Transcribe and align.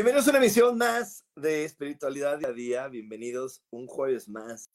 Bienvenidos 0.00 0.28
a 0.28 0.30
una 0.30 0.38
emisión 0.38 0.78
más 0.78 1.26
de 1.36 1.66
Espiritualidad 1.66 2.38
Día 2.38 2.48
a 2.48 2.52
Día. 2.54 2.88
Bienvenidos 2.88 3.62
un 3.68 3.86
jueves 3.86 4.30
más 4.30 4.70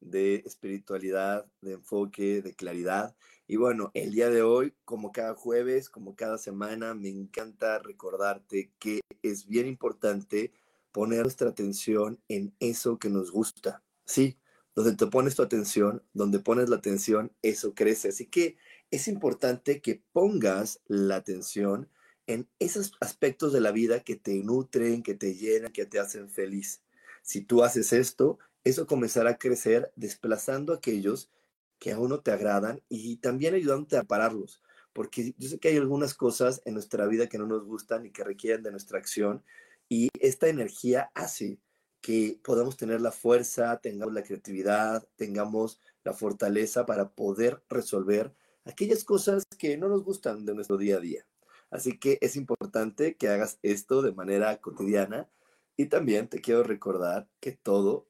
de 0.00 0.42
espiritualidad, 0.44 1.50
de 1.62 1.72
enfoque, 1.72 2.42
de 2.42 2.54
claridad. 2.54 3.16
Y 3.46 3.56
bueno, 3.56 3.90
el 3.94 4.12
día 4.12 4.28
de 4.28 4.42
hoy, 4.42 4.74
como 4.84 5.12
cada 5.12 5.34
jueves, 5.34 5.88
como 5.88 6.14
cada 6.14 6.36
semana, 6.36 6.92
me 6.92 7.08
encanta 7.08 7.78
recordarte 7.78 8.70
que 8.78 9.00
es 9.22 9.46
bien 9.46 9.66
importante 9.66 10.52
poner 10.92 11.22
nuestra 11.22 11.48
atención 11.48 12.20
en 12.28 12.54
eso 12.60 12.98
que 12.98 13.08
nos 13.08 13.32
gusta. 13.32 13.82
Sí, 14.04 14.36
donde 14.74 14.94
te 14.94 15.06
pones 15.06 15.36
tu 15.36 15.42
atención, 15.42 16.02
donde 16.12 16.38
pones 16.38 16.68
la 16.68 16.76
atención, 16.76 17.32
eso 17.40 17.74
crece. 17.74 18.10
Así 18.10 18.26
que 18.26 18.58
es 18.90 19.08
importante 19.08 19.80
que 19.80 20.04
pongas 20.12 20.82
la 20.84 21.16
atención 21.16 21.88
en 22.26 22.48
esos 22.58 22.92
aspectos 23.00 23.52
de 23.52 23.60
la 23.60 23.72
vida 23.72 24.00
que 24.00 24.16
te 24.16 24.42
nutren, 24.42 25.02
que 25.02 25.14
te 25.14 25.34
llenan, 25.34 25.72
que 25.72 25.86
te 25.86 25.98
hacen 25.98 26.28
feliz. 26.28 26.82
Si 27.22 27.40
tú 27.40 27.62
haces 27.62 27.92
esto, 27.92 28.38
eso 28.64 28.86
comenzará 28.86 29.30
a 29.30 29.38
crecer 29.38 29.92
desplazando 29.96 30.72
aquellos 30.72 31.30
que 31.78 31.92
aún 31.92 32.10
no 32.10 32.20
te 32.20 32.32
agradan 32.32 32.82
y 32.88 33.16
también 33.16 33.54
ayudándote 33.54 33.96
a 33.96 34.04
pararlos. 34.04 34.62
Porque 34.92 35.34
yo 35.38 35.48
sé 35.48 35.58
que 35.58 35.68
hay 35.68 35.76
algunas 35.76 36.14
cosas 36.14 36.62
en 36.64 36.74
nuestra 36.74 37.06
vida 37.06 37.28
que 37.28 37.38
no 37.38 37.46
nos 37.46 37.64
gustan 37.64 38.06
y 38.06 38.10
que 38.10 38.24
requieren 38.24 38.62
de 38.62 38.70
nuestra 38.70 38.98
acción 38.98 39.44
y 39.88 40.08
esta 40.20 40.48
energía 40.48 41.10
hace 41.14 41.58
que 42.00 42.38
podamos 42.42 42.76
tener 42.76 43.00
la 43.00 43.12
fuerza, 43.12 43.78
tengamos 43.80 44.14
la 44.14 44.22
creatividad, 44.22 45.06
tengamos 45.16 45.80
la 46.04 46.12
fortaleza 46.12 46.86
para 46.86 47.10
poder 47.10 47.62
resolver 47.68 48.32
aquellas 48.64 49.04
cosas 49.04 49.44
que 49.58 49.76
no 49.76 49.88
nos 49.88 50.04
gustan 50.04 50.44
de 50.44 50.54
nuestro 50.54 50.76
día 50.76 50.96
a 50.96 51.00
día. 51.00 51.26
Así 51.70 51.98
que 51.98 52.18
es 52.20 52.36
importante 52.36 53.16
que 53.16 53.28
hagas 53.28 53.58
esto 53.62 54.02
de 54.02 54.12
manera 54.12 54.60
cotidiana 54.60 55.28
y 55.76 55.86
también 55.86 56.28
te 56.28 56.40
quiero 56.40 56.62
recordar 56.62 57.28
que 57.40 57.52
todo, 57.52 58.08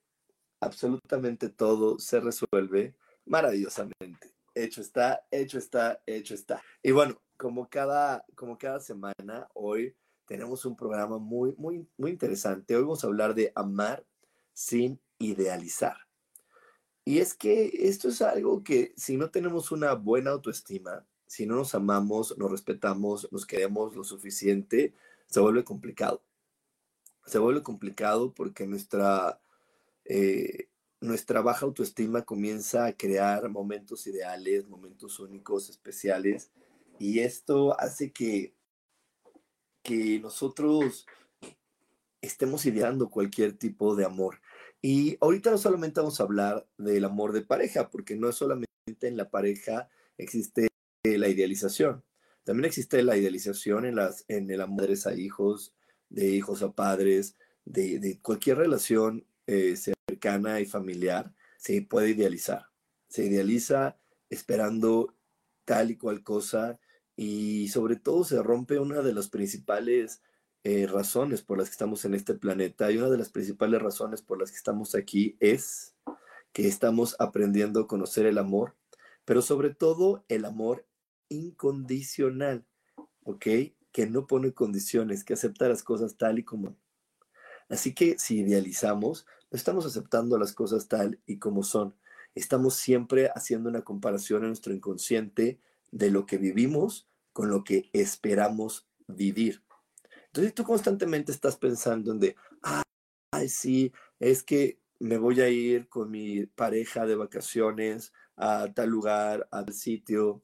absolutamente 0.61 1.49
todo 1.49 1.99
se 1.99 2.21
resuelve 2.21 2.95
maravillosamente. 3.25 4.35
Hecho 4.55 4.81
está, 4.81 5.27
hecho 5.31 5.59
está, 5.59 6.03
hecho 6.07 6.35
está. 6.35 6.63
Y 6.83 6.93
bueno, 6.93 7.21
como 7.37 7.69
cada, 7.69 8.25
como 8.35 8.57
cada 8.57 8.81
semana, 8.81 9.49
hoy 9.55 9.97
tenemos 10.27 10.65
un 10.65 10.77
programa 10.77 11.19
muy, 11.19 11.55
muy, 11.57 11.89
muy 11.97 12.11
interesante. 12.11 12.77
Hoy 12.77 12.83
vamos 12.83 13.05
a 13.05 13.07
hablar 13.07 13.35
de 13.35 13.53
amar 13.55 14.07
sin 14.53 15.01
idealizar. 15.19 15.97
Y 17.05 17.19
es 17.21 17.35
que 17.35 17.71
esto 17.89 18.09
es 18.09 18.21
algo 18.23 18.65
que 18.65 18.93
si 18.97 19.17
no 19.17 19.31
tenemos 19.31 19.71
una 19.71 19.95
buena 19.95 20.31
autoestima, 20.31 21.07
si 21.27 21.47
no 21.47 21.57
nos 21.57 21.75
amamos, 21.75 22.37
nos 22.39 22.51
respetamos, 22.51 23.29
nos 23.33 23.47
queremos 23.47 23.95
lo 23.95 24.05
suficiente, 24.05 24.95
se 25.27 25.41
vuelve 25.41 25.65
complicado. 25.65 26.23
Se 27.27 27.39
vuelve 27.39 27.63
complicado 27.63 28.33
porque 28.33 28.67
nuestra, 28.67 29.41
eh, 30.05 30.69
nuestra 31.01 31.41
baja 31.41 31.67
autoestima 31.67 32.23
comienza 32.23 32.87
a 32.87 32.93
crear 32.93 33.49
momentos 33.49 34.07
ideales, 34.07 34.69
momentos 34.69 35.19
únicos, 35.19 35.69
especiales, 35.69 36.53
y 36.99 37.19
esto 37.19 37.79
hace 37.79 38.13
que, 38.13 38.55
que 39.83 40.21
nosotros 40.21 41.07
estemos 42.21 42.65
ideando 42.67 43.11
cualquier 43.11 43.53
tipo 43.59 43.97
de 43.97 44.05
amor. 44.05 44.41
Y 44.81 45.19
ahorita 45.21 45.51
no 45.51 45.59
solamente 45.59 46.01
vamos 46.01 46.21
a 46.21 46.23
hablar 46.23 46.67
del 46.79 47.05
amor 47.05 47.33
de 47.33 47.43
pareja, 47.43 47.91
porque 47.91 48.15
no 48.15 48.29
es 48.29 48.37
solamente 48.37 48.69
en 49.03 49.17
la 49.17 49.29
pareja 49.29 49.89
existe 50.17 50.69
la 51.19 51.29
idealización. 51.29 52.03
También 52.45 52.67
existe 52.67 53.03
la 53.03 53.17
idealización 53.17 53.85
en, 53.87 53.97
las, 53.97 54.25
en 54.29 54.51
el 54.51 54.61
amor 54.61 54.89
a 55.05 55.15
hijos, 55.15 55.75
de 56.09 56.29
hijos 56.29 56.63
a 56.63 56.73
padres, 56.73 57.37
de, 57.65 58.19
cualquier 58.23 58.59
relación 58.59 59.27
eh, 59.47 59.77
cercana 59.77 60.61
y 60.61 60.67
familiar, 60.67 61.35
se 61.57 61.83
puede 61.83 62.11
idealizar. 62.11 62.67
Se 63.09 63.25
idealiza 63.25 63.99
esperando 64.31 65.15
tal 65.65 65.91
y 65.91 65.97
cual 65.97 66.23
cosa 66.23 66.79
y 67.17 67.69
sobre 67.69 67.97
todo 67.97 68.25
se 68.25 68.43
rompe 68.43 68.79
una 68.79 69.03
de 69.03 69.13
las 69.13 69.29
principales 69.29 70.23
eh, 70.63 70.87
razones 70.87 71.43
por 71.43 71.59
las 71.59 71.69
que 71.69 71.73
estamos 71.73 72.05
en 72.05 72.15
este 72.15 72.35
planeta 72.35 72.91
y 72.91 72.99
una 72.99 73.09
de 73.09 73.19
las 73.19 73.31
principales 73.31 73.81
razones 73.81 74.23
por 74.23 74.39
las 74.39 74.51
que 74.51 74.57
estamos 74.57 74.95
aquí 74.95 75.37
es 75.41 75.95
que 76.53 76.67
estamos 76.69 77.17
aprendiendo 77.19 77.81
a 77.81 77.87
conocer 77.87 78.27
el 78.27 78.39
amor, 78.39 78.75
pero 79.25 79.43
sobre 79.43 79.75
todo 79.75 80.25
el 80.29 80.45
amor 80.45 80.87
incondicional, 81.29 82.65
¿ok? 83.25 83.47
Que 83.93 84.07
no 84.07 84.27
pone 84.27 84.53
condiciones, 84.53 85.25
que 85.25 85.35
acepta 85.35 85.69
las 85.69 85.83
cosas 85.83 86.17
tal 86.17 86.39
y 86.39 86.45
como. 86.45 86.77
Así 87.69 87.95
que 87.95 88.19
si 88.19 88.41
idealizamos, 88.41 89.27
no 89.51 89.57
estamos 89.57 89.87
aceptando 89.87 90.39
las 90.39 90.53
cosas 90.53 90.89
tal 90.89 91.21
y 91.27 91.39
como 91.39 91.63
son. 91.63 91.95
Estamos 92.35 92.75
siempre 92.75 93.31
haciendo 93.35 93.69
una 93.69 93.83
comparación 93.83 94.43
en 94.43 94.49
nuestro 94.49 94.75
inconsciente 94.75 95.59
de 95.91 96.11
lo 96.11 96.27
que 96.27 96.39
vivimos 96.39 97.09
con 97.33 97.51
lo 97.51 97.65
que 97.65 97.89
esperamos 97.93 98.87
vivir. 99.07 99.63
Entonces 100.27 100.55
tú 100.55 100.65
constantemente 100.65 101.33
estás 101.33 101.57
pensando 101.57 102.13
en 102.13 102.21
de, 102.21 102.37
ay, 103.31 103.49
sí, 103.49 103.93
es 104.21 104.43
que 104.43 104.79
me 104.99 105.19
voy 105.19 105.41
a 105.41 105.49
ir 105.49 105.89
con 105.89 106.11
mi 106.11 106.47
pareja 106.47 107.07
de 107.07 107.17
vacaciones 107.17 108.13
a 108.37 108.73
tal 108.75 108.91
lugar, 108.91 109.49
al 109.51 109.73
sitio, 109.73 110.43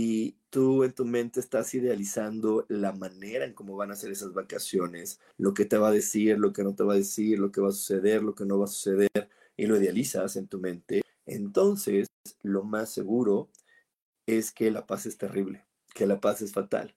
y 0.00 0.38
tú 0.48 0.82
en 0.82 0.92
tu 0.94 1.04
mente 1.04 1.40
estás 1.40 1.74
idealizando 1.74 2.64
la 2.68 2.92
manera 2.92 3.44
en 3.44 3.52
cómo 3.52 3.76
van 3.76 3.90
a 3.90 3.96
ser 3.96 4.10
esas 4.10 4.32
vacaciones, 4.32 5.20
lo 5.36 5.52
que 5.52 5.66
te 5.66 5.76
va 5.76 5.88
a 5.88 5.92
decir, 5.92 6.38
lo 6.38 6.54
que 6.54 6.64
no 6.64 6.74
te 6.74 6.84
va 6.84 6.94
a 6.94 6.96
decir, 6.96 7.38
lo 7.38 7.52
que 7.52 7.60
va 7.60 7.68
a 7.68 7.72
suceder, 7.72 8.22
lo 8.22 8.34
que 8.34 8.46
no 8.46 8.58
va 8.58 8.64
a 8.64 8.68
suceder, 8.68 9.10
y 9.58 9.66
lo 9.66 9.76
idealizas 9.76 10.36
en 10.36 10.48
tu 10.48 10.58
mente, 10.58 11.02
entonces 11.26 12.08
lo 12.42 12.64
más 12.64 12.90
seguro 12.90 13.50
es 14.26 14.52
que 14.52 14.70
la 14.70 14.86
paz 14.86 15.04
es 15.04 15.18
terrible, 15.18 15.66
que 15.94 16.06
la 16.06 16.18
paz 16.18 16.40
es 16.40 16.52
fatal, 16.52 16.94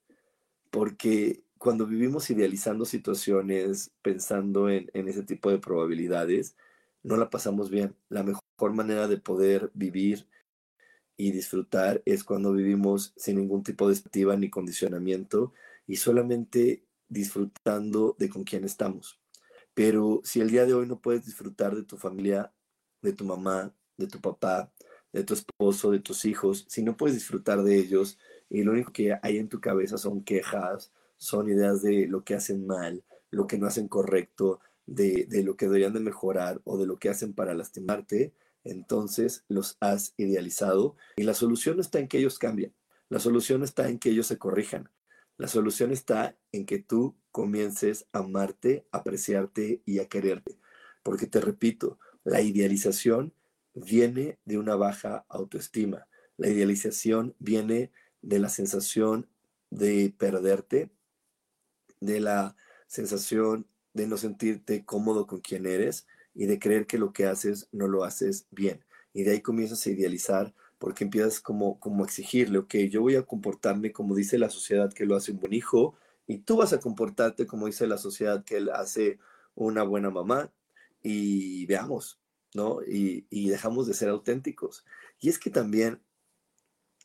porque 0.72 1.44
cuando 1.58 1.86
vivimos 1.86 2.30
idealizando 2.30 2.86
situaciones, 2.86 3.92
pensando 4.02 4.70
en, 4.70 4.90
en 4.94 5.10
ese 5.10 5.24
tipo 5.24 5.50
de 5.50 5.60
probabilidades, 5.60 6.56
no 7.04 7.18
la 7.18 7.30
pasamos 7.30 7.70
bien. 7.70 7.96
La 8.08 8.24
mejor 8.24 8.74
manera 8.74 9.10
de 9.10 9.18
poder 9.18 9.72
vivir 9.74 10.28
y 11.18 11.32
disfrutar 11.32 12.02
es 12.06 12.24
cuando 12.24 12.54
vivimos 12.54 13.14
sin 13.18 13.38
ningún 13.38 13.64
tipo 13.64 13.88
de 13.88 13.94
expectativa 13.94 14.36
ni 14.36 14.50
condicionamiento 14.50 15.54
y 15.88 15.98
solamente 15.98 16.84
disfrutando 17.08 18.16
de 18.18 18.30
con 18.30 18.44
quién 18.44 18.64
estamos. 18.64 19.20
Pero 19.74 20.22
si 20.24 20.42
el 20.42 20.50
día 20.50 20.66
de 20.66 20.74
hoy 20.74 20.88
no 20.88 21.00
puedes 21.02 21.26
disfrutar 21.26 21.76
de 21.76 21.84
tu 21.84 21.98
familia, 21.98 22.52
de 23.02 23.14
tu 23.14 23.26
mamá, 23.26 23.74
de 23.98 24.08
tu 24.08 24.22
papá, 24.22 24.72
de 25.12 25.24
tu 25.24 25.34
esposo, 25.34 25.92
de 25.92 26.00
tus 26.00 26.26
hijos, 26.26 26.66
si 26.68 26.84
no 26.84 26.98
puedes 26.98 27.16
disfrutar 27.16 27.64
de 27.64 27.78
ellos 27.78 28.18
y 28.50 28.64
lo 28.64 28.72
único 28.72 28.92
que 28.92 29.18
hay 29.22 29.38
en 29.38 29.50
tu 29.50 29.60
cabeza 29.62 29.98
son 29.98 30.24
quejas, 30.24 30.92
son 31.18 31.50
ideas 31.50 31.82
de 31.82 32.08
lo 32.08 32.24
que 32.24 32.36
hacen 32.36 32.66
mal, 32.66 33.04
lo 33.32 33.48
que 33.48 33.58
no 33.58 33.68
hacen 33.68 33.88
correcto, 33.88 34.60
de, 34.86 35.26
de 35.30 35.44
lo 35.44 35.56
que 35.56 35.66
deberían 35.68 35.94
de 35.94 36.00
mejorar 36.00 36.62
o 36.66 36.78
de 36.78 36.86
lo 36.86 36.98
que 36.98 37.10
hacen 37.10 37.34
para 37.34 37.54
lastimarte, 37.54 38.34
entonces 38.64 39.44
los 39.48 39.78
has 39.80 40.14
idealizado 40.18 40.96
y 41.16 41.24
la 41.24 41.34
solución 41.34 41.80
está 41.80 42.00
en 42.00 42.08
que 42.08 42.20
ellos 42.20 42.40
cambien, 42.40 42.74
la 43.10 43.20
solución 43.20 43.64
está 43.64 43.90
en 43.90 44.00
que 44.00 44.10
ellos 44.10 44.28
se 44.28 44.38
corrijan, 44.38 44.90
la 45.38 45.48
solución 45.48 45.92
está 45.92 46.38
en 46.52 46.66
que 46.66 46.80
tú 46.80 47.16
comiences 47.32 48.06
a 48.14 48.20
amarte, 48.20 48.86
apreciarte 48.92 49.82
y 49.86 50.00
a 50.00 50.08
quererte. 50.08 50.58
Porque 51.02 51.28
te 51.28 51.42
repito, 51.42 52.00
La 52.26 52.42
idealización 52.42 53.34
viene 53.74 54.40
de 54.46 54.58
una 54.58 54.76
baja 54.76 55.26
autoestima. 55.28 56.08
La 56.38 56.48
idealización 56.48 57.36
viene 57.38 57.92
de 58.22 58.40
la 58.40 58.48
sensación 58.48 59.28
de 59.70 60.14
perderte, 60.18 60.90
de 62.00 62.22
la 62.22 62.56
sensación 62.88 63.68
de 63.94 64.08
no 64.08 64.16
sentirte 64.18 64.86
cómodo 64.86 65.28
con 65.28 65.42
quien 65.42 65.66
eres 65.66 66.08
y 66.36 66.46
de 66.46 66.60
creer 66.60 66.88
que 66.88 66.98
lo 66.98 67.14
que 67.14 67.26
haces 67.26 67.68
no 67.72 67.88
lo 67.88 68.04
haces 68.04 68.48
bien. 68.52 68.84
Y 69.14 69.24
de 69.24 69.32
ahí 69.32 69.42
comienzas 69.42 69.86
a 69.86 69.92
idealizar 69.92 70.54
porque 70.80 71.06
empiezas 71.06 71.40
como, 71.40 71.80
como 71.80 72.04
a 72.04 72.06
exigirle, 72.08 72.58
ok, 72.58 72.76
yo 72.90 73.02
voy 73.02 73.16
a 73.16 73.24
comportarme 73.24 73.92
como 73.92 74.16
dice 74.16 74.38
la 74.38 74.50
sociedad 74.50 74.92
que 74.92 75.06
lo 75.06 75.16
hace 75.16 75.32
un 75.32 75.40
buen 75.40 75.54
hijo 75.54 75.96
y 76.28 76.40
tú 76.40 76.58
vas 76.58 76.74
a 76.74 76.80
comportarte 76.80 77.46
como 77.48 77.68
dice 77.68 77.88
la 77.88 77.98
sociedad 77.98 78.44
que 78.44 78.58
él 78.58 78.70
hace 78.70 79.20
una 79.56 79.84
buena 79.84 80.10
mamá 80.10 80.52
y 81.02 81.66
veamos, 81.68 82.20
¿no? 82.54 82.80
Y, 82.86 83.26
dejamos 83.50 83.88
de 83.88 83.94
ser 83.94 84.10
auténticos. 84.10 84.86
Y 85.20 85.30
es 85.30 85.38
que 85.38 85.50
también 85.50 86.02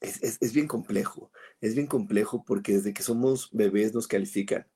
es, 0.00 0.38
es, 0.40 0.52
bien 0.52 0.68
complejo, 0.68 1.30
es 1.60 1.74
bien 1.74 1.86
complejo 1.86 2.44
porque 2.44 2.74
desde 2.74 2.94
que 2.94 3.02
somos 3.02 3.50
bebés 3.52 3.94
nos 3.94 4.06
califican. 4.06 4.66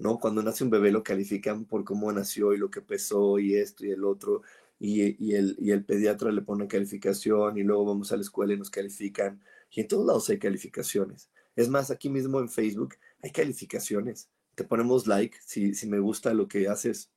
¿No? 0.00 0.18
Cuando 0.18 0.42
nace 0.42 0.64
un 0.64 0.70
bebé 0.70 0.90
lo 0.90 1.02
califican 1.02 1.66
por 1.66 1.84
cómo 1.84 2.10
nació 2.10 2.54
y 2.54 2.58
lo 2.58 2.70
que 2.70 2.80
pesó 2.80 3.38
y 3.38 3.54
esto 3.56 3.84
y 3.84 3.90
el 3.90 4.04
otro, 4.04 4.42
y, 4.78 5.34
el, 5.34 5.56
y 5.60 5.72
el 5.72 5.84
pediatra 5.84 6.32
le 6.32 6.40
pone 6.40 6.66
calificación 6.66 7.58
y 7.58 7.62
luego 7.62 7.84
vamos 7.84 8.10
a 8.10 8.16
la 8.16 8.22
escuela 8.22 8.54
y 8.54 8.56
nos 8.56 8.70
califican. 8.70 9.42
Y 9.70 9.82
en 9.82 9.88
todos 9.88 10.06
lados 10.06 10.30
hay 10.30 10.38
calificaciones. 10.38 11.30
Es 11.54 11.68
más, 11.68 11.90
aquí 11.90 12.08
mismo 12.08 12.40
en 12.40 12.48
Facebook 12.48 12.94
hay 13.22 13.30
calificaciones. 13.30 14.30
Te 14.54 14.64
ponemos 14.64 15.06
like 15.06 15.36
si, 15.44 15.74
si 15.74 15.86
me 15.86 15.98
gusta 15.98 16.32
lo 16.32 16.48
que 16.48 16.66
haces. 16.66 17.10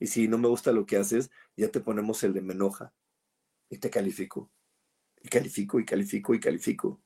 Y 0.00 0.08
si 0.08 0.26
no 0.26 0.38
me 0.38 0.48
gusta 0.48 0.72
lo 0.72 0.84
que 0.84 0.96
haces, 0.96 1.30
ya 1.56 1.68
te 1.68 1.78
ponemos 1.78 2.24
el 2.24 2.32
de 2.32 2.40
me 2.40 2.54
enoja. 2.54 2.92
Y 3.70 3.78
te 3.78 3.90
califico. 3.90 4.50
Y 5.22 5.28
califico 5.28 5.78
y 5.78 5.84
califico 5.84 6.34
y 6.34 6.40
califico. 6.40 7.00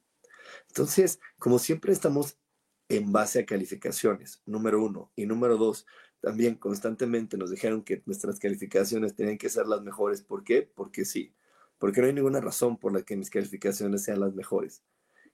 Entonces, 0.69 1.20
como 1.38 1.58
siempre 1.58 1.93
estamos 1.93 2.38
en 2.88 3.12
base 3.12 3.40
a 3.40 3.46
calificaciones, 3.46 4.42
número 4.46 4.82
uno. 4.82 5.12
Y 5.16 5.26
número 5.26 5.56
dos, 5.56 5.86
también 6.20 6.54
constantemente 6.56 7.36
nos 7.36 7.50
dijeron 7.50 7.82
que 7.82 8.02
nuestras 8.06 8.38
calificaciones 8.38 9.14
tenían 9.14 9.38
que 9.38 9.48
ser 9.48 9.66
las 9.66 9.82
mejores. 9.82 10.22
¿Por 10.22 10.44
qué? 10.44 10.62
Porque 10.62 11.04
sí. 11.04 11.34
Porque 11.78 12.00
no 12.00 12.06
hay 12.06 12.12
ninguna 12.12 12.40
razón 12.40 12.78
por 12.78 12.92
la 12.92 13.02
que 13.02 13.16
mis 13.16 13.30
calificaciones 13.30 14.02
sean 14.02 14.20
las 14.20 14.34
mejores. 14.34 14.82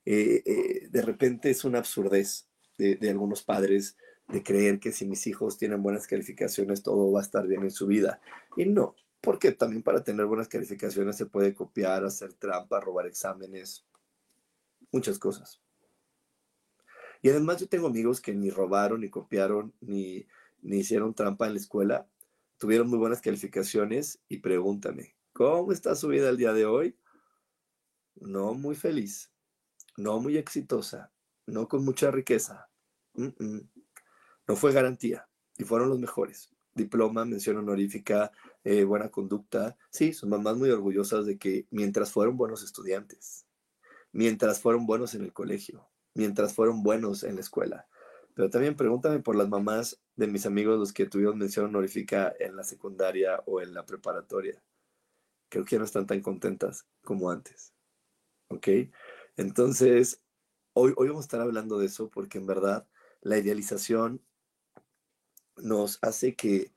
Eh, 0.04 0.42
eh, 0.44 0.88
de 0.90 1.02
repente 1.02 1.50
es 1.50 1.64
una 1.64 1.78
absurdez 1.78 2.48
de, 2.76 2.96
de, 2.96 3.10
algunos 3.10 3.42
padres 3.42 3.96
de 4.28 4.42
creer 4.42 4.80
que 4.80 4.90
si 4.90 5.06
mis 5.06 5.26
hijos 5.28 5.58
tienen 5.58 5.82
buenas 5.82 6.08
calificaciones 6.08 6.82
todo 6.82 7.12
va 7.12 7.20
a 7.20 7.22
estar 7.22 7.46
bien 7.46 7.62
en 7.62 7.70
su 7.70 7.86
vida. 7.86 8.20
Y 8.56 8.64
no, 8.64 8.96
porque 9.20 9.52
también 9.52 9.82
para 9.82 10.02
tener 10.02 10.26
buenas 10.26 10.48
calificaciones 10.48 11.16
se 11.16 11.26
puede 11.26 11.54
copiar, 11.54 12.04
hacer 12.04 12.32
trampa, 12.34 12.80
robar 12.80 13.06
exámenes, 13.06 13.86
muchas 14.90 15.18
cosas. 15.18 15.60
Y 17.22 17.30
además 17.30 17.60
yo 17.60 17.68
tengo 17.68 17.86
amigos 17.86 18.20
que 18.20 18.34
ni 18.34 18.50
robaron, 18.50 19.00
ni 19.00 19.08
copiaron, 19.08 19.72
ni, 19.80 20.26
ni 20.60 20.78
hicieron 20.78 21.14
trampa 21.14 21.46
en 21.46 21.54
la 21.54 21.60
escuela, 21.60 22.08
tuvieron 22.58 22.88
muy 22.88 22.98
buenas 22.98 23.20
calificaciones 23.20 24.20
y 24.28 24.38
pregúntame, 24.38 25.14
¿cómo 25.32 25.72
está 25.72 25.94
su 25.94 26.08
vida 26.08 26.28
el 26.28 26.36
día 26.36 26.52
de 26.52 26.66
hoy? 26.66 26.96
No 28.16 28.54
muy 28.54 28.74
feliz, 28.74 29.32
no 29.96 30.20
muy 30.20 30.36
exitosa, 30.36 31.12
no 31.46 31.68
con 31.68 31.84
mucha 31.84 32.10
riqueza. 32.10 32.68
No 33.14 34.56
fue 34.56 34.72
garantía 34.72 35.28
y 35.56 35.64
fueron 35.64 35.88
los 35.90 35.98
mejores. 35.98 36.50
Diploma, 36.74 37.24
mención 37.24 37.58
honorífica, 37.58 38.32
eh, 38.64 38.82
buena 38.84 39.10
conducta. 39.10 39.76
Sí, 39.90 40.12
son 40.12 40.30
mamás 40.30 40.56
muy 40.56 40.70
orgullosas 40.70 41.26
de 41.26 41.38
que 41.38 41.66
mientras 41.70 42.10
fueron 42.10 42.36
buenos 42.36 42.64
estudiantes, 42.64 43.46
mientras 44.10 44.60
fueron 44.60 44.86
buenos 44.86 45.14
en 45.14 45.22
el 45.22 45.32
colegio, 45.32 45.91
mientras 46.14 46.54
fueron 46.54 46.82
buenos 46.82 47.24
en 47.24 47.36
la 47.36 47.40
escuela. 47.40 47.86
Pero 48.34 48.50
también 48.50 48.76
pregúntame 48.76 49.20
por 49.20 49.36
las 49.36 49.48
mamás 49.48 50.00
de 50.16 50.26
mis 50.26 50.46
amigos, 50.46 50.78
los 50.78 50.92
que 50.92 51.06
tuvieron 51.06 51.38
mención 51.38 51.66
honorífica 51.66 52.34
en 52.38 52.56
la 52.56 52.64
secundaria 52.64 53.42
o 53.46 53.60
en 53.60 53.74
la 53.74 53.84
preparatoria. 53.84 54.62
Creo 55.48 55.64
que 55.64 55.72
ya 55.72 55.78
no 55.78 55.84
están 55.84 56.06
tan 56.06 56.20
contentas 56.20 56.86
como 57.02 57.30
antes. 57.30 57.74
¿Ok? 58.48 58.68
Entonces, 59.36 60.22
hoy, 60.72 60.94
hoy 60.96 61.08
vamos 61.08 61.24
a 61.24 61.26
estar 61.26 61.40
hablando 61.40 61.78
de 61.78 61.86
eso 61.86 62.08
porque 62.08 62.38
en 62.38 62.46
verdad 62.46 62.86
la 63.20 63.38
idealización 63.38 64.22
nos 65.56 65.98
hace 66.02 66.34
que, 66.34 66.72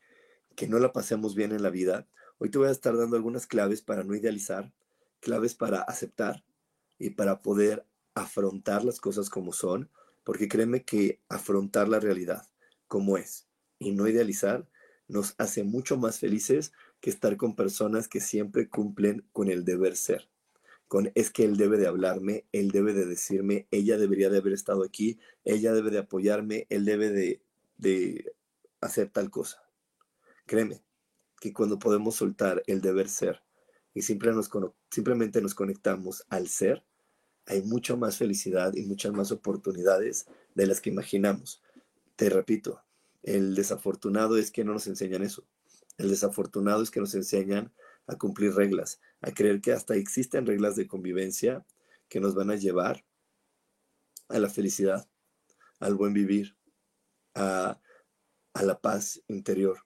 que 0.56 0.68
no 0.68 0.80
la 0.80 0.92
pasemos 0.92 1.36
bien 1.36 1.52
en 1.52 1.64
la 1.64 1.70
vida. 1.70 2.08
Hoy 2.38 2.50
te 2.50 2.58
voy 2.58 2.68
a 2.68 2.72
estar 2.72 2.98
dando 2.98 3.16
algunas 3.16 3.48
claves 3.48 3.82
para 3.82 4.04
no 4.04 4.16
idealizar, 4.16 4.74
claves 5.22 5.56
para 5.56 5.82
aceptar 5.82 6.44
y 6.98 7.12
para 7.12 7.42
poder 7.42 7.86
afrontar 8.16 8.84
las 8.84 9.00
cosas 9.00 9.30
como 9.30 9.54
son, 9.54 9.92
porque 10.24 10.48
créeme 10.48 10.84
que 10.84 11.22
afrontar 11.30 11.88
la 11.88 12.00
realidad 12.00 12.48
como 12.88 13.18
es 13.18 13.48
y 13.78 13.92
no 13.92 14.08
idealizar 14.08 14.68
nos 15.08 15.36
hace 15.38 15.64
mucho 15.64 15.98
más 15.98 16.20
felices 16.20 16.72
que 17.00 17.10
estar 17.10 17.38
con 17.38 17.56
personas 17.56 18.08
que 18.08 18.20
siempre 18.20 18.70
cumplen 18.70 19.28
con 19.32 19.50
el 19.50 19.64
deber 19.64 19.96
ser. 19.96 20.30
Con 20.88 21.12
es 21.16 21.30
que 21.30 21.44
él 21.44 21.58
debe 21.58 21.78
de 21.78 21.88
hablarme, 21.88 22.46
él 22.52 22.72
debe 22.72 22.94
de 22.94 23.06
decirme, 23.06 23.68
ella 23.72 23.98
debería 23.98 24.30
de 24.30 24.38
haber 24.38 24.54
estado 24.54 24.84
aquí, 24.84 25.20
ella 25.44 25.74
debe 25.74 25.92
de 25.92 26.00
apoyarme, 26.00 26.66
él 26.70 26.86
debe 26.86 27.10
de, 27.10 27.42
de 27.78 28.34
hacer 28.82 29.10
tal 29.10 29.30
cosa. 29.30 29.64
Créeme 30.46 30.84
que 31.40 31.54
cuando 31.54 31.80
podemos 31.80 32.16
soltar 32.16 32.64
el 32.68 32.82
deber 32.82 33.10
ser 33.10 33.42
y 33.94 34.02
simplemente 34.02 35.42
nos 35.42 35.56
conectamos 35.56 36.26
al 36.30 36.48
ser, 36.48 36.84
hay 37.46 37.62
mucha 37.62 37.96
más 37.96 38.18
felicidad 38.18 38.74
y 38.76 38.84
muchas 38.84 39.14
más 39.14 39.32
oportunidades 39.32 40.26
de 40.56 40.68
las 40.68 40.82
que 40.82 40.90
imaginamos. 40.90 41.62
Te 42.16 42.30
repito, 42.30 42.82
el 43.24 43.56
desafortunado 43.56 44.38
es 44.38 44.52
que 44.52 44.64
no 44.64 44.74
nos 44.74 44.88
enseñan 44.88 45.24
eso. 45.24 45.46
El 45.98 46.10
desafortunado 46.10 46.82
es 46.82 46.92
que 46.92 47.00
nos 47.00 47.16
enseñan 47.16 47.72
a 48.08 48.16
cumplir 48.18 48.54
reglas, 48.54 49.00
a 49.22 49.32
creer 49.32 49.62
que 49.62 49.72
hasta 49.72 49.96
existen 49.96 50.46
reglas 50.46 50.76
de 50.76 50.88
convivencia 50.88 51.66
que 52.10 52.20
nos 52.20 52.36
van 52.36 52.52
a 52.52 52.56
llevar 52.56 53.04
a 54.30 54.40
la 54.40 54.50
felicidad, 54.50 55.08
al 55.80 55.96
buen 55.96 56.14
vivir, 56.14 56.56
a, 57.34 57.80
la 58.54 58.80
paz 58.80 59.22
interior. 59.28 59.80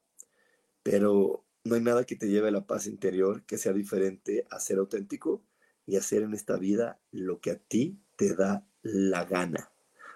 Pero 0.83 1.45
no 1.63 1.75
hay 1.75 1.81
nada 1.81 2.05
que 2.05 2.15
te 2.15 2.27
lleve 2.27 2.49
a 2.49 2.51
la 2.51 2.65
paz 2.67 2.87
interior 2.87 3.43
que 3.45 3.57
sea 3.57 3.73
diferente 3.73 4.45
a 4.49 4.59
ser 4.59 4.77
auténtico 4.77 5.43
y 5.89 5.97
hacer 5.97 6.21
en 6.21 6.33
esta 6.35 6.55
vida 6.55 6.99
lo 7.11 7.39
que 7.39 7.51
a 7.51 7.57
ti 7.57 7.97
te 8.15 8.35
da 8.35 8.63
la 8.83 9.25
gana. 9.25 9.71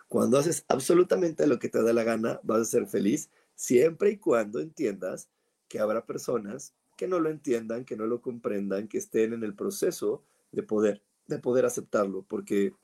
Cuando 0.07 0.37
haces 0.37 0.65
absolutamente 0.67 1.47
lo 1.47 1.57
que 1.57 1.67
te 1.67 1.81
da 1.81 1.93
la 1.93 2.03
gana, 2.03 2.39
vas 2.43 2.61
a 2.61 2.65
ser 2.65 2.85
feliz 2.85 3.31
siempre 3.55 4.11
y 4.11 4.17
cuando 4.17 4.59
entiendas 4.59 5.29
que 5.67 5.79
habrá 5.79 6.05
personas 6.05 6.75
que 6.95 7.07
no 7.07 7.19
lo 7.19 7.31
entiendan, 7.31 7.85
que 7.85 7.97
no 7.97 8.05
lo 8.05 8.21
comprendan, 8.21 8.87
que 8.87 8.99
estén 8.99 9.33
en 9.33 9.43
el 9.43 9.55
proceso 9.55 10.23
de 10.51 10.61
poder, 10.61 11.01
de 11.25 11.39
poder 11.39 11.65
aceptarlo, 11.65 12.21
porque 12.21 12.75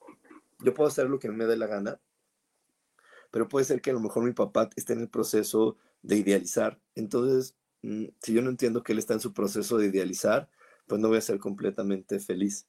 yo 0.57 0.73
puedo 0.73 0.87
hacer 0.87 1.07
lo 1.07 1.19
que 1.19 1.29
me 1.29 1.45
dé 1.45 1.57
la 1.57 1.67
gana, 1.67 1.99
pero 3.29 3.47
puede 3.47 3.65
ser 3.65 3.81
que 3.81 3.91
a 3.91 3.93
lo 3.93 3.99
mejor 3.99 4.23
mi 4.23 4.33
papá 4.33 4.67
esté 4.75 4.93
en 4.93 5.01
el 5.01 5.09
proceso 5.09 5.77
de 6.01 6.17
idealizar. 6.17 6.79
Entonces, 6.95 7.53
mm, 7.83 8.05
si 8.19 8.33
yo 8.33 8.41
no 8.41 8.49
entiendo 8.49 8.81
que 8.81 8.93
él 8.93 8.97
está 8.97 9.13
en 9.13 9.19
su 9.19 9.31
proceso 9.31 9.77
de 9.77 9.85
idealizar, 9.85 10.49
pues 10.87 10.99
no 10.99 11.09
voy 11.09 11.19
a 11.19 11.21
ser 11.21 11.37
completamente 11.37 12.19
feliz. 12.19 12.65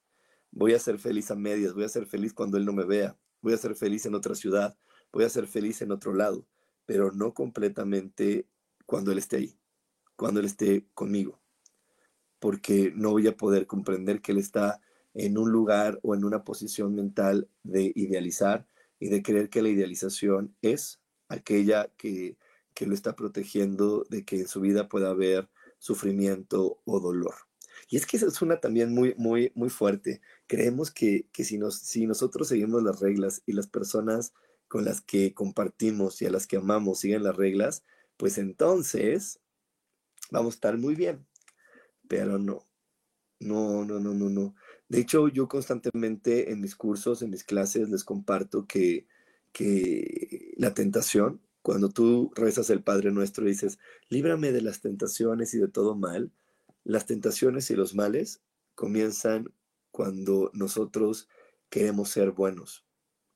Voy 0.53 0.75
a 0.75 0.79
ser 0.79 0.99
feliz 0.99 1.31
a 1.31 1.37
medias, 1.37 1.75
voy 1.75 1.85
a 1.85 1.89
ser 1.89 2.07
feliz 2.07 2.33
cuando 2.33 2.57
Él 2.57 2.65
no 2.65 2.73
me 2.73 2.85
vea, 2.85 3.17
voy 3.41 3.53
a 3.53 3.59
ser 3.59 3.77
feliz 3.77 4.07
en 4.07 4.15
otra 4.15 4.35
ciudad, 4.35 4.77
voy 5.13 5.25
a 5.25 5.29
ser 5.29 5.47
feliz 5.47 5.81
en 5.83 5.93
otro 5.93 6.13
lado, 6.13 6.47
pero 6.87 7.13
no 7.13 7.35
completamente 7.35 8.47
cuando 8.87 9.13
Él 9.13 9.19
esté 9.19 9.37
ahí, 9.37 9.59
cuando 10.17 10.41
Él 10.41 10.47
esté 10.47 10.87
conmigo, 10.95 11.41
porque 12.41 12.93
no 12.95 13.11
voy 13.11 13.29
a 13.29 13.37
poder 13.37 13.67
comprender 13.67 14.21
que 14.21 14.33
Él 14.33 14.39
está 14.39 14.81
en 15.15 15.39
un 15.39 15.51
lugar 15.51 15.99
o 16.03 16.15
en 16.15 16.25
una 16.25 16.45
posición 16.45 16.95
mental 16.95 17.49
de 17.63 17.93
idealizar 17.95 18.67
y 18.99 19.09
de 19.09 19.23
creer 19.23 19.49
que 19.51 19.63
la 19.63 19.69
idealización 19.69 20.55
es 20.63 21.01
aquella 21.29 21.91
que, 21.97 22.37
que 22.75 22.87
lo 22.87 22.95
está 22.95 23.15
protegiendo 23.15 24.05
de 24.11 24.25
que 24.25 24.41
en 24.41 24.49
su 24.49 24.61
vida 24.61 24.89
pueda 24.89 25.11
haber 25.11 25.49
sufrimiento 25.79 26.81
o 26.85 27.01
dolor. 27.01 27.35
Y 27.89 27.97
es 27.97 28.07
que 28.07 28.17
esa 28.17 28.27
es 28.27 28.41
una 28.43 28.61
también 28.61 28.95
muy, 28.95 29.15
muy, 29.17 29.53
muy 29.55 29.71
fuerte. 29.71 30.21
Creemos 30.51 30.91
que, 30.91 31.29
si, 31.33 31.59
nos, 31.59 31.77
si 31.77 32.09
nosotros 32.09 32.49
seguimos 32.49 32.83
las 32.83 32.99
reglas 32.99 33.41
y 33.47 33.53
las 33.53 33.69
personas 33.69 34.35
con 34.67 34.85
las 34.85 35.01
que 35.01 35.33
compartimos 35.33 36.21
y 36.21 36.27
a 36.27 36.31
las 36.31 36.49
que 36.49 36.57
amamos 36.57 36.99
siguen 36.99 37.23
las 37.23 37.37
reglas, 37.37 37.85
pues 38.17 38.37
entonces 38.37 39.39
vamos 40.33 40.55
a 40.55 40.57
estar 40.57 40.77
muy 40.77 40.97
bien. 40.97 41.25
Pero 42.09 42.41
no, 42.41 42.67
no, 43.39 43.85
no, 43.85 44.01
no, 44.01 44.13
no, 44.13 44.29
no. 44.29 44.57
De 44.89 44.99
hecho, 44.99 45.29
yo 45.29 45.47
constantemente 45.47 46.51
en 46.51 46.61
mis 46.61 46.75
cursos, 46.75 47.23
en 47.23 47.31
mis 47.31 47.45
clases, 47.45 47.89
les 47.89 48.03
comparto 48.03 48.67
que, 48.67 49.07
que 49.53 50.53
la 50.57 50.75
tentación, 50.75 51.41
cuando 51.63 51.91
tú 51.91 52.33
rezas 52.35 52.71
el 52.71 52.83
Padre 52.83 53.13
Nuestro 53.13 53.45
y 53.47 53.51
dices, 53.51 53.79
líbrame 54.09 54.51
de 54.51 54.63
las 54.63 54.81
tentaciones 54.81 55.55
y 55.55 55.59
de 55.59 55.69
todo 55.69 55.95
mal, 55.95 56.33
las 56.83 57.07
tentaciones 57.07 57.71
y 57.71 57.77
los 57.77 57.95
males 57.95 58.43
comienzan 58.75 59.53
cuando 60.01 60.51
nosotros 60.55 61.29
queremos 61.69 62.09
ser 62.09 62.31
buenos, 62.31 62.87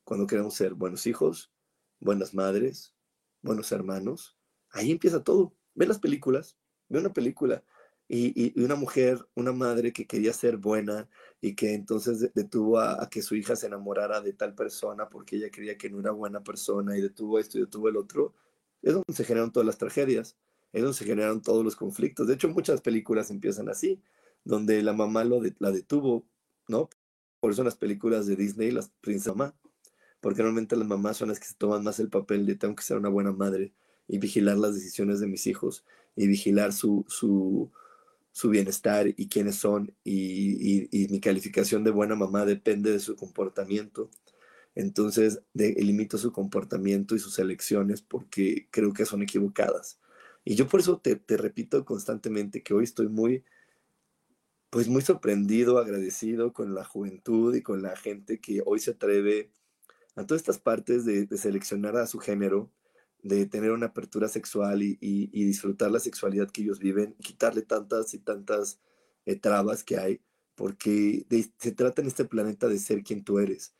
cuando 0.03 0.25
queremos 0.25 0.55
ser 0.55 0.73
buenos 0.73 1.05
hijos, 1.05 1.53
buenas 1.99 2.33
madres, 2.33 2.95
buenos 3.43 3.71
hermanos. 3.71 4.35
Ahí 4.71 4.89
empieza 4.89 5.23
todo. 5.23 5.55
Ve 5.75 5.85
las 5.85 5.99
películas, 5.99 6.57
ve 6.89 6.97
una 6.97 7.13
película 7.13 7.63
y, 8.07 8.59
una 8.59 8.73
mujer, 8.73 9.23
una 9.35 9.51
madre 9.51 9.93
que 9.93 10.07
quería 10.07 10.33
ser 10.33 10.57
buena 10.57 11.07
y 11.39 11.53
que 11.53 11.75
entonces 11.75 12.33
detuvo 12.33 12.79
a, 12.79 13.07
que 13.11 13.21
su 13.21 13.35
hija 13.35 13.55
se 13.55 13.67
enamorara 13.67 14.19
de 14.21 14.33
tal 14.33 14.55
persona 14.55 15.07
porque 15.07 15.35
ella 15.35 15.51
creía 15.51 15.77
que 15.77 15.91
no 15.91 15.99
era 15.99 16.09
buena 16.09 16.43
persona 16.43 16.97
y 16.97 17.01
detuvo 17.01 17.37
esto 17.37 17.59
y 17.59 17.61
detuvo 17.61 17.89
el 17.89 17.97
otro, 17.97 18.33
es 18.81 18.93
donde 18.93 19.13
se 19.13 19.23
generan 19.23 19.51
todas 19.51 19.67
las 19.67 19.77
tragedias, 19.77 20.35
es 20.73 20.81
donde 20.81 20.97
se 20.97 21.05
generan 21.05 21.43
todos 21.43 21.63
los 21.63 21.75
conflictos. 21.75 22.25
De 22.25 22.33
hecho, 22.33 22.49
muchas 22.49 22.81
películas 22.81 23.29
empiezan 23.29 23.69
así, 23.69 24.01
donde 24.43 24.81
la 24.81 24.93
mamá 24.93 25.23
lo 25.23 25.43
la 25.59 25.69
detuvo, 25.69 26.25
¿no? 26.67 26.89
Por 27.39 27.51
eso 27.51 27.61
en 27.61 27.65
las 27.65 27.75
películas 27.75 28.25
de 28.27 28.35
Disney, 28.35 28.71
las 28.71 28.89
princesas 29.01 29.53
porque 30.19 30.41
normalmente 30.41 30.75
las 30.75 30.87
mamás 30.87 31.17
son 31.17 31.29
las 31.29 31.39
que 31.39 31.45
se 31.45 31.53
toman 31.53 31.83
más 31.83 31.99
el 31.99 32.09
papel 32.09 32.47
de 32.47 32.55
tengo 32.55 32.75
que 32.75 32.83
ser 32.83 32.97
una 32.97 33.09
buena 33.09 33.31
madre 33.31 33.73
y 34.07 34.17
vigilar 34.17 34.57
las 34.57 34.73
decisiones 34.73 35.19
de 35.19 35.27
mis 35.27 35.45
hijos 35.45 35.85
y 36.15 36.25
vigilar 36.25 36.73
su, 36.73 37.05
su, 37.07 37.71
su 38.31 38.49
bienestar 38.49 39.07
y 39.07 39.27
quiénes 39.27 39.55
son 39.55 39.93
y, 40.03 40.89
mi 41.11 41.19
calificación 41.19 41.83
de 41.83 41.91
buena 41.91 42.15
mamá 42.15 42.45
depende 42.45 42.91
de 42.91 42.99
su 42.99 43.15
comportamiento. 43.15 44.09
Entonces, 44.75 45.41
de, 45.53 45.73
limito 45.73 46.17
su 46.17 46.31
comportamiento 46.33 47.15
y 47.15 47.19
sus 47.19 47.39
elecciones 47.39 48.01
porque 48.01 48.67
creo 48.71 48.93
que 48.93 49.05
son 49.05 49.21
equivocadas. 49.21 49.99
Y 50.43 50.55
yo 50.55 50.67
por 50.67 50.79
eso 50.79 50.97
te, 50.97 51.15
te 51.15 51.37
repito 51.37 51.85
constantemente 51.85 52.63
que 52.63 52.73
hoy 52.73 52.83
estoy 52.83 53.09
muy, 53.09 53.43
pues 54.75 54.89
muy 54.89 55.01
sorprendido, 55.01 55.77
agradecido 55.77 56.51
con 56.51 56.75
la 56.75 56.83
juventud 56.83 57.55
y 57.55 57.61
con 57.61 57.81
la 57.81 57.95
gente 57.95 58.41
que 58.41 58.61
hoy 58.65 58.81
se 58.81 58.91
atreve 58.91 59.49
a 60.17 60.25
todas 60.25 60.41
estas 60.41 60.59
partes 60.59 61.05
de, 61.05 61.25
de 61.25 61.37
seleccionar 61.37 61.95
a 61.95 62.07
su 62.07 62.19
género, 62.19 62.69
de 63.23 63.45
tener 63.45 63.71
una 63.71 63.85
apertura 63.85 64.27
sexual 64.27 64.83
y, 64.83 65.29
disfrutar 65.31 65.91
la 65.91 66.01
sexualidad 66.01 66.51
que 66.51 66.63
ellos 66.63 66.79
viven, 66.79 67.15
quitarle 67.21 67.61
tantas 67.61 68.13
y 68.13 68.19
tantas 68.19 68.81
eh, 69.25 69.37
trabas 69.37 69.85
que 69.85 69.97
hay, 69.97 70.19
porque 70.55 71.25
se 71.57 71.71
trata 71.71 72.01
en 72.01 72.09
este 72.09 72.25
planeta 72.25 72.67
de 72.67 72.77
ser 72.77 73.01
quien 73.01 73.23
tú 73.23 73.39
eres. 73.39 73.73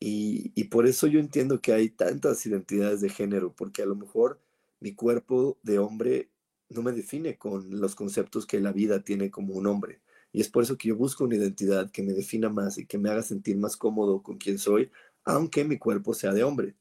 Y, 0.00 0.52
y, 0.54 0.64
por 0.64 0.86
eso 0.86 1.08
yo 1.08 1.20
entiendo 1.20 1.60
que 1.60 1.74
hay 1.74 1.90
tantas 1.90 2.46
identidades 2.46 3.02
de 3.02 3.10
género, 3.10 3.52
porque 3.54 3.82
a 3.82 3.86
lo 3.86 3.96
mejor 3.96 4.40
mi 4.80 4.94
cuerpo 4.94 5.58
de 5.62 5.78
hombre 5.78 6.30
no 6.70 6.80
me 6.80 6.92
define 6.92 7.36
con 7.36 7.78
los 7.78 7.94
conceptos 7.94 8.46
que 8.46 8.60
la 8.60 8.72
vida 8.72 9.04
tiene 9.04 9.30
como 9.30 9.52
un 9.52 9.66
hombre. 9.66 10.00
Y 10.32 10.40
es 10.40 10.48
por 10.48 10.62
eso 10.62 10.76
que 10.76 10.88
yo 10.88 10.96
busco 10.96 11.24
una 11.24 11.36
identidad 11.36 11.90
que 11.90 12.02
me 12.02 12.12
defina 12.12 12.48
más 12.48 12.78
y 12.78 12.86
que 12.86 12.98
me 12.98 13.10
haga 13.10 13.22
sentir 13.22 13.56
más 13.56 13.76
cómodo 13.76 14.22
con 14.22 14.36
quien 14.38 14.58
soy, 14.58 14.90
aunque 15.24 15.64
mi 15.64 15.78
cuerpo 15.78 16.14
sea 16.14 16.32
de 16.32 16.44
hombre, 16.44 16.74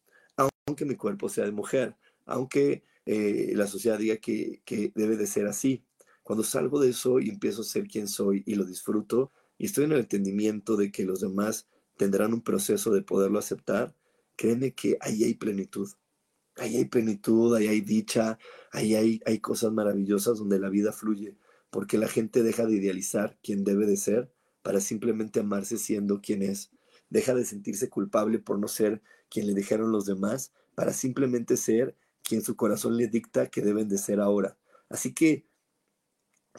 aunque 0.65 0.85
mi 0.85 0.95
cuerpo 0.95 1.29
sea 1.29 1.45
de 1.45 1.51
mujer, 1.51 1.95
aunque 2.25 2.83
eh, 3.05 3.53
la 3.55 3.67
sociedad 3.67 3.97
diga 3.97 4.17
que, 4.17 4.61
debe 4.93 5.15
de 5.15 5.27
ser 5.27 5.47
así. 5.47 5.83
Cuando 6.23 6.43
salgo 6.43 6.79
de 6.79 6.89
eso 6.89 7.19
y 7.19 7.29
empiezo 7.29 7.61
a 7.61 7.65
ser 7.65 7.87
quien 7.87 8.07
soy 8.07 8.43
y 8.45 8.55
lo 8.55 8.65
disfruto 8.65 9.31
y 9.57 9.65
estoy 9.65 9.85
en 9.85 9.93
el 9.93 9.99
entendimiento 9.99 10.75
de 10.75 10.91
que 10.91 11.05
los 11.05 11.21
demás 11.21 11.67
tendrán 11.95 12.33
un 12.33 12.41
proceso 12.41 12.91
de 12.91 13.01
poderlo 13.01 13.39
aceptar, 13.39 13.95
créeme 14.35 14.73
que 14.73 14.97
ahí 14.99 15.23
hay 15.23 15.35
plenitud. 15.35 15.89
Ahí 16.57 16.75
hay 16.75 16.85
plenitud, 16.85 17.55
ahí 17.55 17.67
hay 17.67 17.81
dicha, 17.81 18.37
ahí 18.71 18.95
hay, 18.95 19.21
hay 19.25 19.39
cosas 19.39 19.71
maravillosas 19.71 20.39
donde 20.39 20.59
la 20.59 20.69
vida 20.69 20.91
fluye, 20.91 21.35
porque 21.77 21.99
la 21.99 22.07
gente 22.07 22.41
deja 22.41 22.65
de 22.65 22.73
idealizar 22.73 23.37
quién 23.43 23.63
debe 23.63 23.85
de 23.85 23.97
ser 23.97 24.33
para 24.63 24.79
simplemente 24.79 25.41
amarse 25.41 25.77
siendo 25.77 26.21
quien 26.21 26.41
es. 26.41 26.71
Deja 27.11 27.35
de 27.35 27.45
sentirse 27.45 27.87
culpable 27.87 28.39
por 28.39 28.57
no 28.57 28.67
ser 28.67 29.03
quien 29.29 29.45
le 29.45 29.53
dijeron 29.53 29.91
los 29.91 30.07
demás 30.07 30.51
para 30.73 30.91
simplemente 30.91 31.55
ser 31.55 31.95
quien 32.23 32.41
su 32.41 32.55
corazón 32.55 32.97
le 32.97 33.05
dicta 33.05 33.51
que 33.51 33.61
deben 33.61 33.87
de 33.89 33.99
ser 33.99 34.19
ahora. 34.19 34.57
Así 34.89 35.13
que, 35.13 35.45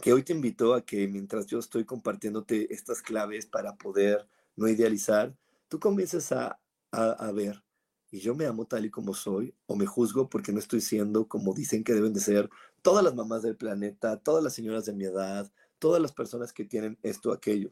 que 0.01 0.13
hoy 0.13 0.23
te 0.23 0.35
invito 0.35 0.73
a 0.73 0.87
que 0.87 1.09
mientras 1.09 1.47
yo 1.47 1.59
estoy 1.59 1.85
compartiéndote 1.85 2.73
estas 2.73 3.03
claves 3.03 3.45
para 3.45 3.75
poder 3.75 4.25
no 4.55 4.69
idealizar, 4.69 5.37
tú 5.67 5.81
comiences 5.81 6.31
a, 6.31 6.61
a, 6.93 7.33
ver, 7.33 7.65
y 8.13 8.21
yo 8.21 8.37
me 8.37 8.47
amo 8.47 8.67
tal 8.67 8.87
y 8.87 8.91
como 8.91 9.15
soy, 9.15 9.53
o 9.67 9.75
me 9.75 9.85
juzgo 9.85 10.29
porque 10.29 10.53
no 10.53 10.61
estoy 10.61 10.81
siendo 10.81 11.27
como 11.27 11.55
dicen 11.55 11.83
que 11.83 11.95
deben 11.95 12.13
de 12.13 12.21
ser 12.21 12.49
todas 12.83 13.05
las 13.05 13.15
mamás 13.15 13.43
del 13.43 13.57
planeta, 13.57 14.19
todas 14.19 14.43
las 14.43 14.55
señoras 14.55 14.85
de 14.87 14.93
mi 14.93 15.05
edad, 15.05 15.51
todas 15.79 16.01
las 16.01 16.13
personas 16.13 16.53
que 16.53 16.65
tienen 16.65 16.99
esto, 17.03 17.33
aquello. 17.33 17.71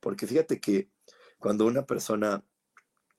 Porque 0.00 0.26
fíjate 0.26 0.60
que 0.60 0.90
cuando 1.38 1.66
una 1.66 1.86
persona 1.86 2.44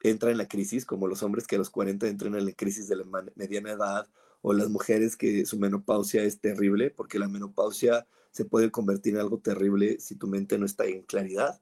entra 0.01 0.31
en 0.31 0.37
la 0.37 0.47
crisis, 0.47 0.85
como 0.85 1.07
los 1.07 1.23
hombres 1.23 1.47
que 1.47 1.55
a 1.55 1.59
los 1.59 1.69
40 1.69 2.07
entran 2.07 2.35
en 2.35 2.45
la 2.45 2.51
crisis 2.51 2.87
de 2.87 2.97
la 2.97 3.05
mediana 3.35 3.71
edad, 3.71 4.07
o 4.41 4.53
las 4.53 4.69
mujeres 4.69 5.15
que 5.15 5.45
su 5.45 5.57
menopausia 5.57 6.23
es 6.23 6.41
terrible, 6.41 6.89
porque 6.89 7.17
la 7.17 7.29
menopausia 7.29 8.05
se 8.31 8.43
puede 8.43 8.71
convertir 8.71 9.13
en 9.13 9.21
algo 9.21 9.39
terrible 9.39 9.99
si 9.99 10.15
tu 10.15 10.27
mente 10.27 10.57
no 10.57 10.65
está 10.65 10.85
en 10.85 11.03
claridad, 11.03 11.61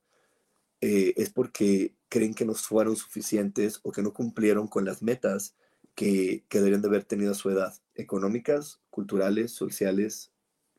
eh, 0.82 1.14
es 1.16 1.30
porque 1.30 1.96
creen 2.10 2.34
que 2.34 2.44
no 2.44 2.56
fueron 2.56 2.96
suficientes 2.96 3.80
o 3.84 3.92
que 3.92 4.02
no 4.02 4.14
cumplieron 4.14 4.68
con 4.68 4.84
las 4.84 5.04
metas 5.04 5.56
que, 5.96 6.46
que 6.50 6.60
deberían 6.60 6.82
de 6.82 6.88
haber 6.88 7.04
tenido 7.04 7.32
a 7.32 7.36
su 7.36 7.50
edad, 7.50 7.74
económicas, 7.96 8.82
culturales, 8.90 9.52
sociales 9.52 10.32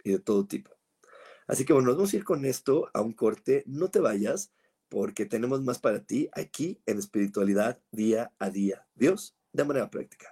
y 0.05 0.13
de 0.13 0.19
todo 0.19 0.47
tipo. 0.47 0.71
Así 1.47 1.65
que 1.65 1.73
bueno, 1.73 1.89
nos 1.89 1.97
vamos 1.97 2.13
a 2.13 2.17
ir 2.17 2.25
con 2.25 2.45
esto 2.45 2.91
a 2.95 3.01
un 3.01 3.13
corte. 3.13 3.65
No 3.67 3.91
te 3.91 4.01
vayas 4.01 4.53
porque 4.89 5.27
tenemos 5.27 5.63
más 5.63 5.79
para 5.79 6.05
ti 6.05 6.29
aquí 6.33 6.81
en 6.87 6.99
espiritualidad 6.99 7.81
día 7.91 8.33
a 8.39 8.51
día. 8.51 8.87
Dios, 8.95 9.37
de 9.53 9.65
manera 9.65 9.91
práctica. 9.91 10.32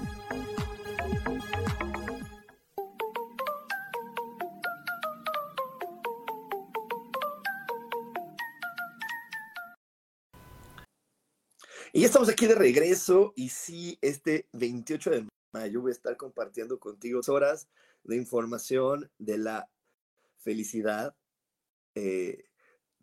Estamos 12.21 12.33
aquí 12.33 12.45
de 12.45 12.53
regreso 12.53 13.33
y 13.35 13.49
sí, 13.49 13.97
este 13.99 14.47
28 14.53 15.09
de 15.09 15.27
mayo 15.53 15.81
voy 15.81 15.89
a 15.89 15.95
estar 15.95 16.15
compartiendo 16.17 16.79
contigo 16.79 17.19
horas 17.27 17.67
de 18.03 18.15
información 18.15 19.09
de 19.17 19.39
la 19.39 19.71
felicidad, 20.37 21.15
eh, 21.95 22.43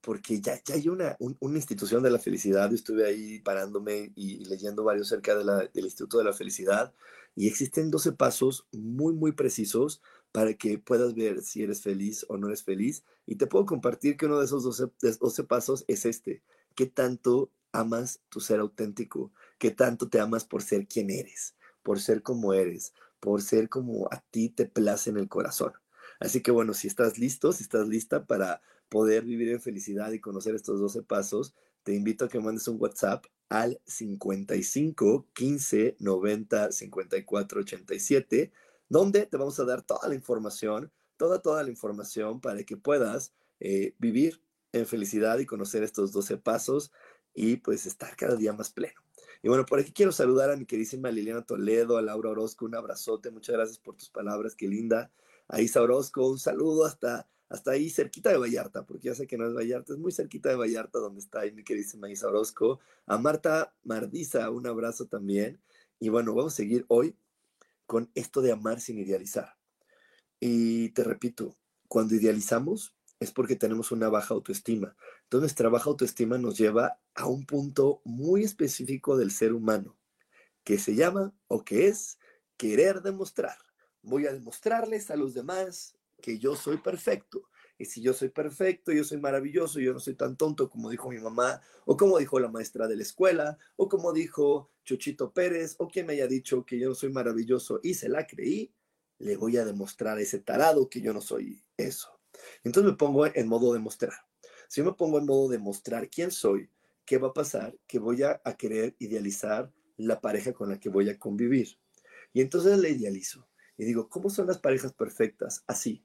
porque 0.03 0.41
ya, 0.41 0.63
ya 0.65 0.77
hay 0.77 0.89
una, 0.89 1.17
una, 1.19 1.57
institución 1.57 2.05
de 2.05 2.13
la 2.13 2.21
felicidad. 2.21 2.71
Yo 2.71 2.77
estuve 2.77 3.07
ahí 3.07 3.41
parándome 3.41 4.13
y, 4.15 4.45
leyendo 4.45 4.85
varios 4.85 5.09
cerca 5.09 5.35
de 5.35 5.43
la, 5.43 5.67
del 5.67 5.87
Instituto 5.87 6.19
de 6.19 6.25
la 6.25 6.33
Felicidad 6.33 6.95
y 7.35 7.49
existen 7.49 7.91
12 7.91 8.13
pasos 8.13 8.69
muy, 8.71 9.15
muy 9.15 9.33
precisos 9.33 10.01
para 10.31 10.55
que 10.55 10.79
puedas 10.79 11.17
ver 11.17 11.43
si 11.43 11.65
eres 11.65 11.83
feliz 11.83 12.25
o 12.29 12.37
no 12.37 12.47
eres 12.47 12.63
feliz. 12.63 13.03
Y 13.27 13.35
te 13.35 13.49
puedo 13.49 13.67
compartir 13.67 14.17
que 14.17 14.27
uno 14.27 14.39
de 14.39 14.45
esos 14.45 14.63
12, 14.63 14.93
12 15.19 15.43
pasos 15.43 15.85
es 15.89 16.07
este. 16.07 16.45
¿Qué 16.77 16.87
tanto 16.87 17.51
amas 17.73 18.21
tu 18.29 18.41
ser 18.41 18.61
auténtico, 18.61 19.33
que 19.59 19.71
tanto 19.71 20.09
te 20.09 20.21
amas 20.21 20.45
por 20.45 20.63
ser 20.63 20.87
quien 20.87 21.11
eres, 21.11 21.55
por 21.83 22.01
ser 22.01 22.23
como 22.23 22.53
eres, 22.53 22.93
por 23.21 23.43
ser 23.43 23.69
como 23.69 24.09
a 24.11 24.21
ti 24.31 24.49
te 24.49 24.67
place 24.67 25.11
en 25.11 25.17
el 25.17 25.29
corazón. 25.29 25.73
Así 26.21 26.43
que 26.43 26.51
bueno, 26.51 26.75
si 26.75 26.89
estás 26.89 27.19
listo, 27.19 27.53
si 27.53 27.63
estás 27.63 27.89
lista 27.89 28.27
para 28.27 28.61
poder 28.89 29.25
vivir 29.25 29.51
en 29.51 29.61
felicidad 29.61 30.13
y 30.13 30.21
conocer 30.21 30.55
estos 30.55 30.81
12 30.81 31.03
pasos, 31.03 31.55
te 31.83 31.95
invito 31.95 32.25
a 32.25 32.29
que 32.29 32.41
mandes 32.41 32.69
un 32.69 32.81
WhatsApp 32.81 33.25
al 33.49 33.81
55 33.87 35.27
15 35.33 35.97
90 35.99 36.73
54 36.73 37.61
87, 37.61 38.53
donde 38.89 39.27
te 39.27 39.37
vamos 39.37 39.59
a 39.61 39.65
dar 39.65 39.83
toda 39.83 40.09
la 40.09 40.15
información, 40.15 40.91
toda, 41.17 41.41
toda 41.41 41.63
la 41.63 41.71
información 41.71 42.41
para 42.41 42.63
que 42.65 42.77
puedas 42.77 43.33
eh, 43.61 43.95
vivir 43.99 44.43
en 44.73 44.87
felicidad 44.87 45.39
y 45.39 45.47
conocer 45.47 45.83
estos 45.83 46.13
12 46.13 46.37
pasos 46.39 46.93
y 47.39 47.57
pues 47.59 47.87
estar 47.87 48.17
cada 48.17 48.35
día 48.35 48.53
más 48.53 48.71
pleno. 48.71 49.01
Y 49.45 49.49
bueno, 49.49 49.65
por 49.65 49.79
aquí 49.79 49.93
quiero 49.93 50.11
saludar 50.11 50.51
a 50.51 50.57
mi 50.57 50.67
queridísima 50.67 51.13
Liliana 51.13 51.43
Toledo, 51.43 51.97
a 51.97 52.03
Laura 52.03 52.31
Orozco, 52.31 52.65
un 52.65 52.75
abrazote, 52.75 53.31
muchas 53.31 53.55
gracias 53.55 53.79
por 53.79 53.95
tus 53.95 54.11
palabras, 54.11 54.57
qué 54.57 54.67
linda. 54.67 55.13
A 55.47 55.61
Isa 55.61 55.81
Orozco, 55.81 56.29
un 56.29 56.41
saludo 56.41 56.85
hasta, 56.85 57.29
hasta 57.49 57.71
ahí 57.71 57.91
cerquita 57.91 58.31
de 58.31 58.39
Vallarta, 58.39 58.85
porque 58.85 59.07
ya 59.07 59.15
sé 59.15 59.29
que 59.29 59.39
no 59.39 59.47
es 59.47 59.55
Vallarta, 59.55 59.93
es 59.93 60.01
muy 60.01 60.11
cerquita 60.11 60.49
de 60.49 60.57
Vallarta 60.57 60.99
donde 60.99 61.21
está 61.21 61.41
ahí 61.41 61.53
mi 61.53 61.63
queridísima 61.63 62.11
Isa 62.11 62.27
Orozco. 62.27 62.81
A 63.07 63.19
Marta 63.19 63.73
Mardiza, 63.85 64.51
un 64.51 64.67
abrazo 64.67 65.07
también. 65.07 65.61
Y 66.01 66.09
bueno, 66.09 66.35
vamos 66.35 66.55
a 66.55 66.57
seguir 66.57 66.87
hoy 66.89 67.17
con 67.87 68.11
esto 68.17 68.41
de 68.41 68.51
amar 68.51 68.81
sin 68.81 68.99
idealizar. 68.99 69.55
Y 70.41 70.89
te 70.89 71.05
repito, 71.05 71.57
cuando 71.87 72.17
idealizamos 72.17 72.98
es 73.21 73.33
porque 73.33 73.57
tenemos 73.57 73.91
una 73.91 74.09
baja 74.09 74.35
autoestima. 74.35 74.97
Entonces 75.25 75.43
nuestra 75.43 75.69
baja 75.69 75.91
autoestima 75.91 76.39
nos 76.39 76.57
lleva 76.57 77.01
a 77.15 77.27
un 77.27 77.45
punto 77.47 78.01
muy 78.05 78.45
específico 78.45 79.17
del 79.17 79.31
ser 79.31 79.53
humano, 79.53 79.97
que 80.65 80.79
se 80.79 80.95
llama 80.95 81.35
o 81.49 81.65
que 81.65 81.89
es 81.89 82.19
querer 82.57 83.03
demostrar. 83.03 83.57
Voy 84.03 84.27
a 84.27 84.33
demostrarles 84.33 85.11
a 85.11 85.17
los 85.17 85.35
demás 85.35 85.97
que 86.21 86.39
yo 86.39 86.57
soy 86.57 86.79
perfecto. 86.79 87.49
Y 87.81 87.85
si 87.85 88.03
yo 88.03 88.13
soy 88.13 88.29
perfecto, 88.29 88.91
yo 88.91 89.05
soy 89.05 89.19
maravilloso, 89.19 89.79
yo 89.79 89.93
no 89.93 90.01
soy 90.01 90.15
tan 90.15 90.37
tonto 90.37 90.69
como 90.69 90.91
dijo 90.91 91.11
mi 91.11 91.19
mamá, 91.19 91.61
o 91.85 91.97
como 91.97 92.19
dijo 92.19 92.41
la 92.41 92.49
maestra 92.49 92.89
de 92.89 92.97
la 92.97 93.03
escuela, 93.03 93.57
o 93.77 93.89
como 93.89 94.13
dijo 94.13 94.73
Chuchito 94.85 95.33
Pérez, 95.33 95.77
o 95.79 95.87
quien 95.87 96.07
me 96.07 96.15
haya 96.15 96.27
dicho 96.27 96.65
que 96.65 96.79
yo 96.79 96.89
no 96.89 96.95
soy 96.97 97.11
maravilloso 97.11 97.79
y 97.83 97.95
se 97.95 98.09
la 98.09 98.27
creí, 98.27 98.73
le 99.19 99.37
voy 99.37 99.59
a 99.59 99.65
demostrar 99.65 100.19
a 100.19 100.21
ese 100.21 100.41
tarado 100.41 100.89
que 100.89 101.01
yo 101.01 101.13
no 101.13 101.21
soy 101.21 101.65
eso. 101.77 102.18
Entonces 102.65 102.93
me 102.93 102.97
pongo 102.97 103.27
en 103.27 103.49
modo 103.49 103.73
de 103.73 103.79
mostrar. 103.79 104.13
Si 104.69 104.83
me 104.83 104.93
pongo 104.93 105.19
en 105.19 105.27
modo 105.27 105.49
de 105.49 105.59
mostrar 105.59 106.09
quién 106.11 106.31
soy, 106.31 106.71
¿qué 107.05 107.19
va 107.19 107.29
a 107.29 107.33
pasar? 107.33 107.75
Que 107.87 107.99
voy 107.99 108.23
a, 108.23 108.41
querer 108.59 108.95
idealizar 108.99 109.73
la 109.97 110.21
pareja 110.21 110.53
con 110.53 110.69
la 110.69 110.79
que 110.79 110.91
voy 110.91 111.09
a 111.09 111.19
convivir. 111.19 111.79
Y 112.33 112.41
entonces 112.41 112.79
le 112.79 112.91
idealizo. 112.91 113.49
Y 113.77 113.85
digo, 113.85 114.09
¿cómo 114.09 114.29
son 114.29 114.47
las 114.47 114.59
parejas 114.59 114.93
perfectas? 114.93 115.65
Así. 115.67 116.05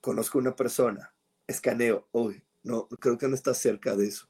Conozco 0.00 0.38
una 0.38 0.56
persona, 0.56 1.14
escaneo, 1.46 2.08
uy, 2.10 2.42
no, 2.64 2.88
creo 2.88 3.16
que 3.16 3.28
no 3.28 3.36
está 3.36 3.54
cerca 3.54 3.94
de 3.94 4.08
eso. 4.08 4.28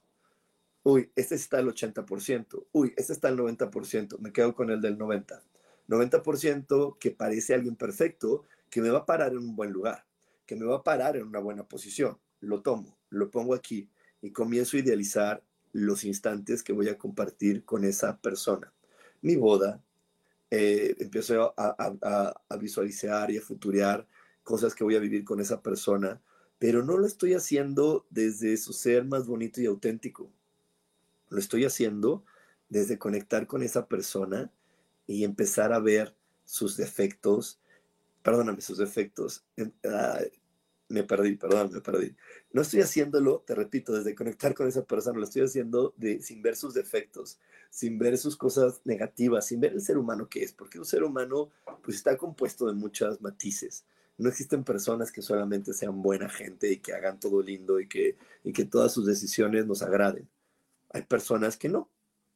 Uy, 0.82 1.10
este 1.16 1.34
está 1.34 1.58
al 1.58 1.68
80%. 1.68 2.66
Uy, 2.72 2.92
este 2.98 3.14
está 3.14 3.28
al 3.28 3.38
90%. 3.38 4.18
Me 4.18 4.32
quedo 4.32 4.54
con 4.54 4.70
el 4.70 4.82
del 4.82 4.98
90%. 4.98 5.40
90% 5.88 6.98
que 6.98 7.10
parece 7.10 7.54
alguien 7.54 7.76
perfecto, 7.76 8.44
que 8.68 8.82
me 8.82 8.90
va 8.90 9.00
a 9.00 9.06
parar 9.06 9.32
en 9.32 9.38
un 9.38 9.56
buen 9.56 9.70
lugar 9.72 10.04
que 10.52 10.58
me 10.58 10.66
va 10.66 10.76
a 10.76 10.82
parar 10.82 11.16
en 11.16 11.26
una 11.26 11.38
buena 11.38 11.66
posición. 11.66 12.18
Lo 12.40 12.60
tomo, 12.60 12.98
lo 13.08 13.30
pongo 13.30 13.54
aquí 13.54 13.88
y 14.20 14.32
comienzo 14.32 14.76
a 14.76 14.80
idealizar 14.80 15.42
los 15.72 16.04
instantes 16.04 16.62
que 16.62 16.74
voy 16.74 16.90
a 16.90 16.98
compartir 16.98 17.64
con 17.64 17.84
esa 17.84 18.18
persona. 18.20 18.70
Mi 19.22 19.34
boda, 19.36 19.82
eh, 20.50 20.94
empiezo 20.98 21.54
a, 21.56 22.58
visualizar 22.60 23.30
y 23.30 23.38
a 23.38 23.40
futurear 23.40 24.06
cosas 24.42 24.74
que 24.74 24.84
voy 24.84 24.94
a 24.94 25.00
vivir 25.00 25.24
con 25.24 25.40
esa 25.40 25.62
persona, 25.62 26.20
pero 26.58 26.84
no 26.84 26.98
lo 26.98 27.06
estoy 27.06 27.32
haciendo 27.32 28.06
desde 28.10 28.58
su 28.58 28.74
ser 28.74 29.06
más 29.06 29.26
bonito 29.26 29.62
y 29.62 29.64
auténtico. 29.64 30.30
Lo 31.30 31.38
estoy 31.38 31.64
haciendo 31.64 32.26
desde 32.68 32.98
conectar 32.98 33.46
con 33.46 33.62
esa 33.62 33.86
persona 33.86 34.52
y 35.06 35.24
empezar 35.24 35.72
a 35.72 35.78
ver 35.78 36.14
sus 36.44 36.76
defectos, 36.76 37.58
perdóname, 38.22 38.60
sus 38.60 38.76
defectos. 38.76 39.46
Me 40.92 41.04
perdí, 41.04 41.36
perdón, 41.36 41.70
me 41.72 41.80
perdí. 41.80 42.14
No 42.52 42.62
estoy 42.62 42.80
haciéndolo, 42.80 43.42
te 43.46 43.54
repito, 43.54 43.92
desde 43.92 44.14
conectar 44.14 44.54
con 44.54 44.68
esa 44.68 44.84
persona, 44.84 45.18
lo 45.18 45.24
estoy 45.24 45.42
haciendo 45.42 45.94
de, 45.96 46.20
sin 46.22 46.42
ver 46.42 46.56
sus 46.56 46.74
defectos, 46.74 47.38
sin 47.70 47.98
ver 47.98 48.18
sus 48.18 48.36
cosas 48.36 48.80
negativas, 48.84 49.46
sin 49.46 49.60
ver 49.60 49.72
el 49.72 49.80
ser 49.80 49.96
humano 49.98 50.28
que 50.28 50.42
es, 50.42 50.52
porque 50.52 50.78
un 50.78 50.84
ser 50.84 51.02
humano 51.02 51.50
pues 51.82 51.96
está 51.96 52.16
compuesto 52.16 52.66
de 52.66 52.74
muchas 52.74 53.20
matices. 53.20 53.84
No 54.18 54.28
existen 54.28 54.62
personas 54.62 55.10
que 55.10 55.22
solamente 55.22 55.72
sean 55.72 56.02
buena 56.02 56.28
gente 56.28 56.70
y 56.70 56.76
que 56.76 56.92
hagan 56.92 57.18
todo 57.18 57.42
lindo 57.42 57.80
y 57.80 57.88
que, 57.88 58.16
y 58.44 58.52
que 58.52 58.66
todas 58.66 58.92
sus 58.92 59.06
decisiones 59.06 59.66
nos 59.66 59.82
agraden. 59.82 60.28
Hay 60.90 61.02
personas 61.02 61.56
que 61.56 61.70
no, 61.70 61.88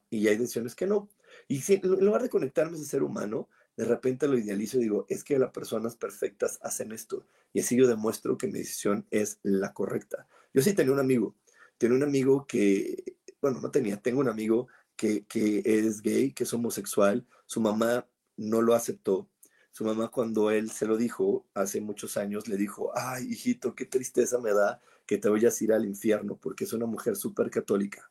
y 0.09 0.29
hay 0.29 0.37
decisiones 0.37 0.75
que 0.75 0.87
no. 0.87 1.09
Y 1.49 1.61
si, 1.61 1.75
en 1.75 2.05
lugar 2.05 2.23
de 2.23 2.31
conectarme 2.31 2.73
a 2.73 2.81
ese 2.81 2.88
ser 2.88 3.03
humano, 3.03 3.49
de 3.77 3.85
repente 3.85 4.27
lo 4.27 4.38
idealizo 4.38 4.79
y 4.79 4.83
digo, 4.83 5.07
es 5.09 5.23
que 5.23 5.38
las 5.38 5.51
personas 5.51 5.97
perfectas 5.97 6.59
hacen 6.62 6.92
esto. 6.92 7.27
Y 7.57 7.61
así 7.61 7.75
yo 7.75 7.87
demuestro 7.87 8.37
que 8.37 8.49
mi 8.49 8.59
decisión 8.59 9.07
es 9.11 9.40
la 9.42 9.73
correcta. 9.73 10.29
Yo 10.53 10.61
sí 10.61 10.75
tenía 10.75 10.92
un 10.92 10.99
amigo, 10.99 11.35
tenía 11.79 11.97
un 11.97 12.03
amigo 12.03 12.47
que, 12.47 13.16
bueno, 13.40 13.62
no 13.62 13.71
tenía, 13.71 13.97
tengo 13.97 14.21
un 14.21 14.29
amigo 14.29 14.69
que, 14.95 15.25
que 15.25 15.62
es 15.64 16.03
gay, 16.03 16.33
que 16.33 16.45
es 16.45 16.53
homosexual. 16.53 17.27
Su 17.47 17.62
mamá 17.62 18.07
no 18.37 18.61
lo 18.61 18.75
aceptó. 18.75 19.31
Su 19.71 19.85
mamá 19.85 20.09
cuando 20.09 20.51
él 20.51 20.71
se 20.71 20.85
lo 20.85 20.99
dijo 20.99 21.47
hace 21.55 21.81
muchos 21.81 22.19
años, 22.19 22.47
le 22.47 22.59
dijo, 22.59 22.90
ay, 22.95 23.25
hijito, 23.31 23.75
qué 23.75 23.87
tristeza 23.87 24.38
me 24.38 24.53
da 24.53 24.83
que 25.07 25.16
te 25.16 25.31
vayas 25.31 25.59
a 25.59 25.64
ir 25.64 25.73
al 25.73 25.87
infierno, 25.87 26.37
porque 26.37 26.64
es 26.64 26.75
una 26.75 26.85
mujer 26.85 27.16
súper 27.16 27.49
católica 27.49 28.11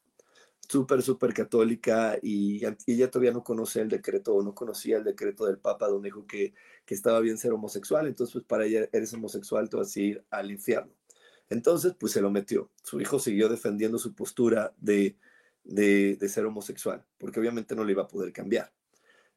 súper, 0.70 1.02
súper 1.02 1.34
católica 1.34 2.18
y, 2.22 2.62
ella 2.88 3.12
todavía 3.12 3.32
no 3.32 3.44
conoce 3.44 3.82
el 3.82 3.90
decreto 3.90 4.34
o 4.36 4.44
no 4.44 4.54
conocía 4.54 4.98
el 4.98 5.04
decreto 5.04 5.46
del 5.46 5.58
Papa 5.58 5.88
donde 5.88 6.08
dijo 6.08 6.26
que, 6.28 6.54
que 6.86 6.96
estaba 6.96 7.20
bien 7.20 7.38
ser 7.38 7.54
homosexual, 7.54 8.08
entonces 8.08 8.34
pues 8.34 8.46
para 8.46 8.66
ella 8.66 8.88
eres 8.92 9.14
homosexual, 9.14 9.70
te 9.70 9.78
vas 9.78 9.96
a 9.96 10.00
ir 10.00 10.26
al 10.30 10.52
infierno. 10.52 10.94
Entonces 11.50 11.94
pues 12.00 12.14
se 12.14 12.22
lo 12.22 12.32
metió. 12.32 12.70
Su 12.84 13.00
hijo 13.02 13.20
siguió 13.20 13.50
defendiendo 13.50 13.98
su 13.98 14.14
postura 14.14 14.74
de, 14.78 15.18
de, 15.64 16.16
de 16.16 16.30
ser 16.30 16.46
homosexual, 16.46 17.06
porque 17.18 17.40
obviamente 17.40 17.76
no 17.76 17.84
le 17.84 17.92
iba 17.92 18.04
a 18.04 18.08
poder 18.08 18.34
cambiar. 18.34 18.72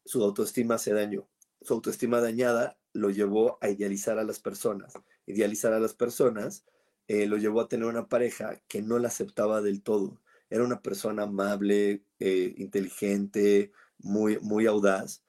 Su 0.04 0.22
autoestima 0.24 0.78
se 0.78 0.92
dañó. 0.92 1.28
Su 1.60 1.74
autoestima 1.74 2.20
dañada 2.20 2.78
lo 2.92 3.10
llevó 3.10 3.58
a 3.60 3.68
idealizar 3.68 4.18
a 4.18 4.24
las 4.24 4.40
personas. 4.40 4.94
Idealizar 5.26 5.72
a 5.72 5.80
las 5.80 5.92
personas 5.92 6.64
eh, 7.08 7.26
lo 7.26 7.36
llevó 7.36 7.60
a 7.60 7.68
tener 7.68 7.86
una 7.86 8.08
pareja 8.08 8.60
que 8.68 8.80
no 8.80 8.98
la 8.98 9.08
aceptaba 9.08 9.60
del 9.60 9.82
todo 9.82 10.18
era 10.50 10.64
una 10.64 10.80
persona 10.80 11.24
amable, 11.24 12.02
eh, 12.18 12.54
inteligente, 12.56 13.72
muy, 13.98 14.38
muy 14.40 14.66
audaz, 14.66 15.22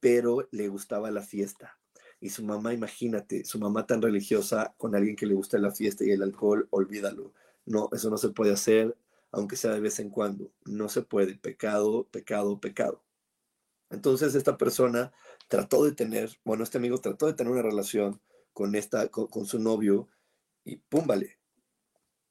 pero 0.00 0.48
le 0.50 0.68
gustaba 0.68 1.10
la 1.10 1.22
fiesta. 1.22 1.78
Y 2.20 2.30
su 2.30 2.44
mamá, 2.44 2.72
imagínate, 2.72 3.44
su 3.44 3.58
mamá 3.58 3.86
tan 3.86 4.00
religiosa 4.00 4.74
con 4.78 4.94
alguien 4.94 5.16
que 5.16 5.26
le 5.26 5.34
gusta 5.34 5.58
la 5.58 5.72
fiesta 5.72 6.04
y 6.04 6.10
el 6.10 6.22
alcohol, 6.22 6.68
olvídalo. 6.70 7.32
No, 7.66 7.88
eso 7.92 8.10
no 8.10 8.18
se 8.18 8.30
puede 8.30 8.52
hacer, 8.52 8.96
aunque 9.30 9.56
sea 9.56 9.72
de 9.72 9.80
vez 9.80 9.98
en 9.98 10.10
cuando. 10.10 10.50
No 10.64 10.88
se 10.88 11.02
puede. 11.02 11.36
Pecado, 11.36 12.08
pecado, 12.10 12.60
pecado. 12.60 13.02
Entonces 13.90 14.34
esta 14.34 14.56
persona 14.56 15.12
trató 15.48 15.84
de 15.84 15.92
tener, 15.92 16.30
bueno, 16.44 16.64
este 16.64 16.78
amigo 16.78 16.98
trató 16.98 17.26
de 17.26 17.34
tener 17.34 17.52
una 17.52 17.62
relación 17.62 18.20
con, 18.52 18.74
esta, 18.74 19.08
con, 19.08 19.46
su 19.46 19.58
novio 19.58 20.08
y 20.64 20.76
pum. 20.76 21.06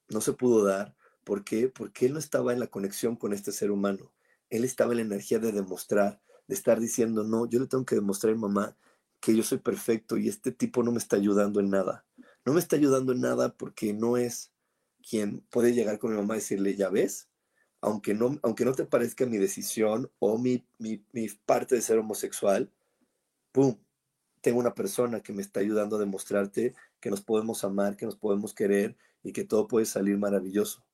No 0.08 0.20
se 0.20 0.32
pudo 0.32 0.64
dar. 0.64 0.93
¿Por 1.24 1.44
qué? 1.44 1.68
Porque 1.68 2.06
él 2.06 2.12
no 2.12 2.18
estaba 2.18 2.52
en 2.52 2.60
la 2.60 2.68
conexión 2.68 3.16
con 3.16 3.32
este 3.32 3.52
ser 3.52 3.70
humano. 3.70 4.12
Él 4.50 4.64
estaba 4.64 4.92
en 4.92 4.98
la 4.98 5.04
energía 5.04 5.38
de 5.38 5.52
demostrar, 5.52 6.20
de 6.46 6.54
estar 6.54 6.80
diciendo, 6.80 7.24
no, 7.24 7.46
yo 7.48 7.58
le 7.60 7.66
tengo 7.66 7.84
que 7.84 7.96
demostrar 7.96 8.32
a 8.32 8.36
mi 8.36 8.42
mamá 8.42 8.76
que 9.20 9.34
yo 9.34 9.42
soy 9.42 9.58
perfecto 9.58 10.18
y 10.18 10.28
este 10.28 10.52
tipo 10.52 10.82
no 10.82 10.92
me 10.92 10.98
está 10.98 11.16
ayudando 11.16 11.60
en 11.60 11.70
nada. 11.70 12.04
No 12.44 12.52
me 12.52 12.60
está 12.60 12.76
ayudando 12.76 13.12
en 13.12 13.22
nada 13.22 13.56
porque 13.56 13.94
no 13.94 14.18
es 14.18 14.52
quien 15.08 15.40
puede 15.50 15.72
llegar 15.72 15.98
con 15.98 16.10
mi 16.10 16.16
mamá 16.18 16.34
y 16.34 16.40
decirle, 16.40 16.76
ya 16.76 16.90
ves, 16.90 17.28
aunque 17.80 18.14
no, 18.14 18.38
aunque 18.42 18.64
no 18.64 18.72
te 18.72 18.84
parezca 18.84 19.26
mi 19.26 19.38
decisión 19.38 20.10
o 20.18 20.38
mi, 20.38 20.66
mi, 20.78 20.98
parte 21.46 21.74
de 21.74 21.82
ser 21.82 21.98
homosexual, 21.98 22.70
¡pum! 23.52 23.76
Tengo 24.40 24.58
una 24.58 24.74
persona 24.74 25.20
que 25.20 25.32
me 25.32 25.42
está 25.42 25.60
ayudando 25.60 25.96
a 25.96 26.00
demostrarte 26.00 26.74
que 27.00 27.10
nos 27.10 27.22
podemos 27.22 27.64
amar, 27.64 27.96
que 27.96 28.06
nos 28.06 28.16
podemos 28.16 28.52
querer 28.52 28.96
y 29.22 29.32
que 29.32 29.44
todo 29.44 29.68
puede 29.68 29.86
salir 29.86 30.18
maravilloso. 30.18 30.84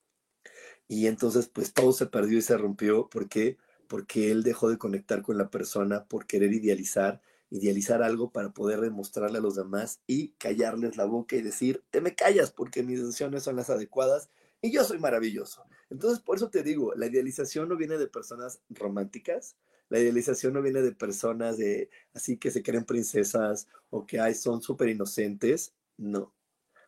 Y 0.90 1.07
entonces, 1.07 1.46
pues 1.46 1.72
todo 1.72 1.92
se 1.92 2.07
perdió 2.07 2.37
y 2.38 2.42
se 2.42 2.59
rompió. 2.59 3.09
¿Por 3.09 3.29
qué? 3.29 3.59
Porque 3.87 4.33
él 4.33 4.42
dejó 4.42 4.68
de 4.68 4.76
conectar 4.76 5.22
con 5.22 5.38
la 5.38 5.48
persona 5.48 6.05
por 6.07 6.26
querer 6.26 6.53
idealizar, 6.53 7.22
idealizar 7.48 8.03
algo 8.03 8.33
para 8.33 8.50
poder 8.53 8.81
demostrarle 8.81 9.38
a 9.38 9.40
los 9.40 9.55
demás 9.55 10.00
y 10.09 10.31
callarles 10.31 10.96
la 10.96 11.05
boca 11.05 11.37
y 11.37 11.42
decir, 11.42 11.85
te 11.90 12.00
me 12.00 12.16
callas 12.16 12.50
porque 12.50 12.83
mis 12.83 13.00
decisiones 13.00 13.44
son 13.44 13.55
las 13.55 13.70
adecuadas 13.70 14.31
y 14.61 14.72
yo 14.72 14.83
soy 14.83 14.98
maravilloso. 14.98 15.64
Entonces, 15.90 16.18
por 16.18 16.38
eso 16.38 16.50
te 16.50 16.64
digo, 16.64 16.92
la 16.96 17.07
idealización 17.07 17.68
no 17.68 17.76
viene 17.76 17.96
de 17.96 18.09
personas 18.09 18.61
románticas, 18.68 19.57
la 19.90 20.00
idealización 20.00 20.55
no 20.55 20.61
viene 20.61 20.83
de 20.83 20.90
personas 20.90 21.57
de 21.57 21.88
así 22.14 22.37
que 22.37 22.50
se 22.50 22.64
creen 22.64 22.85
princesas 22.85 23.68
o 23.90 24.07
que 24.07 24.18
ay, 24.18 24.35
son 24.35 24.61
súper 24.61 24.88
inocentes. 24.88 25.72
No. 25.96 26.35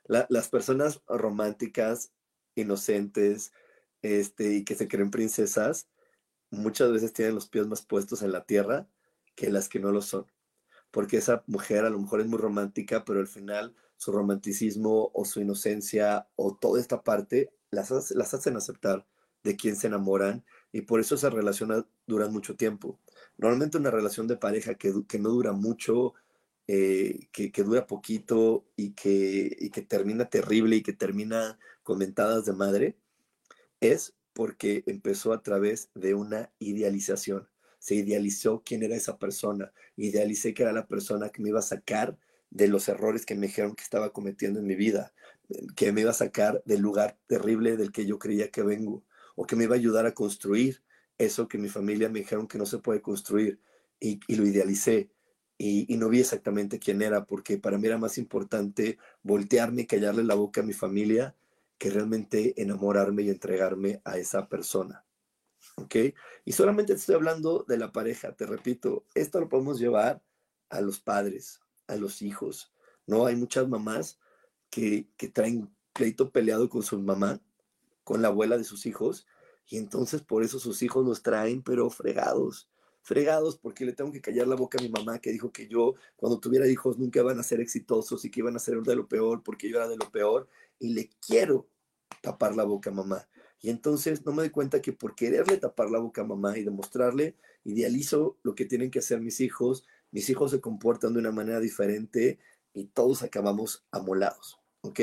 las 0.09 0.49
personas 0.49 1.03
románticas, 1.07 2.11
inocentes, 2.57 3.53
este, 4.03 4.55
y 4.55 4.65
que 4.65 4.75
se 4.75 4.88
creen 4.88 5.11
princesas, 5.11 5.88
muchas 6.51 6.93
veces 6.93 7.12
tienen 7.12 7.35
los 7.35 7.49
pies 7.49 7.67
más 7.67 7.83
puestos 7.83 8.23
en 8.23 8.33
la 8.33 8.45
tierra 8.45 8.88
que 9.35 9.51
las 9.51 9.69
que 9.69 9.81
no 9.81 9.93
lo 9.93 10.03
son. 10.03 10.27
Porque 10.91 11.17
esa 11.17 11.43
mujer 11.47 11.85
a 11.85 11.91
lo 11.91 11.99
mejor 11.99 12.21
es 12.21 12.27
muy 12.27 12.38
romántica, 12.38 13.05
pero 13.05 13.21
al 13.21 13.27
final 13.27 13.75
su 13.97 14.12
romanticismo 14.12 15.11
o 15.15 15.25
su 15.25 15.41
inocencia 15.41 16.29
o 16.37 16.57
toda 16.57 16.81
esta 16.81 17.03
parte 17.03 17.53
las, 17.71 18.11
las 18.11 18.35
hacen 18.35 18.57
aceptar 18.57 19.07
de 19.43 19.57
quién 19.57 19.77
se 19.77 19.87
enamoran 19.88 20.45
y 20.73 20.83
por 20.83 21.01
eso 21.01 21.15
esas 21.15 21.33
relaciones 21.33 21.85
duran 22.07 22.33
mucho 22.33 22.57
tiempo. 22.57 22.99
Normalmente 23.37 23.79
una 23.79 23.91
relación 23.91 24.27
de 24.27 24.37
pareja 24.37 24.75
que, 24.75 24.93
que 25.09 25.19
no 25.19 25.31
dura 25.31 25.53
mucho, 25.53 26.15
eh, 26.67 27.29
que, 27.33 27.53
que, 27.53 27.62
dura 27.62 27.87
poquito 27.87 28.65
y 28.77 28.93
que, 28.93 29.57
y 29.59 29.71
que 29.71 29.83
termina 29.83 30.29
terrible 30.31 30.77
y 30.77 30.83
que 30.83 30.93
termina 30.93 31.59
comentadas 31.83 32.45
de 32.45 32.53
madre, 32.53 32.97
es 33.83 34.14
porque 34.33 34.83
empezó 34.87 35.35
a 35.35 35.42
través 35.42 35.90
de 35.95 36.14
una 36.14 36.51
idealización. 36.59 37.49
Se 37.79 37.95
idealizó 37.97 38.62
quién 38.64 38.83
era 38.83 38.97
esa 38.97 39.18
persona. 39.18 39.73
Idealicé 39.97 40.55
que 40.55 40.62
era 40.62 40.73
la 40.73 40.87
persona 40.87 41.29
que 41.29 41.42
me 41.42 41.51
iba 41.51 41.59
a 41.59 41.62
sacar 41.62 42.16
de 42.49 42.68
los 42.68 42.88
errores 42.88 43.27
que 43.27 43.35
me 43.35 43.49
dijeron 43.49 43.75
que 43.75 43.83
estaba 43.83 44.12
cometiendo 44.12 44.61
en 44.61 44.66
mi 44.66 44.77
vida 44.77 45.12
que 45.77 45.92
me 45.92 46.03
iba 46.03 46.11
a 46.11 46.14
sacar 46.14 46.62
del 46.64 46.81
lugar 46.81 47.18
terrible 47.27 47.77
del 47.77 47.92
que 47.92 48.07
yo 48.07 48.18
creía 48.18 48.51
que 48.51 48.62
vengo, 48.62 49.05
o 49.35 49.47
que 49.47 49.57
me 49.57 49.64
iba 49.64 49.75
a 49.75 49.79
ayudar 49.79 50.07
a 50.07 50.14
construir 50.14 50.83
eso 51.18 51.49
que 51.49 51.59
mi 51.59 51.68
familia 51.68 52.09
me 52.09 52.21
dijeron 52.21 52.49
que 52.49 52.59
no 52.59 52.66
se 52.66 52.79
puede 52.79 53.01
construir, 53.03 53.61
y, 54.01 54.18
lo 54.35 54.47
idealicé, 54.47 55.11
y, 55.59 55.97
no 55.97 56.09
vi 56.09 56.21
exactamente 56.21 56.81
quién 56.81 57.03
era, 57.03 57.25
porque 57.25 57.59
para 57.59 57.79
mí 57.79 57.87
era 57.87 57.99
más 57.99 58.18
importante 58.18 58.99
voltearme 59.23 59.83
y 59.83 59.87
callarle 59.87 60.25
la 60.25 60.35
boca 60.35 60.61
a 60.61 60.64
mi 60.64 60.73
familia 60.73 61.37
que 61.83 61.90
realmente 61.90 62.62
enamorarme 62.62 63.23
y 63.23 63.31
entregarme 63.31 64.01
a 64.05 64.16
esa 64.16 64.49
persona. 64.49 65.05
¿Ok? 65.75 65.97
Y 66.45 66.53
solamente 66.53 66.92
estoy 66.92 67.16
hablando 67.16 67.64
de 67.66 67.77
la 67.77 67.90
pareja, 67.90 68.37
te 68.37 68.47
repito, 68.47 69.05
esto 69.16 69.40
lo 69.40 69.49
podemos 69.49 69.81
llevar 69.81 70.23
a 70.68 70.81
los 70.81 71.01
padres, 71.01 71.61
a 71.88 71.97
los 71.97 72.23
hijos, 72.23 72.73
¿no? 73.05 73.27
Hay 73.27 73.35
muchas 73.35 73.66
mamás 73.68 74.21
que, 74.71 75.09
traen 75.33 75.75
pleito 75.92 76.31
peleado 76.31 76.68
con 76.68 76.85
su 76.85 77.01
mamá, 77.01 77.40
con 78.05 78.23
la 78.23 78.29
abuela 78.29 78.57
de 78.57 78.62
sus 78.62 78.87
hijos, 78.87 79.27
y 79.66 79.77
entonces 79.77 80.23
por 80.23 80.45
eso 80.45 80.61
sus 80.61 80.85
hijos 80.85 81.05
los 81.05 81.21
traen, 81.21 81.64
pero 81.64 81.90
fregados, 81.90 82.71
fregados, 83.03 83.57
porque 83.57 83.85
le 83.85 83.93
tengo 83.93 84.12
que 84.12 84.21
callar 84.21 84.47
la 84.47 84.57
boca 84.57 84.79
a 84.79 84.83
mi 84.83 84.88
mamá 84.88 85.19
que 85.19 85.33
dijo 85.33 85.53
que 85.53 85.69
yo 85.69 85.95
cuando 86.17 86.38
tuviera 86.41 86.67
hijos 86.69 86.99
nunca 86.99 87.21
iban 87.21 87.38
a 87.38 87.43
ser 87.43 87.61
exitosos 87.61 88.25
y 88.25 88.31
que 88.31 88.41
iban 88.41 88.57
a 88.57 88.61
ser 88.61 88.81
de 88.81 88.97
lo 88.97 89.09
peor 89.09 89.43
porque 89.43 89.69
yo 89.69 89.77
era 89.77 89.88
de 89.88 89.97
lo 89.97 90.11
peor, 90.11 90.49
y 90.79 90.95
le 90.95 91.11
quiero 91.25 91.69
tapar 92.23 92.57
la 92.57 92.65
boca 92.65 92.91
a 92.91 92.93
mamá. 92.93 93.29
Y 93.61 93.71
entonces 93.71 94.25
no 94.25 94.33
me 94.33 94.43
doy 94.43 94.51
cuenta 94.51 94.83
que 94.83 94.93
por 94.93 95.15
quererle 95.15 95.57
tapar 95.57 95.91
la 95.91 96.01
boca 96.01 96.23
a 96.23 96.25
mamá 96.25 96.59
y 96.59 96.65
demostrarle, 96.65 97.37
idealizo 97.65 98.38
lo 98.43 98.55
que 98.55 98.65
tienen 98.65 98.91
que 98.91 98.99
hacer 98.99 99.21
mis 99.21 99.41
hijos, 99.41 99.87
mis 100.11 100.29
hijos 100.31 100.51
se 100.51 100.61
comportan 100.61 101.12
de 101.12 101.21
una 101.21 101.31
manera 101.31 101.61
diferente 101.61 102.38
y 102.73 102.87
todos 102.87 103.23
acabamos 103.23 103.85
amolados. 103.93 104.59
¿Ok? 104.81 105.01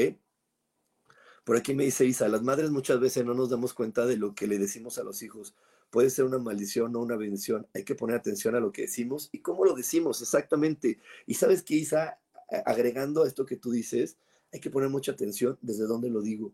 Por 1.45 1.55
aquí 1.55 1.73
me 1.73 1.85
dice 1.85 2.05
Isa, 2.05 2.27
las 2.27 2.43
madres 2.43 2.69
muchas 2.69 2.99
veces 2.99 3.25
no 3.25 3.33
nos 3.33 3.49
damos 3.49 3.73
cuenta 3.73 4.05
de 4.05 4.17
lo 4.17 4.35
que 4.35 4.45
le 4.45 4.59
decimos 4.59 4.97
a 4.97 5.03
los 5.03 5.23
hijos. 5.23 5.55
Puede 5.89 6.09
ser 6.09 6.25
una 6.25 6.37
maldición 6.37 6.95
o 6.95 6.99
una 6.99 7.15
bendición. 7.15 7.67
Hay 7.73 7.83
que 7.83 7.95
poner 7.95 8.15
atención 8.15 8.55
a 8.55 8.59
lo 8.59 8.71
que 8.71 8.83
decimos 8.83 9.29
y 9.31 9.39
cómo 9.39 9.65
lo 9.65 9.75
decimos 9.75 10.21
exactamente. 10.21 10.99
Y 11.25 11.35
sabes 11.35 11.63
que 11.63 11.75
Isa, 11.75 12.19
agregando 12.65 13.23
a 13.23 13.27
esto 13.27 13.45
que 13.45 13.57
tú 13.57 13.71
dices, 13.71 14.17
hay 14.51 14.59
que 14.59 14.69
poner 14.69 14.89
mucha 14.89 15.11
atención 15.11 15.57
desde 15.61 15.85
dónde 15.85 16.09
lo 16.09 16.21
digo. 16.21 16.53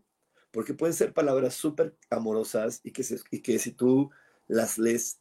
Porque 0.50 0.74
pueden 0.74 0.94
ser 0.94 1.12
palabras 1.12 1.54
súper 1.54 1.94
amorosas 2.08 2.80
y 2.82 2.92
que, 2.92 3.04
y 3.30 3.40
que 3.40 3.58
si 3.58 3.72
tú 3.72 4.10
las 4.48 4.78
lees 4.78 5.18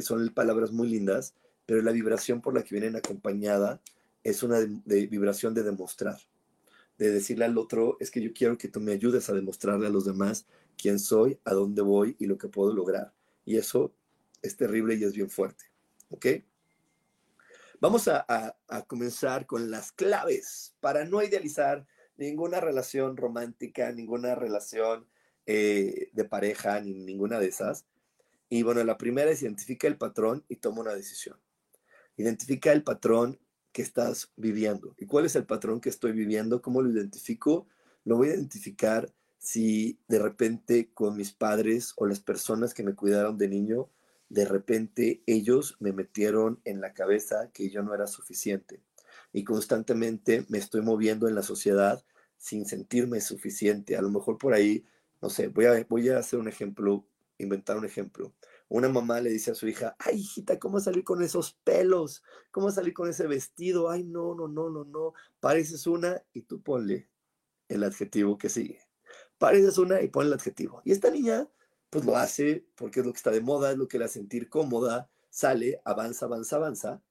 son 0.00 0.28
palabras 0.30 0.72
muy 0.72 0.88
lindas, 0.88 1.34
pero 1.66 1.82
la 1.82 1.92
vibración 1.92 2.40
por 2.40 2.54
la 2.54 2.62
que 2.62 2.74
vienen 2.74 2.96
acompañada 2.96 3.80
es 4.22 4.42
una 4.42 4.58
vibración 4.84 5.54
de 5.54 5.62
demostrar 5.62 6.18
de 6.98 7.10
decirle 7.10 7.44
al 7.44 7.58
otro, 7.58 7.96
es 8.00 8.10
que 8.10 8.22
yo 8.22 8.32
quiero 8.32 8.56
que 8.58 8.68
tú 8.68 8.80
me 8.80 8.92
ayudes 8.92 9.28
a 9.28 9.34
demostrarle 9.34 9.86
a 9.86 9.90
los 9.90 10.04
demás 10.04 10.46
quién 10.76 10.98
soy, 10.98 11.38
a 11.44 11.52
dónde 11.52 11.82
voy 11.82 12.16
y 12.18 12.26
lo 12.26 12.38
que 12.38 12.48
puedo 12.48 12.72
lograr. 12.72 13.12
Y 13.44 13.56
eso 13.56 13.94
es 14.42 14.56
terrible 14.56 14.94
y 14.94 15.04
es 15.04 15.12
bien 15.14 15.30
fuerte. 15.30 15.64
¿Ok? 16.10 16.26
Vamos 17.80 18.08
a, 18.08 18.56
comenzar 18.86 19.46
con 19.46 19.70
las 19.70 19.92
claves 19.92 20.74
para 20.80 21.04
no 21.04 21.22
idealizar 21.22 21.86
ninguna 22.16 22.60
relación 22.60 23.16
romántica, 23.16 23.92
ninguna 23.92 24.34
relación 24.34 25.06
eh, 25.46 26.08
de 26.12 26.24
pareja, 26.24 26.80
ni 26.80 26.94
ninguna 26.94 27.38
de 27.38 27.48
esas. 27.48 27.84
Y 28.48 28.62
bueno, 28.62 28.82
la 28.84 28.96
primera 28.96 29.30
es 29.30 29.42
identifica 29.42 29.86
el 29.86 29.98
patrón 29.98 30.44
y 30.48 30.56
toma 30.56 30.80
una 30.80 30.94
decisión. 30.94 31.36
Identifica 32.16 32.72
el 32.72 32.84
patrón 32.84 33.38
que 33.72 33.82
estás 33.82 34.32
viviendo. 34.36 34.94
¿Y 34.98 35.06
cuál 35.06 35.26
es 35.26 35.34
el 35.34 35.44
patrón 35.44 35.80
que 35.80 35.88
estoy 35.88 36.12
viviendo? 36.12 36.62
¿Cómo 36.62 36.80
lo 36.80 36.90
identifico? 36.90 37.66
Lo 38.04 38.16
voy 38.16 38.28
a 38.28 38.34
identificar 38.34 39.12
si 39.44 40.00
de 40.08 40.18
repente 40.18 40.90
con 40.94 41.16
mis 41.16 41.32
padres 41.32 41.92
o 41.96 42.06
las 42.06 42.20
personas 42.20 42.72
que 42.72 42.82
me 42.82 42.94
cuidaron 42.94 43.36
de 43.36 43.48
niño, 43.48 43.90
de 44.30 44.46
repente 44.46 45.22
ellos 45.26 45.76
me 45.80 45.92
metieron 45.92 46.60
en 46.64 46.80
la 46.80 46.94
cabeza 46.94 47.50
que 47.52 47.68
yo 47.68 47.82
no 47.82 47.94
era 47.94 48.06
suficiente. 48.06 48.80
Y 49.32 49.44
constantemente 49.44 50.46
me 50.48 50.58
estoy 50.58 50.80
moviendo 50.80 51.28
en 51.28 51.34
la 51.34 51.42
sociedad 51.42 52.02
sin 52.38 52.64
sentirme 52.64 53.20
suficiente. 53.20 53.96
A 53.96 54.02
lo 54.02 54.10
mejor 54.10 54.38
por 54.38 54.54
ahí, 54.54 54.86
no 55.20 55.28
sé, 55.28 55.48
voy 55.48 55.66
a, 55.66 55.86
voy 55.90 56.08
a 56.08 56.18
hacer 56.18 56.38
un 56.38 56.48
ejemplo, 56.48 57.06
inventar 57.36 57.76
un 57.76 57.84
ejemplo. 57.84 58.32
Una 58.68 58.88
mamá 58.88 59.20
le 59.20 59.28
dice 59.28 59.50
a 59.50 59.54
su 59.54 59.68
hija, 59.68 59.94
ay 59.98 60.20
hijita, 60.20 60.58
¿cómo 60.58 60.80
salir 60.80 61.04
con 61.04 61.22
esos 61.22 61.52
pelos? 61.64 62.22
¿Cómo 62.50 62.70
salir 62.70 62.94
con 62.94 63.10
ese 63.10 63.26
vestido? 63.26 63.90
Ay, 63.90 64.04
no, 64.04 64.34
no, 64.34 64.48
no, 64.48 64.70
no, 64.70 64.84
no. 64.84 65.12
Pareces 65.38 65.86
una 65.86 66.22
y 66.32 66.42
tú 66.42 66.62
ponle 66.62 67.10
el 67.68 67.84
adjetivo 67.84 68.38
que 68.38 68.48
sigue. 68.48 68.83
Pareces 69.44 69.76
una 69.76 70.00
y 70.00 70.08
pon 70.08 70.26
el 70.26 70.32
adjetivo. 70.32 70.80
Y 70.86 70.92
esta 70.92 71.10
niña, 71.10 71.46
pues 71.90 72.02
lo 72.06 72.16
hace 72.16 72.64
porque 72.76 73.00
es 73.00 73.06
lo 73.06 73.12
que 73.12 73.18
está 73.18 73.30
de 73.30 73.42
moda, 73.42 73.72
es 73.72 73.76
lo 73.76 73.86
que 73.88 73.98
hace 73.98 74.14
sentir 74.14 74.48
cómoda, 74.48 75.10
sale, 75.28 75.82
avanza, 75.84 76.24
avanza, 76.24 76.56
avanza. 76.56 77.02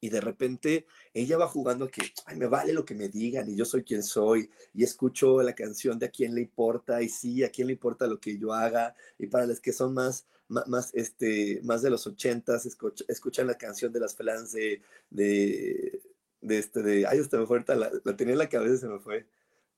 y 0.00 0.08
de 0.08 0.20
repente 0.22 0.86
ella 1.12 1.36
va 1.36 1.48
jugando 1.48 1.88
que, 1.88 2.00
ay, 2.24 2.36
me 2.36 2.46
vale 2.46 2.72
lo 2.72 2.84
que 2.86 2.94
me 2.94 3.08
digan 3.10 3.46
y 3.50 3.56
yo 3.56 3.66
soy 3.66 3.82
quien 3.84 4.02
soy 4.02 4.50
y 4.72 4.84
escucho 4.84 5.42
la 5.42 5.54
canción 5.54 5.98
de 5.98 6.06
a 6.06 6.10
quién 6.10 6.34
le 6.34 6.40
importa 6.40 7.02
y 7.02 7.10
sí, 7.10 7.44
a 7.44 7.50
quién 7.50 7.66
le 7.66 7.74
importa 7.74 8.06
lo 8.06 8.18
que 8.20 8.38
yo 8.38 8.54
haga 8.54 8.94
y 9.18 9.26
para 9.26 9.46
las 9.46 9.60
que 9.60 9.72
son 9.74 9.92
más, 9.92 10.26
más, 10.48 10.94
este, 10.94 11.60
más 11.62 11.82
de 11.82 11.90
los 11.90 12.06
ochentas, 12.06 12.66
escuchan 13.08 13.46
la 13.46 13.58
canción 13.58 13.92
de 13.92 14.00
las 14.00 14.16
flans 14.16 14.52
de, 14.52 14.80
de, 15.10 16.00
este, 16.48 16.82
de, 16.82 17.06
ay, 17.06 17.18
hasta 17.18 17.38
me 17.38 17.46
fue 17.46 17.62
la, 17.66 17.90
la, 18.02 18.16
tenía 18.16 18.32
en 18.32 18.38
la 18.38 18.48
cabeza, 18.48 18.78
se 18.78 18.88
me 18.88 18.98
fue, 18.98 19.26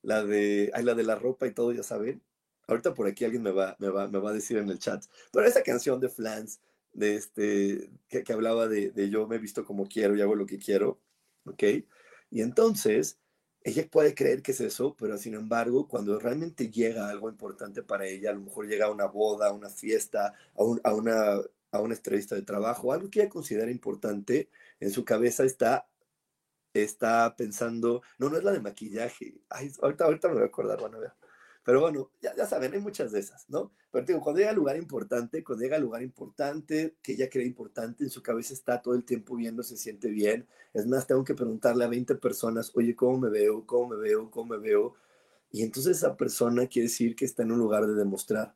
la 0.03 0.25
de, 0.25 0.71
ay, 0.75 0.85
la 0.85 0.95
de 0.95 1.05
la 1.05 1.17
ropa 1.17 1.47
y 1.47 1.53
todo, 1.53 1.73
ya 1.73 1.83
saben. 1.83 2.23
Ahorita 2.67 2.95
por 2.95 3.07
aquí 3.09 3.25
alguien 3.25 3.43
me 3.43 3.51
va, 3.53 3.77
me 3.79 3.89
va, 3.89 4.09
me 4.09 4.19
va 4.19 4.31
a 4.31 4.33
decir 4.35 4.57
en 4.59 4.71
el 4.71 4.79
chat, 4.79 5.05
pero 5.33 5.47
esa 5.47 5.63
canción 5.63 6.01
de 6.01 6.09
Flans, 6.09 6.61
de 6.93 7.17
este, 7.17 7.91
que, 8.09 8.23
que 8.25 8.33
hablaba 8.33 8.69
de, 8.69 8.91
de, 8.93 9.11
yo 9.11 9.27
me 9.27 9.37
he 9.37 9.39
visto 9.39 9.65
como 9.65 9.87
quiero 9.89 10.17
y 10.17 10.21
hago 10.23 10.35
lo 10.37 10.47
que 10.47 10.59
quiero, 10.59 11.01
¿ok? 11.45 11.63
Y 12.31 12.43
entonces, 12.43 13.19
ella 13.63 13.87
puede 13.91 14.15
creer 14.15 14.43
que 14.43 14.53
es 14.53 14.61
eso, 14.61 14.97
pero 14.99 15.19
sin 15.19 15.35
embargo, 15.35 15.89
cuando 15.89 16.19
realmente 16.19 16.71
llega 16.71 17.09
algo 17.09 17.29
importante 17.29 17.83
para 17.83 18.07
ella, 18.07 18.31
a 18.31 18.35
lo 18.35 18.41
mejor 18.41 18.67
llega 18.69 18.87
a 18.87 18.91
una 18.91 19.07
boda, 19.07 19.49
a 19.49 19.53
una 19.53 19.69
fiesta, 19.69 20.35
a, 20.55 20.65
un, 20.65 20.81
a, 20.85 20.95
una, 20.95 21.41
a 21.73 21.81
una 21.81 21.95
entrevista 21.95 22.35
de 22.35 22.43
trabajo, 22.43 22.93
algo 22.93 23.11
que 23.11 23.21
ella 23.21 23.29
considera 23.29 23.71
importante, 23.71 24.49
en 24.81 24.91
su 24.91 25.05
cabeza 25.05 25.45
está 25.45 25.90
está 26.75 27.35
pensando, 27.37 28.03
no, 28.19 28.29
no 28.29 28.37
es 28.39 28.45
la 28.45 28.53
de 28.53 28.61
maquillaje. 28.61 29.41
Ay, 29.49 29.73
ahorita, 29.81 30.05
ahorita 30.05 30.29
me 30.29 30.35
voy 30.35 30.43
a 30.45 30.47
acordar, 30.47 30.81
bueno, 30.81 30.99
a 30.99 31.01
ver. 31.01 31.13
Pero 31.63 31.81
bueno, 31.81 32.11
ya, 32.23 32.35
ya 32.35 32.47
saben, 32.47 32.73
hay 32.73 32.81
muchas 32.81 33.13
de 33.13 33.21
esas, 33.21 33.49
¿no? 33.51 33.73
Pero 33.91 34.07
digo, 34.07 34.21
cuando 34.21 34.39
llega 34.39 34.51
al 34.51 34.57
lugar 34.57 34.77
importante, 34.77 35.45
cuando 35.45 35.63
llega 35.63 35.77
al 35.77 35.83
lugar 35.83 36.03
importante, 36.03 36.97
que 37.03 37.13
ella 37.13 37.29
cree 37.29 37.45
importante, 37.45 38.05
en 38.05 38.11
su 38.11 38.23
cabeza 38.23 38.55
está 38.55 38.81
todo 38.81 38.95
el 38.95 39.05
tiempo 39.05 39.37
viendo, 39.37 39.63
se 39.63 39.77
siente 39.77 40.09
bien. 40.09 40.49
Es 40.73 40.87
más, 40.87 41.07
tengo 41.07 41.23
que 41.23 41.35
preguntarle 41.35 41.85
a 41.85 41.89
20 41.89 42.15
personas, 42.17 42.73
oye, 42.75 42.97
¿cómo 42.97 43.19
me 43.19 43.29
veo? 43.29 43.67
¿Cómo 43.67 43.89
me 43.91 43.97
veo? 43.97 44.31
¿Cómo 44.31 44.55
me 44.55 44.59
veo? 44.59 44.95
Y 45.53 45.63
entonces 45.63 45.99
esa 45.99 46.17
persona 46.17 46.67
quiere 46.67 46.89
decir 46.89 47.15
que 47.15 47.25
está 47.25 47.43
en 47.43 47.53
un 47.53 47.59
lugar 47.59 47.87
de 47.87 47.95
demostrar. 47.95 48.55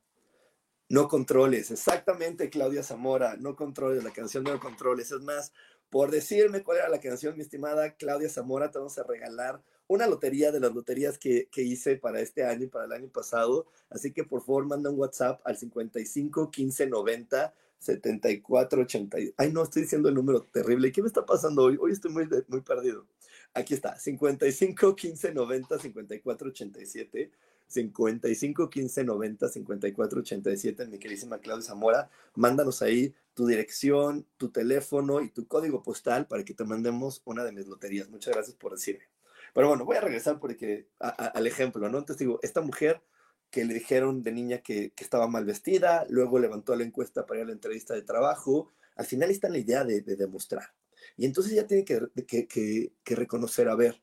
No 0.88 1.08
controles, 1.08 1.70
exactamente, 1.70 2.50
Claudia 2.50 2.82
Zamora, 2.82 3.36
no 3.36 3.56
controles, 3.56 4.04
la 4.04 4.12
canción 4.12 4.44
de 4.44 4.52
no 4.52 4.60
controles. 4.60 5.10
Es 5.10 5.20
más, 5.22 5.52
por 5.94 6.10
decirme 6.10 6.64
cuál 6.64 6.78
era 6.78 6.88
la 6.88 6.98
canción, 6.98 7.36
mi 7.36 7.42
estimada 7.42 7.94
Claudia 7.94 8.28
Zamora, 8.28 8.68
te 8.68 8.78
vamos 8.78 8.98
a 8.98 9.04
regalar 9.04 9.62
una 9.86 10.08
lotería 10.08 10.50
de 10.50 10.58
las 10.58 10.74
loterías 10.74 11.18
que, 11.18 11.46
que, 11.52 11.62
hice 11.62 11.94
para 11.94 12.18
este 12.20 12.42
año 12.42 12.64
y 12.64 12.66
para 12.66 12.86
el 12.86 12.92
año 12.94 13.08
pasado. 13.10 13.68
Así 13.90 14.10
que 14.10 14.24
por 14.24 14.40
favor 14.40 14.66
manda 14.66 14.90
un 14.90 14.98
WhatsApp 14.98 15.40
al 15.44 15.56
55 15.56 16.50
15 16.50 16.88
90 16.88 17.54
74 17.78 18.82
80. 18.82 19.18
Ay, 19.36 19.52
no, 19.52 19.62
estoy 19.62 19.82
diciendo 19.82 20.08
el 20.08 20.16
número 20.16 20.42
terrible. 20.42 20.90
¿Qué 20.90 21.00
me 21.00 21.06
está 21.06 21.24
pasando 21.24 21.62
hoy? 21.62 21.78
Hoy 21.80 21.92
estoy 21.92 22.10
muy, 22.10 22.28
muy 22.48 22.62
perdido. 22.62 23.06
Aquí 23.52 23.74
está, 23.74 23.96
55 23.96 24.96
15 24.96 25.32
90 25.32 25.78
54 25.78 26.48
87. 26.48 27.30
55 27.74 28.70
15 28.70 29.04
90 29.04 29.48
54 29.48 30.20
87, 30.20 30.86
mi 30.86 30.98
queridísima 30.98 31.38
Claudia 31.38 31.62
Zamora. 31.62 32.10
Mándanos 32.34 32.82
ahí 32.82 33.14
tu 33.34 33.46
dirección, 33.46 34.26
tu 34.36 34.50
teléfono 34.50 35.20
y 35.20 35.30
tu 35.30 35.46
código 35.46 35.82
postal 35.82 36.26
para 36.26 36.44
que 36.44 36.54
te 36.54 36.64
mandemos 36.64 37.22
una 37.24 37.44
de 37.44 37.52
mis 37.52 37.66
loterías. 37.66 38.08
Muchas 38.08 38.34
gracias 38.34 38.56
por 38.56 38.72
decirme. 38.72 39.04
Pero 39.52 39.68
bueno, 39.68 39.84
voy 39.84 39.96
a 39.96 40.00
regresar 40.00 40.40
porque 40.40 40.88
al 40.98 41.46
ejemplo, 41.46 41.88
¿no? 41.88 41.98
Entonces 41.98 42.18
digo, 42.18 42.40
esta 42.42 42.60
mujer 42.60 43.02
que 43.50 43.64
le 43.64 43.74
dijeron 43.74 44.22
de 44.22 44.32
niña 44.32 44.58
que, 44.58 44.92
estaba 44.96 45.28
mal 45.28 45.44
vestida, 45.44 46.06
luego 46.08 46.38
levantó 46.38 46.74
la 46.74 46.84
encuesta 46.84 47.26
para 47.26 47.40
ir 47.40 47.44
a 47.44 47.46
la 47.48 47.52
entrevista 47.52 47.94
de 47.94 48.02
trabajo, 48.02 48.72
al 48.96 49.06
final 49.06 49.30
está 49.30 49.46
en 49.46 49.52
la 49.52 49.58
idea 49.60 49.84
de, 49.84 50.00
de 50.00 50.16
demostrar. 50.16 50.74
Y 51.16 51.26
entonces 51.26 51.52
ella 51.52 51.66
tiene 51.66 51.84
que, 51.84 52.08
que, 52.48 53.14
reconocer, 53.14 53.68
a 53.68 53.76
ver, 53.76 54.02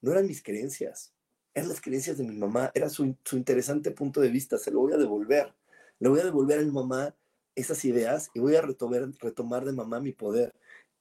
no 0.00 0.12
eran 0.12 0.26
mis 0.26 0.42
creencias, 0.42 1.13
eran 1.54 1.68
las 1.68 1.80
creencias 1.80 2.18
de 2.18 2.24
mi 2.24 2.36
mamá, 2.36 2.70
era 2.74 2.88
su, 2.88 3.16
su 3.24 3.36
interesante 3.36 3.90
punto 3.92 4.20
de 4.20 4.28
vista, 4.28 4.58
se 4.58 4.70
lo 4.70 4.80
voy 4.80 4.92
a 4.92 4.96
devolver. 4.96 5.54
Le 6.00 6.08
voy 6.08 6.20
a 6.20 6.24
devolver 6.24 6.58
a 6.58 6.62
mi 6.62 6.70
mamá 6.70 7.14
esas 7.54 7.84
ideas 7.84 8.30
y 8.34 8.40
voy 8.40 8.56
a 8.56 8.62
retomar, 8.62 9.08
retomar 9.20 9.64
de 9.64 9.72
mamá 9.72 10.00
mi 10.00 10.12
poder. 10.12 10.54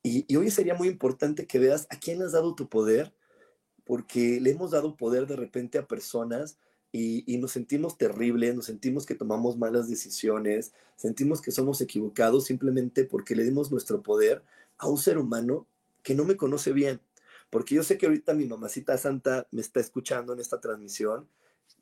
Y, 0.04 0.36
hoy 0.36 0.52
sería 0.52 0.76
muy 0.76 0.90
importante 0.90 1.48
que 1.48 1.60
veas 1.60 1.88
a 1.90 1.98
quién 1.98 2.22
has 2.22 2.34
dado 2.34 2.56
tu 2.56 2.68
poder 2.68 3.14
porque 3.86 4.40
le 4.42 4.52
hemos 4.52 4.72
dado 4.72 4.96
poder 4.96 5.28
de 5.28 5.36
repente 5.36 5.78
a 5.78 5.88
personas 5.88 6.58
y, 6.92 7.24
y, 7.32 7.38
nos 7.38 7.52
sentimos 7.52 7.98
terribles, 7.98 8.56
nos 8.56 8.66
sentimos 8.66 9.06
que 9.06 9.16
tomamos 9.16 9.58
malas 9.58 9.90
decisiones, 9.90 10.74
sentimos 10.96 11.42
que 11.42 11.52
somos 11.52 11.82
equivocados 11.82 12.46
simplemente 12.46 13.06
porque 13.06 13.36
le 13.36 13.44
dimos 13.44 13.72
nuestro 13.72 14.04
poder 14.04 14.44
a 14.78 14.88
un 14.88 14.98
ser 14.98 15.18
humano 15.18 15.68
que 16.04 16.16
no 16.16 16.26
me 16.26 16.38
conoce 16.38 16.74
bien. 16.74 17.00
Porque 17.54 17.76
yo 17.76 17.84
sé 17.84 17.98
que 17.98 18.08
ahorita 18.08 18.34
mi 18.34 18.46
mamacita 18.46 18.98
santa 18.98 19.48
me 19.52 19.62
está 19.62 19.80
escuchando 19.80 20.34
en 20.34 20.42
esta 20.42 20.60
transmisión, 20.60 21.30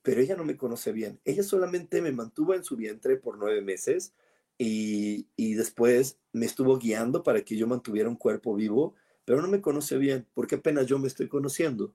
pero 0.04 0.22
ella 0.22 0.36
no 0.36 0.44
me 0.44 0.56
conoce 0.56 0.92
bien. 0.92 1.20
Ella 1.26 1.42
solamente 1.42 2.04
me 2.04 2.12
mantuvo 2.12 2.54
en 2.54 2.64
su 2.64 2.76
vientre 2.76 3.18
por 3.18 3.40
nueve 3.40 3.62
meses 3.62 4.14
y, 4.60 5.28
y 5.36 5.56
después 5.56 6.20
me 6.32 6.46
estuvo 6.46 6.78
guiando 6.78 7.24
para 7.24 7.42
que 7.42 7.58
yo 7.58 7.66
mantuviera 7.66 8.08
un 8.08 8.18
cuerpo 8.18 8.54
vivo 8.54 8.94
pero 9.26 9.42
no 9.42 9.48
me 9.48 9.62
conoce 9.62 9.98
bien, 9.98 10.28
porque 10.34 10.56
apenas 10.56 10.88
yo 10.88 11.00
me 11.00 11.08
estoy 11.08 11.28
conociendo. 11.28 11.94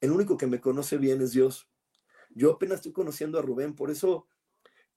El 0.00 0.10
único 0.10 0.36
que 0.36 0.46
me 0.46 0.60
conoce 0.60 0.98
bien 0.98 1.22
es 1.22 1.32
Dios. 1.32 1.68
Yo 2.34 2.52
apenas 2.52 2.76
estoy 2.76 2.92
conociendo 2.92 3.38
a 3.38 3.42
Rubén, 3.42 3.74
por 3.74 3.90
eso 3.90 4.26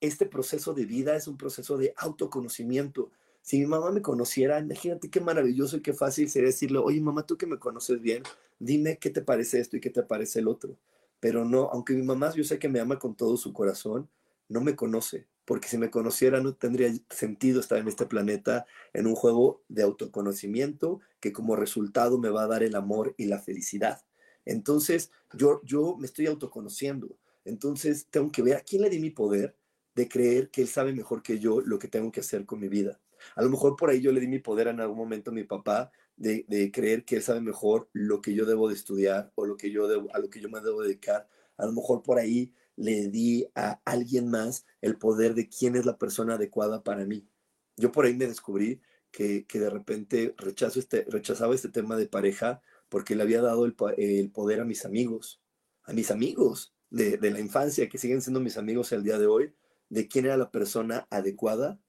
este 0.02 0.26
proceso 0.26 0.74
de 0.74 0.86
vida 0.86 1.16
es 1.16 1.28
un 1.28 1.38
proceso 1.38 1.78
de 1.78 1.94
autoconocimiento. 1.98 3.12
Si 3.48 3.58
mi 3.60 3.66
mamá 3.66 3.92
me 3.92 4.02
conociera, 4.02 4.60
imagínate 4.60 5.10
qué 5.10 5.22
maravilloso 5.22 5.78
y 5.78 5.82
qué 5.82 5.94
fácil 5.94 6.30
sería 6.30 6.48
decirle, 6.48 6.80
oye 6.80 7.00
mamá, 7.00 7.26
tú 7.26 7.38
que 7.38 7.48
me 7.48 7.58
conoces 7.58 8.02
bien, 8.02 8.22
dime 8.60 8.98
qué 8.98 9.10
te 9.10 9.22
parece 9.22 9.62
esto 9.62 9.78
y 9.78 9.80
qué 9.80 9.90
te 9.90 10.04
parece 10.04 10.40
el 10.40 10.50
otro. 10.50 10.78
Pero 11.22 11.46
no, 11.46 11.70
aunque 11.72 11.94
mi 11.94 12.04
mamá 12.04 12.34
yo 12.36 12.44
sé 12.44 12.60
que 12.60 12.68
me 12.68 12.82
ama 12.82 13.00
con 13.00 13.16
todo 13.16 13.38
su 13.38 13.54
corazón, 13.54 14.10
no 14.50 14.60
me 14.60 14.76
conoce 14.76 15.28
porque 15.46 15.70
si 15.70 15.78
me 15.78 15.90
conociera 15.90 16.42
no 16.42 16.56
tendría 16.56 16.94
sentido 17.10 17.62
estar 17.62 17.78
en 17.78 17.88
este 17.88 18.06
planeta 18.06 18.66
en 18.92 19.08
un 19.08 19.16
juego 19.16 19.64
de 19.70 19.84
autoconocimiento 19.84 21.00
que 21.22 21.32
como 21.32 21.56
resultado 21.56 22.18
me 22.18 22.28
va 22.28 22.44
a 22.44 22.48
dar 22.48 22.64
el 22.64 22.76
amor 22.76 23.16
y 23.16 23.28
la 23.28 23.40
felicidad. 23.40 24.02
Entonces, 24.44 25.10
yo, 25.38 25.62
yo 25.64 25.96
me 25.98 26.06
estoy 26.06 26.26
autoconociendo. 26.26 27.18
Entonces, 27.46 28.08
tengo 28.12 28.30
que 28.30 28.42
ver 28.42 28.58
a 28.58 28.60
quién 28.60 28.82
le 28.82 28.90
di 28.90 29.00
mi 29.00 29.10
poder 29.10 29.56
de 29.96 30.10
creer 30.10 30.50
que 30.50 30.64
él 30.64 30.68
sabe 30.68 30.92
mejor 30.92 31.24
que 31.24 31.40
yo 31.40 31.62
lo 31.62 31.80
que 31.80 31.88
tengo 31.88 32.12
que 32.12 32.20
hacer 32.20 32.46
con 32.46 32.60
mi 32.60 32.68
vida. 32.68 33.00
A 33.36 33.42
lo 33.42 33.50
mejor 33.50 33.76
por 33.76 33.90
ahí 33.90 34.02
yo 34.02 34.12
le 34.12 34.20
di 34.20 34.28
mi 34.28 34.40
poder 34.40 34.68
en 34.68 34.80
algún 34.80 34.98
momento 34.98 35.32
a 35.32 35.34
mi 35.34 35.44
papá 35.44 35.92
de, 36.16 36.46
de 36.48 36.72
creer 36.72 37.06
que 37.06 37.18
él 37.18 37.22
sabe 37.22 37.42
mejor 37.42 37.90
lo 37.94 38.22
que 38.22 38.34
yo 38.34 38.46
debo 38.46 38.68
de 38.68 38.76
estudiar 38.76 39.32
o 39.36 39.46
lo 39.46 39.58
que 39.58 39.72
yo 39.72 39.88
debo, 39.88 40.14
a 40.14 40.20
lo 40.20 40.30
que 40.30 40.42
yo 40.42 40.50
me 40.50 40.62
debo 40.62 40.82
dedicar. 40.82 41.28
A 41.58 41.66
lo 41.66 41.72
mejor 41.72 42.04
por 42.04 42.20
ahí 42.20 42.54
le 42.78 43.10
di 43.10 43.48
a 43.56 43.82
alguien 43.86 44.30
más 44.30 44.66
el 44.82 44.98
poder 44.98 45.34
de 45.34 45.50
quién 45.50 45.76
es 45.76 45.86
la 45.86 45.98
persona 45.98 46.36
adecuada 46.36 46.84
para 46.84 47.06
mí. 47.06 47.28
Yo 47.76 47.92
por 47.92 48.06
ahí 48.06 48.16
me 48.16 48.28
descubrí 48.28 48.82
que, 49.12 49.46
que 49.46 49.60
de 49.60 49.70
repente 49.70 50.36
rechazo 50.38 50.80
este, 50.80 51.06
rechazaba 51.10 51.56
este 51.56 51.70
tema 51.70 51.98
de 51.98 52.08
pareja 52.08 52.62
porque 52.90 53.16
le 53.16 53.24
había 53.24 53.42
dado 53.42 53.66
el, 53.66 53.76
el 53.98 54.32
poder 54.32 54.62
a 54.62 54.66
mis 54.66 54.86
amigos, 54.86 55.42
a 55.84 55.94
mis 55.94 56.12
amigos 56.12 56.74
de, 56.90 57.18
de, 57.18 57.32
la 57.32 57.40
infancia, 57.40 57.90
que 57.90 57.98
siguen 57.98 58.22
siendo 58.22 58.40
mis 58.40 58.58
amigos 58.58 58.92
el 58.92 59.04
día 59.04 59.18
de 59.18 59.28
hoy, 59.28 59.54
de 59.90 60.08
quién 60.08 60.26
era 60.26 60.38
la 60.38 60.52
persona 60.52 61.08
adecuada 61.10 61.80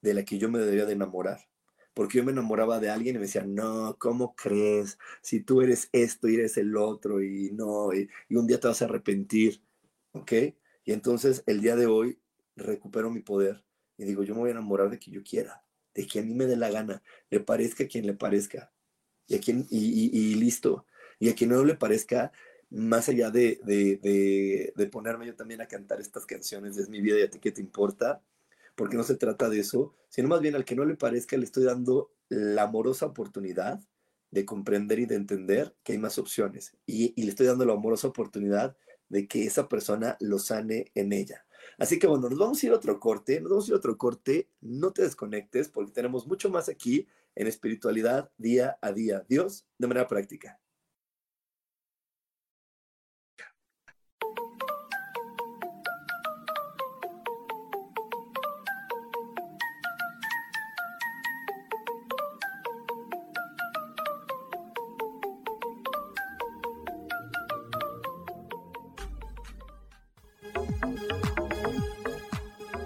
de 0.00 0.14
la 0.14 0.24
que 0.24 0.38
yo 0.38 0.48
me 0.48 0.58
debería 0.58 0.86
de 0.86 0.92
enamorar. 0.94 1.40
Porque 1.94 2.18
yo 2.18 2.24
me 2.24 2.32
enamoraba 2.32 2.78
de 2.78 2.90
alguien 2.90 3.16
y 3.16 3.18
me 3.18 3.26
decía, 3.26 3.44
no, 3.44 3.96
¿cómo 3.98 4.34
crees? 4.36 4.98
Si 5.20 5.40
tú 5.40 5.62
eres 5.62 5.88
esto 5.92 6.28
y 6.28 6.36
eres 6.36 6.56
el 6.56 6.76
otro 6.76 7.22
y 7.22 7.50
no, 7.52 7.92
y, 7.92 8.08
un 8.30 8.46
día 8.46 8.60
te 8.60 8.68
vas 8.68 8.82
a 8.82 8.84
arrepentir. 8.84 9.62
¿Ok? 10.12 10.32
Y 10.84 10.92
entonces 10.92 11.42
el 11.46 11.60
día 11.60 11.76
de 11.76 11.86
hoy 11.86 12.20
recupero 12.56 13.10
mi 13.10 13.20
poder 13.20 13.64
y 13.96 14.04
digo, 14.04 14.22
yo 14.22 14.34
me 14.34 14.40
voy 14.40 14.48
a 14.50 14.52
enamorar 14.52 14.90
de 14.90 14.98
quien 14.98 15.16
yo 15.16 15.22
quiera, 15.22 15.64
de 15.92 16.06
quien 16.06 16.24
a 16.24 16.28
mí 16.28 16.34
me 16.34 16.46
dé 16.46 16.56
la 16.56 16.70
gana, 16.70 17.02
le 17.30 17.40
parezca 17.40 17.84
a 17.84 17.88
quien 17.88 18.06
le 18.06 18.14
parezca. 18.14 18.72
Y, 19.26 19.34
a 19.34 19.40
quien, 19.40 19.66
y, 19.68 20.34
listo. 20.36 20.86
Y 21.18 21.28
a 21.28 21.34
quien 21.34 21.50
no 21.50 21.64
le 21.64 21.74
parezca, 21.74 22.32
más 22.70 23.08
allá 23.08 23.30
de, 23.30 23.60
de, 23.64 23.96
de, 23.96 24.72
de, 24.74 24.86
ponerme 24.86 25.26
yo 25.26 25.34
también 25.34 25.60
a 25.60 25.66
cantar 25.66 26.00
estas 26.00 26.26
canciones 26.26 26.76
Es 26.76 26.88
mi 26.88 27.00
vida 27.00 27.18
y 27.18 27.22
a 27.22 27.30
ti 27.30 27.38
qué 27.38 27.50
te 27.50 27.60
importa, 27.60 28.22
porque 28.78 28.96
no 28.96 29.02
se 29.02 29.16
trata 29.16 29.50
de 29.50 29.58
eso, 29.58 29.92
sino 30.08 30.28
más 30.28 30.40
bien 30.40 30.54
al 30.54 30.64
que 30.64 30.76
no 30.76 30.84
le 30.84 30.94
parezca 30.94 31.36
le 31.36 31.44
estoy 31.44 31.64
dando 31.64 32.12
la 32.28 32.62
amorosa 32.62 33.06
oportunidad 33.06 33.80
de 34.30 34.44
comprender 34.44 35.00
y 35.00 35.06
de 35.06 35.16
entender 35.16 35.74
que 35.82 35.92
hay 35.92 35.98
más 35.98 36.16
opciones. 36.16 36.76
Y, 36.86 37.20
le 37.20 37.28
estoy 37.28 37.46
dando 37.46 37.64
la 37.64 37.72
amorosa 37.72 38.06
oportunidad 38.06 38.76
de 39.08 39.26
que 39.26 39.44
esa 39.44 39.68
persona 39.68 40.16
lo 40.20 40.38
sane 40.38 40.92
en 40.94 41.12
ella. 41.12 41.44
Así 41.76 41.98
que 41.98 42.06
bueno, 42.06 42.28
nos 42.28 42.38
vamos 42.38 42.62
a 42.62 42.66
ir 42.66 42.72
a 42.72 42.76
otro 42.76 43.00
corte, 43.00 43.40
nos 43.40 43.50
vamos 43.50 43.64
a 43.64 43.68
ir 43.68 43.74
a 43.74 43.78
otro 43.78 43.98
corte, 43.98 44.48
no 44.60 44.92
te 44.92 45.02
desconectes 45.02 45.68
porque 45.68 45.90
tenemos 45.90 46.28
mucho 46.28 46.48
más 46.48 46.68
aquí 46.68 47.08
en 47.34 47.48
espiritualidad 47.48 48.30
día 48.38 48.78
a 48.80 48.92
día. 48.92 49.26
Dios, 49.28 49.66
de 49.76 49.88
manera 49.88 50.06
práctica. 50.06 50.60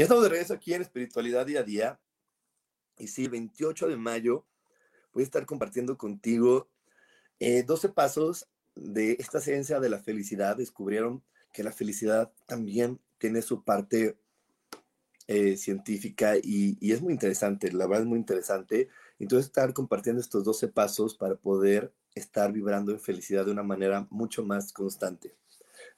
Y 0.00 0.02
estamos 0.02 0.22
de 0.22 0.30
regreso 0.30 0.54
aquí 0.54 0.72
en 0.72 0.80
Espiritualidad 0.80 1.44
Día 1.44 1.60
a 1.60 1.62
Día. 1.62 2.00
Y 2.96 3.08
sí, 3.08 3.28
28 3.28 3.86
de 3.86 3.98
mayo 3.98 4.46
voy 5.12 5.22
a 5.22 5.24
estar 5.24 5.44
compartiendo 5.44 5.98
contigo 5.98 6.70
12 7.38 7.86
eh, 7.86 7.90
pasos 7.90 8.48
de 8.74 9.18
esta 9.18 9.40
ciencia 9.42 9.78
de 9.78 9.90
la 9.90 9.98
felicidad. 9.98 10.56
Descubrieron 10.56 11.22
que 11.52 11.62
la 11.62 11.70
felicidad 11.70 12.32
también 12.46 12.98
tiene 13.18 13.42
su 13.42 13.62
parte 13.62 14.16
eh, 15.26 15.58
científica 15.58 16.38
y, 16.38 16.78
y, 16.80 16.92
es 16.92 17.02
muy 17.02 17.12
interesante, 17.12 17.70
la 17.70 17.86
verdad 17.86 18.04
es 18.04 18.08
muy 18.08 18.20
interesante. 18.20 18.88
Entonces, 19.18 19.48
estar 19.48 19.74
compartiendo 19.74 20.22
estos 20.22 20.44
12 20.44 20.68
pasos 20.68 21.14
para 21.14 21.34
poder 21.34 21.92
estar 22.14 22.52
vibrando 22.52 22.92
en 22.92 23.00
felicidad 23.00 23.44
de 23.44 23.52
una 23.52 23.64
manera 23.64 24.06
mucho 24.08 24.46
más 24.46 24.72
constante. 24.72 25.36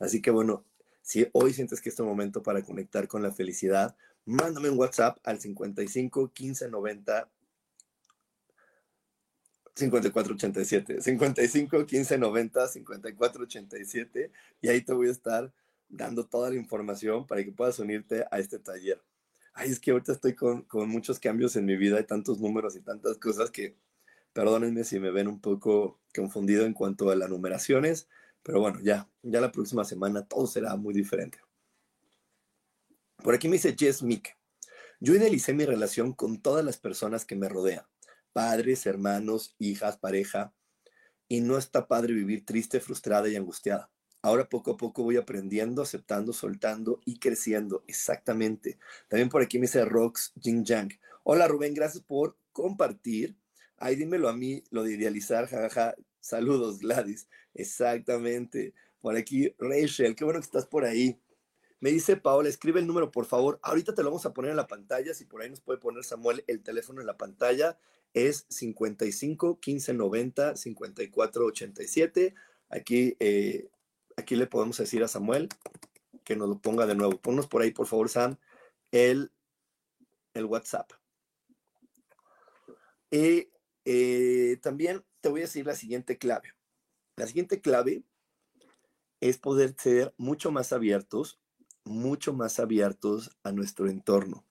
Así 0.00 0.20
que 0.20 0.32
bueno, 0.32 0.64
si 1.02 1.28
hoy 1.32 1.52
sientes 1.52 1.80
que 1.80 1.88
es 1.88 1.96
tu 1.96 2.04
momento 2.04 2.42
para 2.42 2.62
conectar 2.62 3.08
con 3.08 3.22
la 3.22 3.32
felicidad, 3.32 3.96
mándame 4.24 4.70
un 4.70 4.78
WhatsApp 4.78 5.18
al 5.24 5.40
55 5.40 6.32
15 6.32 6.68
90 6.70 7.28
54 9.74 10.34
87. 10.34 11.00
55 11.00 11.86
15 11.86 12.18
90 12.18 12.68
54 12.68 13.42
87. 13.42 14.32
Y 14.60 14.68
ahí 14.68 14.80
te 14.82 14.92
voy 14.92 15.08
a 15.08 15.12
estar 15.12 15.52
dando 15.88 16.24
toda 16.24 16.50
la 16.50 16.56
información 16.56 17.26
para 17.26 17.44
que 17.44 17.52
puedas 17.52 17.78
unirte 17.78 18.24
a 18.30 18.38
este 18.38 18.58
taller. 18.58 19.02
Ay, 19.54 19.70
es 19.70 19.80
que 19.80 19.90
ahorita 19.90 20.12
estoy 20.12 20.34
con, 20.34 20.62
con 20.62 20.88
muchos 20.88 21.18
cambios 21.18 21.56
en 21.56 21.66
mi 21.66 21.76
vida, 21.76 21.98
hay 21.98 22.04
tantos 22.04 22.40
números 22.40 22.74
y 22.76 22.80
tantas 22.80 23.18
cosas 23.18 23.50
que 23.50 23.76
perdónenme 24.32 24.84
si 24.84 24.98
me 24.98 25.10
ven 25.10 25.28
un 25.28 25.40
poco 25.40 26.00
confundido 26.14 26.64
en 26.64 26.72
cuanto 26.72 27.10
a 27.10 27.16
las 27.16 27.28
numeraciones 27.28 28.08
pero 28.42 28.60
bueno, 28.60 28.80
ya, 28.82 29.08
ya 29.22 29.40
la 29.40 29.52
próxima 29.52 29.84
semana 29.84 30.26
todo 30.26 30.46
será 30.46 30.76
muy 30.76 30.94
diferente. 30.94 31.38
Por 33.22 33.34
aquí 33.34 33.48
me 33.48 33.54
dice 33.54 33.76
Jess 33.78 34.02
Mick. 34.02 34.36
Yo 35.00 35.14
idealicé 35.14 35.52
mi 35.52 35.64
relación 35.64 36.12
con 36.12 36.40
todas 36.40 36.64
las 36.64 36.78
personas 36.78 37.24
que 37.24 37.36
me 37.36 37.48
rodean, 37.48 37.84
padres, 38.32 38.86
hermanos, 38.86 39.54
hijas, 39.58 39.96
pareja, 39.96 40.54
y 41.28 41.40
no 41.40 41.58
está 41.58 41.88
padre 41.88 42.12
vivir 42.12 42.44
triste, 42.44 42.80
frustrada 42.80 43.28
y 43.28 43.36
angustiada. 43.36 43.90
Ahora 44.22 44.48
poco 44.48 44.72
a 44.72 44.76
poco 44.76 45.02
voy 45.02 45.16
aprendiendo, 45.16 45.82
aceptando, 45.82 46.32
soltando 46.32 47.00
y 47.04 47.18
creciendo. 47.18 47.82
Exactamente. 47.88 48.78
También 49.08 49.28
por 49.28 49.42
aquí 49.42 49.58
me 49.58 49.62
dice 49.66 49.84
Rox 49.84 50.32
Jing 50.40 50.64
Yang. 50.64 51.00
Hola 51.24 51.48
Rubén, 51.48 51.74
gracias 51.74 52.04
por 52.04 52.38
compartir. 52.52 53.36
Ay, 53.76 53.96
dímelo 53.96 54.28
a 54.28 54.32
mí, 54.32 54.62
lo 54.70 54.84
de 54.84 54.92
idealizar, 54.92 55.48
jajaja. 55.48 55.96
Saludos, 56.22 56.78
Gladys. 56.78 57.28
Exactamente. 57.52 58.72
Por 59.00 59.16
aquí, 59.16 59.52
Rachel, 59.58 60.14
qué 60.14 60.24
bueno 60.24 60.38
que 60.38 60.46
estás 60.46 60.66
por 60.66 60.84
ahí. 60.84 61.20
Me 61.80 61.90
dice 61.90 62.16
Paola, 62.16 62.48
escribe 62.48 62.78
el 62.78 62.86
número, 62.86 63.10
por 63.10 63.26
favor. 63.26 63.58
Ahorita 63.60 63.92
te 63.92 64.04
lo 64.04 64.10
vamos 64.10 64.24
a 64.24 64.32
poner 64.32 64.52
en 64.52 64.56
la 64.56 64.68
pantalla. 64.68 65.14
Si 65.14 65.24
por 65.24 65.42
ahí 65.42 65.50
nos 65.50 65.60
puede 65.60 65.80
poner 65.80 66.04
Samuel 66.04 66.44
el 66.46 66.62
teléfono 66.62 67.00
en 67.00 67.08
la 67.08 67.16
pantalla, 67.16 67.76
es 68.14 68.46
55 68.50 69.58
15 69.58 69.94
90 69.94 70.56
54 70.56 71.44
87. 71.44 72.34
Aquí, 72.70 73.16
eh, 73.18 73.68
aquí 74.16 74.36
le 74.36 74.46
podemos 74.46 74.78
decir 74.78 75.02
a 75.02 75.08
Samuel 75.08 75.48
que 76.22 76.36
nos 76.36 76.48
lo 76.48 76.60
ponga 76.60 76.86
de 76.86 76.94
nuevo. 76.94 77.20
Ponnos 77.20 77.48
por 77.48 77.62
ahí, 77.62 77.72
por 77.72 77.88
favor, 77.88 78.08
Sam, 78.08 78.36
el, 78.92 79.32
el 80.34 80.44
WhatsApp. 80.44 80.92
Y 83.10 83.48
eh, 83.84 84.56
también 84.62 85.02
te 85.22 85.28
voy 85.28 85.40
a 85.40 85.44
decir 85.44 85.64
la 85.64 85.76
siguiente 85.76 86.18
clave. 86.18 86.52
La 87.16 87.26
siguiente 87.26 87.60
clave 87.60 88.02
es 89.20 89.38
poder 89.38 89.74
ser 89.78 90.12
mucho 90.18 90.50
más 90.50 90.72
abiertos, 90.72 91.40
mucho 91.84 92.34
más 92.34 92.58
abiertos 92.58 93.30
a 93.44 93.52
nuestro 93.52 93.88
entorno. 93.88 94.44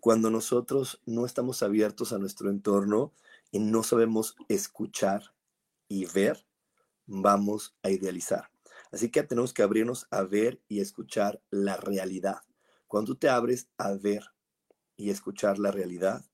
Cuando 0.00 0.30
nosotros 0.30 1.02
no 1.04 1.26
estamos 1.26 1.62
abiertos 1.62 2.12
a 2.12 2.18
nuestro 2.18 2.50
entorno 2.50 3.12
y 3.50 3.58
no 3.58 3.82
sabemos 3.82 4.36
escuchar 4.48 5.34
y 5.88 6.06
ver, 6.06 6.46
vamos 7.06 7.76
a 7.82 7.90
idealizar. 7.90 8.48
Así 8.92 9.10
que 9.10 9.24
tenemos 9.24 9.52
que 9.52 9.62
abrirnos 9.62 10.06
a 10.10 10.22
ver 10.22 10.60
y 10.68 10.80
escuchar 10.80 11.42
la 11.50 11.76
realidad. 11.76 12.42
Cuando 12.86 13.16
te 13.16 13.28
abres 13.28 13.68
a 13.76 13.92
ver 13.94 14.22
y 14.96 15.10
escuchar 15.10 15.58
la 15.58 15.72
realidad, 15.72 16.24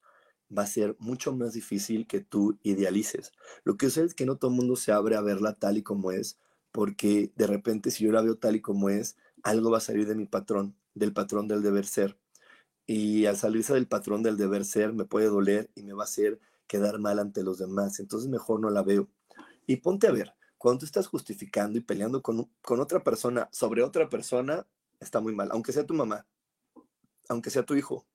va 0.57 0.62
a 0.62 0.66
ser 0.66 0.96
mucho 0.99 1.34
más 1.34 1.53
difícil 1.53 2.07
que 2.07 2.20
tú 2.20 2.59
idealices. 2.62 3.32
Lo 3.64 3.76
que 3.76 3.86
sucede 3.86 4.07
es 4.07 4.14
que 4.14 4.26
no 4.26 4.36
todo 4.36 4.51
el 4.51 4.57
mundo 4.57 4.76
se 4.76 4.92
abre 4.92 5.16
a 5.16 5.20
verla 5.20 5.55
tal 5.55 5.78
y 5.78 5.82
como 5.82 6.12
es, 6.12 6.38
porque 6.72 7.32
de 7.36 7.46
repente 7.46 7.90
si 7.90 8.05
yo 8.05 8.12
la 8.12 8.22
veo 8.22 8.36
tal 8.36 8.57
y 8.57 8.61
como 8.61 8.90
es, 8.90 9.16
algo 9.42 9.70
va 9.70 9.78
a 9.78 9.82
salir 9.82 10.07
de 10.07 10.14
mi 10.14 10.26
patrón, 10.26 10.76
del 10.94 11.12
patrón 11.12 11.49
del 11.49 11.62
deber 11.62 11.86
ser. 11.86 12.18
Y 12.86 13.26
al 13.26 13.36
salirse 13.36 13.74
del 13.74 13.86
patrón 13.86 14.22
del 14.22 14.36
deber 14.36 14.64
ser, 14.64 14.92
me 14.94 15.05
puede 15.05 15.26
doler 15.26 15.70
y 15.74 15.82
me 15.82 15.92
va 15.92 16.05
a 16.05 16.05
hacer 16.05 16.40
quedar 16.66 16.99
mal 16.99 17.18
ante 17.18 17.42
los 17.42 17.59
demás. 17.59 18.01
Entonces 18.01 18.28
mejor 18.28 18.61
no 18.61 18.70
la 18.70 18.82
veo. 18.82 19.09
Y 19.66 19.76
ponte 19.76 20.07
a 20.07 20.12
ver, 20.12 20.34
cuando 20.57 20.80
tú 20.80 20.86
estás 20.86 21.07
justificando 21.07 21.78
y 21.78 21.82
peleando 21.82 22.22
con, 22.22 22.51
con 22.62 22.80
otra 22.80 23.05
persona 23.05 23.49
sobre 23.53 23.82
otra 23.82 24.09
persona, 24.09 24.66
está 25.01 25.20
muy 25.20 25.34
mal, 25.34 25.49
aunque 25.53 25.72
sea 25.72 25.86
tu 25.86 25.94
mamá, 25.94 26.26
aunque 27.28 27.51
sea 27.51 27.64
tu 27.64 27.74
hijo, 27.74 28.07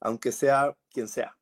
aunque 0.00 0.32
sea 0.32 0.76
quien 0.90 1.08
sea. 1.08 1.36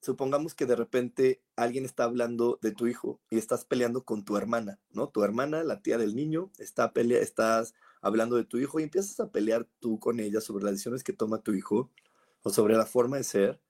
supongamos 0.00 0.54
que 0.54 0.66
de 0.66 0.74
repente 0.74 1.42
alguien 1.54 1.84
está 1.84 2.04
hablando 2.04 2.58
de 2.60 2.72
tu 2.72 2.88
hijo 2.88 3.20
y 3.30 3.38
estás 3.38 3.64
peleando 3.64 4.04
con 4.04 4.24
tu 4.24 4.36
hermana, 4.36 4.80
¿no? 4.90 5.08
Tu 5.08 5.22
hermana, 5.22 5.62
la 5.62 5.80
tía 5.80 5.96
del 5.96 6.16
niño, 6.16 6.50
está 6.58 6.92
pelea, 6.92 7.20
estás 7.20 7.74
hablando 8.00 8.36
de 8.36 8.44
tu 8.44 8.58
hijo 8.58 8.80
y 8.80 8.82
empiezas 8.82 9.20
a 9.20 9.30
pelear 9.30 9.68
tú 9.78 10.00
con 10.00 10.18
ella 10.18 10.40
sobre 10.40 10.64
las 10.64 10.72
decisiones 10.72 11.04
que 11.04 11.12
toma 11.12 11.42
tu 11.42 11.52
hijo 11.54 11.92
o 12.42 12.50
sobre 12.50 12.74
la 12.74 12.86
forma 12.86 13.16
de 13.16 13.24
ser. 13.24 13.60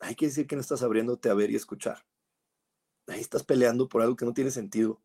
Hay 0.00 0.14
que 0.16 0.26
decir 0.26 0.46
que 0.46 0.54
no 0.54 0.60
estás 0.60 0.82
abriéndote 0.82 1.30
a 1.30 1.34
ver 1.34 1.50
y 1.50 1.56
escuchar. 1.56 2.04
Ahí 3.06 3.20
estás 3.20 3.42
peleando 3.42 3.88
por 3.88 4.02
algo 4.02 4.16
que 4.16 4.26
no 4.26 4.34
tiene 4.34 4.50
sentido. 4.50 5.00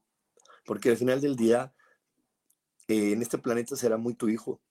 Porque 0.65 0.89
al 0.89 0.97
final 0.97 1.21
del 1.21 1.35
día, 1.35 1.73
eh, 2.87 3.13
en 3.13 3.21
este 3.21 3.37
planeta 3.37 3.75
será 3.75 3.97
muy 3.97 4.13
tu 4.13 4.29
hijo, 4.29 4.61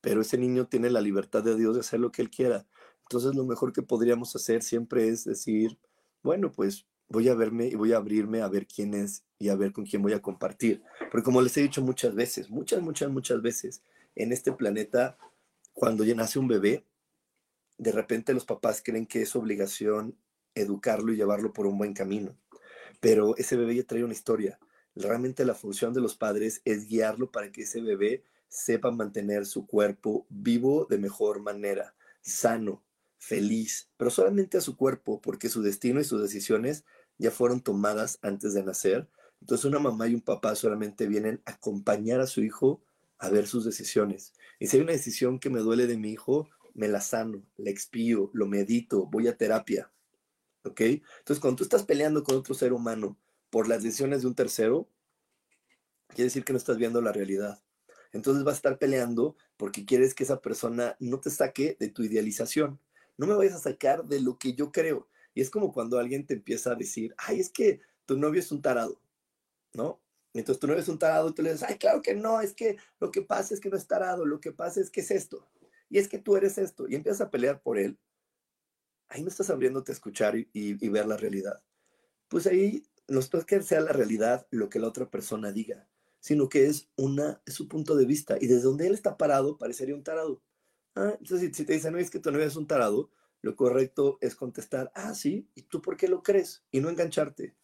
pero 0.00 0.20
ese 0.20 0.36
niño 0.36 0.66
tiene 0.66 0.90
la 0.90 1.00
libertad 1.00 1.42
de 1.42 1.56
Dios 1.56 1.74
de 1.74 1.80
hacer 1.80 2.00
lo 2.00 2.10
que 2.12 2.22
él 2.22 2.30
quiera. 2.30 2.66
Entonces 3.08 3.34
lo 3.34 3.46
mejor 3.46 3.72
que 3.72 3.80
podríamos 3.80 4.36
hacer 4.36 4.62
siempre 4.62 5.08
es 5.08 5.24
decir, 5.24 5.78
bueno, 6.22 6.52
pues 6.52 6.84
voy 7.08 7.30
a 7.30 7.34
verme 7.34 7.68
y 7.68 7.74
voy 7.74 7.94
a 7.94 7.96
abrirme 7.96 8.42
a 8.42 8.48
ver 8.48 8.66
quién 8.66 8.92
es 8.92 9.24
y 9.38 9.48
a 9.48 9.56
ver 9.56 9.72
con 9.72 9.86
quién 9.86 10.02
voy 10.02 10.12
a 10.12 10.20
compartir. 10.20 10.82
Porque 11.10 11.24
como 11.24 11.40
les 11.40 11.56
he 11.56 11.62
dicho 11.62 11.80
muchas 11.80 12.14
veces, 12.14 12.50
muchas, 12.50 12.82
muchas, 12.82 13.10
muchas 13.10 13.40
veces, 13.40 13.82
en 14.14 14.30
este 14.30 14.52
planeta, 14.52 15.16
cuando 15.72 16.04
ya 16.04 16.14
nace 16.14 16.38
un 16.38 16.48
bebé, 16.48 16.84
de 17.78 17.92
repente 17.92 18.34
los 18.34 18.44
papás 18.44 18.82
creen 18.84 19.06
que 19.06 19.22
es 19.22 19.34
obligación 19.34 20.14
educarlo 20.54 21.10
y 21.10 21.16
llevarlo 21.16 21.54
por 21.54 21.66
un 21.66 21.78
buen 21.78 21.94
camino. 21.94 22.36
Pero 23.00 23.38
ese 23.38 23.56
bebé 23.56 23.76
ya 23.76 23.84
trae 23.84 24.04
una 24.04 24.12
historia. 24.12 24.58
Realmente 24.94 25.46
la 25.46 25.54
función 25.54 25.94
de 25.94 26.02
los 26.02 26.14
padres 26.14 26.60
es 26.66 26.86
guiarlo 26.86 27.30
para 27.30 27.50
que 27.52 27.62
ese 27.62 27.80
bebé 27.80 28.22
sepa 28.48 28.90
mantener 28.90 29.46
su 29.46 29.66
cuerpo 29.66 30.26
vivo 30.28 30.86
de 30.90 30.98
mejor 30.98 31.40
manera, 31.40 31.94
sano, 32.20 32.82
feliz, 33.18 33.90
pero 33.96 34.10
solamente 34.10 34.58
a 34.58 34.62
su 34.62 34.76
cuerpo, 34.76 35.20
porque 35.20 35.48
su 35.48 35.62
destino 35.62 36.00
y 36.00 36.04
sus 36.04 36.22
decisiones 36.22 36.84
ya 37.18 37.30
fueron 37.30 37.60
tomadas 37.60 38.18
antes 38.22 38.54
de 38.54 38.62
nacer. 38.62 39.08
Entonces 39.40 39.64
una 39.64 39.80
mamá 39.80 40.06
y 40.08 40.14
un 40.14 40.20
papá 40.20 40.54
solamente 40.54 41.06
vienen 41.06 41.42
a 41.44 41.52
acompañar 41.52 42.20
a 42.20 42.26
su 42.26 42.42
hijo 42.42 42.82
a 43.18 43.28
ver 43.30 43.48
sus 43.48 43.64
decisiones. 43.64 44.32
Y 44.60 44.68
si 44.68 44.76
hay 44.76 44.82
una 44.84 44.92
decisión 44.92 45.40
que 45.40 45.50
me 45.50 45.60
duele 45.60 45.86
de 45.86 45.96
mi 45.96 46.10
hijo, 46.10 46.48
me 46.74 46.86
la 46.86 47.00
sano, 47.00 47.42
la 47.56 47.70
expío, 47.70 48.30
lo 48.32 48.46
medito, 48.46 49.06
voy 49.06 49.26
a 49.26 49.36
terapia. 49.36 49.90
¿Ok? 50.62 50.80
Entonces 50.80 51.40
cuando 51.40 51.56
tú 51.56 51.64
estás 51.64 51.82
peleando 51.82 52.22
con 52.22 52.36
otro 52.36 52.54
ser 52.54 52.72
humano 52.72 53.18
por 53.50 53.68
las 53.68 53.82
decisiones 53.82 54.22
de 54.22 54.28
un 54.28 54.34
tercero, 54.34 54.88
quiere 56.08 56.24
decir 56.24 56.44
que 56.44 56.52
no 56.52 56.58
estás 56.58 56.76
viendo 56.76 57.00
la 57.00 57.12
realidad. 57.12 57.60
Entonces 58.12 58.44
vas 58.44 58.54
a 58.54 58.56
estar 58.56 58.78
peleando 58.78 59.36
porque 59.56 59.84
quieres 59.84 60.14
que 60.14 60.22
esa 60.22 60.40
persona 60.40 60.96
no 61.00 61.20
te 61.20 61.30
saque 61.30 61.76
de 61.80 61.88
tu 61.88 62.04
idealización 62.04 62.80
no 63.18 63.26
me 63.26 63.34
vayas 63.34 63.54
a 63.54 63.70
sacar 63.70 64.04
de 64.04 64.20
lo 64.20 64.38
que 64.38 64.54
yo 64.54 64.72
creo. 64.72 65.06
Y 65.34 65.42
es 65.42 65.50
como 65.50 65.72
cuando 65.72 65.98
alguien 65.98 66.26
te 66.26 66.34
empieza 66.34 66.72
a 66.72 66.74
decir, 66.74 67.14
ay, 67.18 67.40
es 67.40 67.50
que 67.50 67.80
tu 68.06 68.16
novio 68.16 68.40
es 68.40 68.50
un 68.50 68.62
tarado, 68.62 68.98
¿no? 69.74 70.00
Entonces 70.32 70.60
tu 70.60 70.66
novio 70.66 70.80
es 70.80 70.88
un 70.88 70.98
tarado 70.98 71.28
y 71.28 71.34
tú 71.34 71.42
le 71.42 71.52
dices, 71.52 71.68
ay, 71.68 71.76
claro 71.76 72.00
que 72.00 72.14
no, 72.14 72.40
es 72.40 72.54
que 72.54 72.76
lo 73.00 73.10
que 73.10 73.22
pasa 73.22 73.54
es 73.54 73.60
que 73.60 73.68
no 73.68 73.76
es 73.76 73.86
tarado, 73.86 74.24
lo 74.24 74.40
que 74.40 74.52
pasa 74.52 74.80
es 74.80 74.90
que 74.90 75.00
es 75.00 75.10
esto. 75.10 75.48
Y 75.90 75.98
es 75.98 76.08
que 76.08 76.18
tú 76.18 76.36
eres 76.36 76.58
esto. 76.58 76.88
Y 76.88 76.94
empiezas 76.94 77.22
a 77.22 77.30
pelear 77.30 77.60
por 77.60 77.78
él. 77.78 77.98
Ahí 79.08 79.22
no 79.22 79.28
estás 79.28 79.50
abriéndote 79.50 79.90
a 79.90 79.94
escuchar 79.94 80.36
y, 80.36 80.88
ver 80.88 81.06
la 81.06 81.16
realidad. 81.16 81.62
Pues 82.28 82.46
ahí 82.46 82.84
no 83.08 83.20
es 83.20 83.28
que 83.46 83.62
sea 83.62 83.80
la 83.80 83.92
realidad 83.92 84.46
lo 84.50 84.68
que 84.68 84.78
la 84.78 84.88
otra 84.88 85.10
persona 85.10 85.50
diga, 85.50 85.88
sino 86.20 86.48
que 86.48 86.66
es, 86.66 86.88
una, 86.96 87.40
es 87.46 87.54
su 87.54 87.68
punto 87.68 87.96
de 87.96 88.04
vista. 88.04 88.36
Y 88.38 88.46
desde 88.46 88.64
donde 88.64 88.86
él 88.86 88.94
está 88.94 89.16
parado, 89.16 89.56
parecería 89.56 89.94
un 89.94 90.04
tarado. 90.04 90.42
Ah, 90.98 91.16
entonces, 91.20 91.56
si, 91.56 91.64
te 91.64 91.74
dicen, 91.74 91.92
no, 91.92 91.98
es 91.98 92.10
que 92.10 92.18
tu 92.18 92.32
novia 92.32 92.46
es 92.46 92.56
un 92.56 92.66
tarado, 92.66 93.08
lo 93.40 93.54
correcto 93.54 94.18
es 94.20 94.34
contestar, 94.34 94.90
ah, 94.96 95.14
sí, 95.14 95.48
¿y 95.54 95.62
tú 95.62 95.80
por 95.80 95.96
qué 95.96 96.08
lo 96.08 96.24
crees? 96.24 96.64
Y 96.72 96.80
no 96.80 96.88
engancharte. 96.88 97.54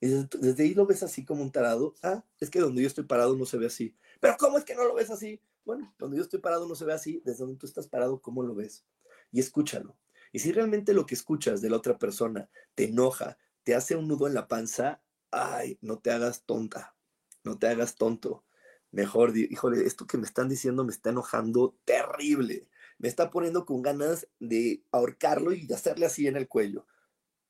Desde, 0.00 0.62
ahí 0.62 0.74
lo 0.74 0.86
ves 0.86 1.02
así 1.02 1.24
como 1.24 1.42
un 1.42 1.50
tarado. 1.50 1.94
Ah, 2.02 2.24
es 2.38 2.50
que 2.50 2.60
donde 2.60 2.82
yo 2.82 2.86
estoy 2.86 3.04
parado 3.04 3.36
no 3.36 3.46
se 3.46 3.58
ve 3.58 3.66
así. 3.66 3.96
Pero 4.20 4.36
¿cómo 4.38 4.58
es 4.58 4.64
que 4.64 4.76
no 4.76 4.84
lo 4.84 4.94
ves 4.94 5.10
así? 5.10 5.40
Bueno, 5.64 5.92
donde 5.98 6.18
yo 6.18 6.22
estoy 6.22 6.38
parado 6.38 6.68
no 6.68 6.76
se 6.76 6.84
ve 6.84 6.92
así. 6.92 7.20
Desde 7.24 7.38
donde 7.40 7.56
tú 7.58 7.66
estás 7.66 7.88
parado, 7.88 8.20
¿cómo 8.20 8.44
lo 8.44 8.54
ves? 8.54 8.84
Y 9.32 9.40
escúchalo. 9.40 9.96
Y 10.30 10.38
si 10.38 10.52
realmente 10.52 10.94
lo 10.94 11.06
que 11.06 11.16
escuchas 11.16 11.62
de 11.62 11.70
la 11.70 11.78
otra 11.78 11.98
persona 11.98 12.48
te 12.76 12.84
enoja, 12.84 13.38
te 13.64 13.74
hace 13.74 13.96
un 13.96 14.06
nudo 14.06 14.28
en 14.28 14.34
la 14.34 14.46
panza, 14.46 15.02
ay, 15.32 15.78
no 15.80 15.98
te 15.98 16.12
hagas 16.12 16.44
tonta, 16.44 16.94
no 17.42 17.58
te 17.58 17.66
hagas 17.66 17.96
tonto. 17.96 18.44
Mejor, 18.92 19.36
híjole, 19.36 19.84
esto 19.84 20.06
que 20.06 20.18
me 20.18 20.26
están 20.26 20.48
diciendo 20.48 20.84
me 20.84 20.92
está 20.92 21.10
enojando 21.10 21.76
terrible 21.84 22.68
me 22.98 23.08
está 23.08 23.30
poniendo 23.30 23.64
con 23.64 23.82
ganas 23.82 24.28
de 24.40 24.82
ahorcarlo 24.92 25.52
y 25.52 25.66
de 25.66 25.74
hacerle 25.74 26.06
así 26.06 26.26
en 26.26 26.36
el 26.36 26.48
cuello. 26.48 26.86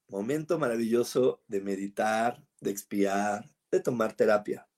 Momento 0.08 0.58
maravilloso 0.58 1.42
de 1.48 1.60
meditar, 1.60 2.44
de 2.60 2.70
expiar, 2.70 3.50
de 3.70 3.80
tomar 3.80 4.14
terapia, 4.14 4.68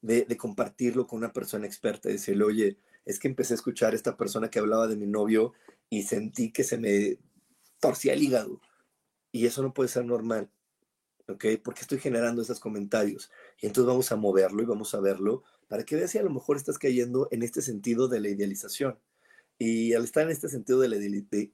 de, 0.00 0.36
compartirlo 0.36 1.06
con 1.06 1.18
una 1.18 1.32
persona 1.32 1.66
experta 1.66 2.08
y 2.08 2.12
decirle, 2.12 2.44
oye, 2.44 2.78
es 3.04 3.18
que 3.18 3.28
empecé 3.28 3.54
a 3.54 3.56
escuchar 3.56 3.92
a 3.92 3.96
esta 3.96 4.16
persona 4.16 4.50
que 4.50 4.58
hablaba 4.58 4.86
de 4.86 4.96
mi 4.96 5.06
novio 5.06 5.52
y 5.88 6.02
sentí 6.02 6.52
que 6.52 6.64
se 6.64 6.78
me 6.78 7.18
torcía 7.80 8.12
el 8.12 8.22
hígado. 8.22 8.60
Y 9.32 9.46
eso 9.46 9.62
no 9.62 9.74
puede 9.74 9.88
ser 9.88 10.04
normal, 10.04 10.50
¿ok? 11.28 11.44
Porque 11.62 11.82
estoy 11.82 11.98
generando 11.98 12.42
esos 12.42 12.60
comentarios. 12.60 13.30
Y 13.60 13.66
entonces 13.66 13.88
vamos 13.88 14.12
a 14.12 14.16
moverlo 14.16 14.62
y 14.62 14.66
vamos 14.66 14.94
a 14.94 15.00
verlo 15.00 15.42
para 15.68 15.84
que 15.84 15.96
veas 15.96 16.10
si 16.10 16.18
a 16.18 16.22
lo 16.22 16.30
mejor 16.30 16.56
estás 16.56 16.78
cayendo 16.78 17.28
en 17.30 17.42
este 17.42 17.62
sentido 17.62 18.08
de 18.08 18.20
la 18.20 18.28
idealización. 18.28 18.98
Y 19.58 19.94
al 19.94 20.04
estar 20.04 20.24
en 20.24 20.30
este 20.30 20.48
sentido 20.48 20.80
de 20.80 20.88
la 20.88 20.96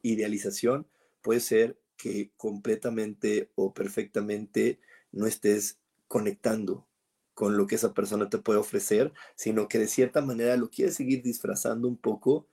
idealización, 0.02 0.86
puede 1.20 1.40
ser 1.40 1.78
que 1.96 2.32
completamente 2.36 3.50
o 3.54 3.72
perfectamente 3.72 4.80
no 5.12 5.26
estés 5.26 5.78
conectando 6.08 6.86
con 7.34 7.56
lo 7.56 7.66
que 7.66 7.76
esa 7.76 7.94
persona 7.94 8.28
te 8.28 8.38
puede 8.38 8.58
ofrecer, 8.58 9.12
sino 9.36 9.68
que 9.68 9.78
de 9.78 9.88
cierta 9.88 10.20
manera 10.20 10.56
lo 10.56 10.70
quieres 10.70 10.96
seguir 10.96 11.22
disfrazando 11.22 11.88
un 11.88 11.96
poco 11.96 12.46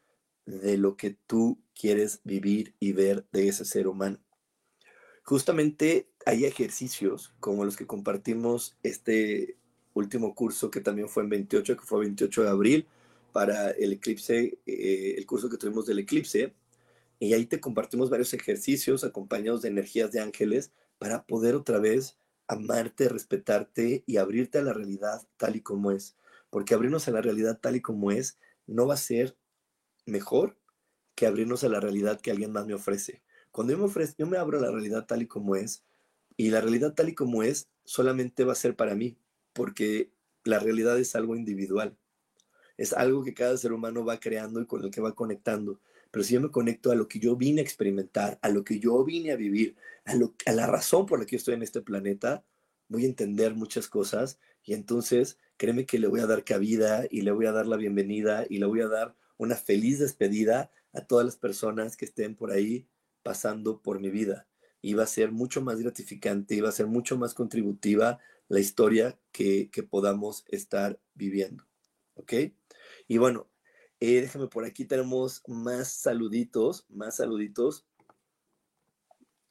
de 0.45 0.77
lo 0.77 0.95
que 0.97 1.17
tú 1.27 1.59
quieres 1.75 2.21
vivir 2.23 2.75
y 2.79 2.93
ver 2.93 3.25
de 3.31 3.47
ese 3.47 3.65
ser 3.65 3.87
humano. 3.87 4.19
Justamente 5.23 6.09
hay 6.25 6.45
ejercicios 6.45 7.33
como 7.39 7.65
los 7.65 7.77
que 7.77 7.85
compartimos 7.85 8.77
este 8.83 9.57
último 9.93 10.33
curso 10.33 10.71
que 10.71 10.81
también 10.81 11.09
fue 11.09 11.23
en 11.23 11.29
28, 11.29 11.77
que 11.77 11.85
fue 11.85 11.99
28 12.01 12.43
de 12.43 12.49
abril, 12.49 12.87
para 13.31 13.71
el 13.71 13.93
eclipse, 13.93 14.59
eh, 14.65 15.15
el 15.17 15.25
curso 15.25 15.49
que 15.49 15.57
tuvimos 15.57 15.85
del 15.85 15.99
eclipse, 15.99 16.53
y 17.19 17.33
ahí 17.33 17.45
te 17.45 17.59
compartimos 17.59 18.09
varios 18.09 18.33
ejercicios 18.33 19.03
acompañados 19.03 19.61
de 19.61 19.69
energías 19.69 20.11
de 20.11 20.21
ángeles 20.21 20.71
para 20.97 21.25
poder 21.25 21.55
otra 21.55 21.79
vez 21.79 22.17
amarte, 22.47 23.09
respetarte 23.09 24.03
y 24.05 24.17
abrirte 24.17 24.57
a 24.57 24.63
la 24.63 24.73
realidad 24.73 25.21
tal 25.37 25.55
y 25.55 25.61
como 25.61 25.91
es. 25.91 26.15
Porque 26.49 26.73
abrirnos 26.73 27.07
a 27.07 27.11
la 27.11 27.21
realidad 27.21 27.59
tal 27.59 27.75
y 27.75 27.81
como 27.81 28.11
es 28.11 28.39
no 28.67 28.87
va 28.87 28.93
a 28.93 28.97
ser 28.97 29.37
mejor 30.05 30.57
que 31.15 31.27
abrirnos 31.27 31.63
a 31.63 31.69
la 31.69 31.79
realidad 31.79 32.21
que 32.21 32.31
alguien 32.31 32.51
más 32.51 32.65
me 32.65 32.73
ofrece. 32.73 33.21
Cuando 33.51 33.77
me, 33.77 33.83
ofrezco, 33.83 34.15
yo 34.19 34.27
me 34.27 34.37
abro 34.37 34.57
a 34.57 34.61
la 34.61 34.71
realidad 34.71 35.05
tal 35.05 35.21
y 35.21 35.27
como 35.27 35.55
es, 35.55 35.83
y 36.37 36.49
la 36.49 36.61
realidad 36.61 36.93
tal 36.93 37.09
y 37.09 37.15
como 37.15 37.43
es 37.43 37.69
solamente 37.83 38.45
va 38.45 38.53
a 38.53 38.55
ser 38.55 38.75
para 38.75 38.95
mí, 38.95 39.17
porque 39.53 40.11
la 40.45 40.59
realidad 40.59 40.97
es 40.97 41.15
algo 41.15 41.35
individual 41.35 41.97
es 42.79 42.93
algo 42.93 43.25
que 43.25 43.33
cada 43.33 43.57
ser 43.57 43.73
humano 43.73 44.05
va 44.05 44.21
creando 44.21 44.61
y 44.61 44.65
con 44.65 44.85
el 44.85 44.89
que 44.89 45.01
va 45.01 45.13
conectando. 45.13 45.81
Pero 46.11 46.23
si 46.23 46.35
yo 46.35 46.41
me 46.41 46.49
conecto 46.49 46.91
a 46.91 46.95
lo 46.95 47.09
que 47.09 47.19
yo 47.19 47.35
vine 47.35 47.59
a 47.59 47.63
experimentar, 47.63 48.39
a 48.41 48.47
lo 48.47 48.63
que 48.63 48.79
yo 48.79 49.03
vine 49.03 49.33
a 49.33 49.35
vivir, 49.35 49.75
a, 50.05 50.15
lo, 50.15 50.33
a 50.45 50.53
la 50.53 50.65
razón 50.65 51.05
por 51.05 51.19
la 51.19 51.25
que 51.25 51.35
estoy 51.35 51.55
en 51.55 51.61
este 51.61 51.81
planeta, 51.81 52.45
voy 52.87 53.03
a 53.03 53.07
entender 53.07 53.53
muchas 53.53 53.89
cosas 53.89 54.39
y 54.63 54.73
entonces 54.73 55.37
créeme 55.57 55.85
que 55.85 55.99
le 55.99 56.07
voy 56.07 56.21
a 56.21 56.25
dar 56.25 56.45
cabida 56.45 57.05
y 57.11 57.21
le 57.21 57.31
voy 57.31 57.47
a 57.47 57.51
dar 57.51 57.67
la 57.67 57.75
bienvenida 57.75 58.45
y 58.49 58.59
le 58.59 58.65
voy 58.65 58.79
a 58.79 58.87
dar 58.87 59.13
una 59.35 59.57
feliz 59.57 59.99
despedida 59.99 60.71
a 60.93 61.01
todas 61.01 61.25
las 61.25 61.35
personas 61.35 61.97
que 61.97 62.05
estén 62.05 62.33
por 62.33 62.49
ahí 62.49 62.87
pasando 63.23 63.81
por 63.81 63.99
mi 63.99 64.09
vida. 64.09 64.47
Y 64.81 64.93
va 64.93 65.03
a 65.03 65.07
ser 65.07 65.33
mucho 65.33 65.61
más 65.61 65.81
gratificante 65.81 66.55
y 66.55 66.61
va 66.61 66.69
a 66.69 66.71
ser 66.71 66.87
mucho 66.87 67.17
más 67.17 67.33
contributiva 67.33 68.19
la 68.47 68.61
historia 68.61 69.19
que, 69.33 69.69
que 69.69 69.83
podamos 69.83 70.45
estar 70.47 70.97
viviendo. 71.13 71.65
¿Ok? 72.13 72.33
Y 73.09 73.17
bueno, 73.17 73.49
eh, 73.99 74.21
déjame 74.21 74.47
por 74.47 74.63
aquí, 74.63 74.85
tenemos 74.85 75.41
más 75.47 75.91
saluditos, 75.91 76.85
más 76.89 77.17
saluditos. 77.17 77.87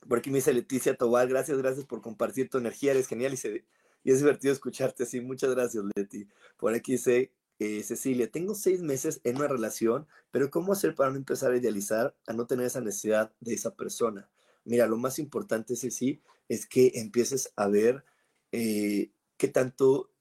Por 0.09 0.19
aquí 0.19 0.31
me 0.31 0.37
dice 0.37 0.55
Leticia 0.55 0.97
Tobal, 0.97 1.29
gracias, 1.29 1.59
gracias 1.59 1.85
por 1.85 2.01
compartir 2.01 2.49
tu 2.49 2.59
energía, 2.59 2.93
eres 2.93 3.09
genial 3.09 3.35
y, 3.35 3.65
y 4.05 4.13
es 4.13 4.21
divertido 4.21 4.53
escucharte 4.53 5.03
así. 5.03 5.21
Muchas 5.21 5.51
gracias, 5.51 5.85
Leti. 5.97 6.29
Por 6.57 6.73
aquí 6.73 6.93
dice 6.93 7.33
eh, 7.59 7.83
Cecilia, 7.83 8.31
tengo 8.31 8.55
seis 8.55 8.81
meses 8.81 9.21
en 9.25 9.37
una 9.37 9.49
relación, 9.49 10.07
pero 10.31 10.51
¿cómo 10.51 10.73
hacer 10.73 10.95
para 10.95 11.11
no 11.11 11.17
empezar 11.17 11.51
a 11.51 11.57
idealizar, 11.57 12.17
a 12.29 12.35
no 12.35 12.47
tener 12.47 12.67
esa 12.67 12.81
necesidad 12.81 13.33
de 13.41 13.55
esa 13.55 13.75
persona? 13.75 14.31
Mira, 14.65 14.87
lo 14.87 14.99
más 14.99 15.19
importante, 15.19 15.75
Ceci, 15.75 16.23
es 16.49 16.65
que 16.65 16.93
empieces 16.95 17.53
a 17.57 17.67
ver 17.67 18.05
eh, 18.53 19.11
qué 19.37 19.49
tanto 19.49 20.13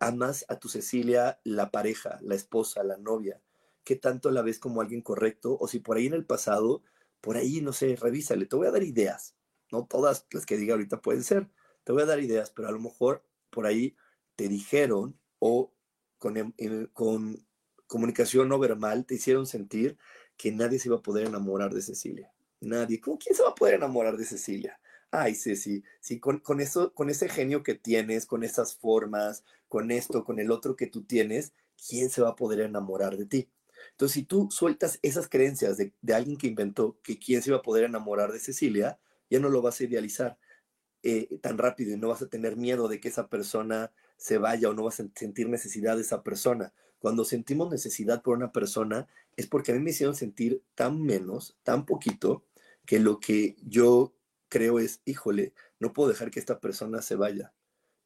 amas 0.00 0.44
a 0.48 0.58
tu 0.58 0.68
Cecilia, 0.68 1.40
la 1.44 1.70
pareja, 1.70 2.18
la 2.22 2.34
esposa, 2.34 2.82
la 2.82 2.96
novia? 2.96 3.40
¿Qué 3.84 3.96
tanto 3.96 4.30
la 4.30 4.42
ves 4.42 4.58
como 4.58 4.80
alguien 4.80 5.02
correcto? 5.02 5.56
O 5.60 5.68
si 5.68 5.78
por 5.78 5.96
ahí 5.96 6.06
en 6.06 6.14
el 6.14 6.26
pasado, 6.26 6.82
por 7.20 7.36
ahí, 7.36 7.60
no 7.60 7.72
sé, 7.72 7.96
revísale, 7.96 8.46
te 8.46 8.56
voy 8.56 8.66
a 8.66 8.72
dar 8.72 8.82
ideas. 8.82 9.36
no 9.70 9.86
todas 9.86 10.26
las 10.32 10.46
que 10.46 10.56
diga 10.56 10.74
ahorita 10.74 11.00
pueden 11.00 11.22
ser. 11.22 11.48
Te 11.84 11.92
voy 11.92 12.02
a 12.02 12.06
dar 12.06 12.20
ideas, 12.20 12.50
pero 12.50 12.68
a 12.68 12.72
lo 12.72 12.80
mejor 12.80 13.24
por 13.50 13.66
ahí 13.66 13.96
te 14.36 14.48
dijeron 14.48 15.16
o 15.38 15.72
con, 16.18 16.36
em, 16.36 16.52
comunicación 17.86 18.48
no 18.48 18.58
verbal 18.58 19.04
te 19.06 19.14
hicieron 19.14 19.46
sentir 19.46 19.98
que 20.36 20.52
nadie 20.52 20.78
se 20.78 20.88
iba 20.88 20.96
a 20.96 21.02
poder 21.02 21.26
enamorar 21.26 21.72
de 21.74 21.82
Cecilia. 21.82 22.32
Nadie. 22.60 23.00
¿Cómo 23.00 23.18
quién 23.18 23.34
se 23.34 23.42
va 23.42 23.50
a 23.50 23.54
poder 23.54 23.74
enamorar 23.74 24.16
de 24.16 24.24
Cecilia? 24.24 24.80
Ay, 25.10 25.34
Ceci, 25.34 25.82
sí, 26.00 26.20
con, 26.20 26.38
con, 26.38 26.60
eso, 26.60 26.94
con 26.94 27.10
ese 27.10 27.28
genio 27.28 27.62
que 27.62 27.74
tienes, 27.74 28.26
con 28.26 28.44
esas 28.44 28.76
formas, 28.76 29.44
con 29.70 29.92
esto, 29.92 30.24
con 30.24 30.40
el 30.40 30.50
otro 30.50 30.74
que 30.74 30.88
tú 30.88 31.04
tienes, 31.04 31.52
¿quién 31.88 32.10
se 32.10 32.20
va 32.20 32.30
a 32.30 32.36
poder 32.36 32.60
enamorar 32.60 33.16
de 33.16 33.24
ti? 33.24 33.48
Entonces, 33.92 34.14
si 34.14 34.22
tú 34.24 34.48
sueltas 34.50 34.98
esas 35.02 35.28
creencias 35.28 35.78
de, 35.78 35.94
alguien 36.12 36.36
que 36.36 36.48
inventó 36.48 36.98
que 37.04 37.20
quién 37.20 37.40
se 37.40 37.50
iba 37.50 37.58
a 37.58 37.62
poder 37.62 37.84
enamorar 37.84 38.32
de 38.32 38.40
Cecilia, 38.40 38.98
ya 39.30 39.38
no 39.38 39.48
lo 39.48 39.62
vas 39.62 39.80
a 39.80 39.84
idealizar 39.84 40.38
eh, 41.04 41.38
tan 41.40 41.56
rápido 41.56 41.92
y 41.92 41.96
no 41.96 42.08
vas 42.08 42.20
a 42.20 42.28
tener 42.28 42.56
miedo 42.56 42.88
de 42.88 43.00
que 43.00 43.08
esa 43.08 43.28
persona 43.28 43.92
se 44.16 44.38
vaya 44.38 44.68
o 44.68 44.74
no 44.74 44.82
vas 44.82 44.98
a 44.98 45.06
sentir 45.14 45.48
necesidad 45.48 45.94
de 45.94 46.02
esa 46.02 46.24
persona. 46.24 46.74
Cuando 46.98 47.24
sentimos 47.24 47.70
necesidad 47.70 48.22
por 48.22 48.36
una 48.36 48.50
persona 48.50 49.06
es 49.36 49.46
porque 49.46 49.70
a 49.70 49.74
mí 49.76 49.80
me 49.80 49.90
hicieron 49.90 50.16
sentir 50.16 50.64
tan 50.74 51.00
menos, 51.00 51.56
tan 51.62 51.86
poquito, 51.86 52.44
que 52.84 52.98
lo 52.98 53.20
que 53.20 53.54
yo 53.62 54.12
creo 54.48 54.80
es, 54.80 55.00
híjole, 55.04 55.54
no 55.78 55.92
puedo 55.92 56.08
dejar 56.08 56.32
que 56.32 56.40
esta 56.40 56.58
persona 56.58 57.02
se 57.02 57.14
vaya. 57.14 57.54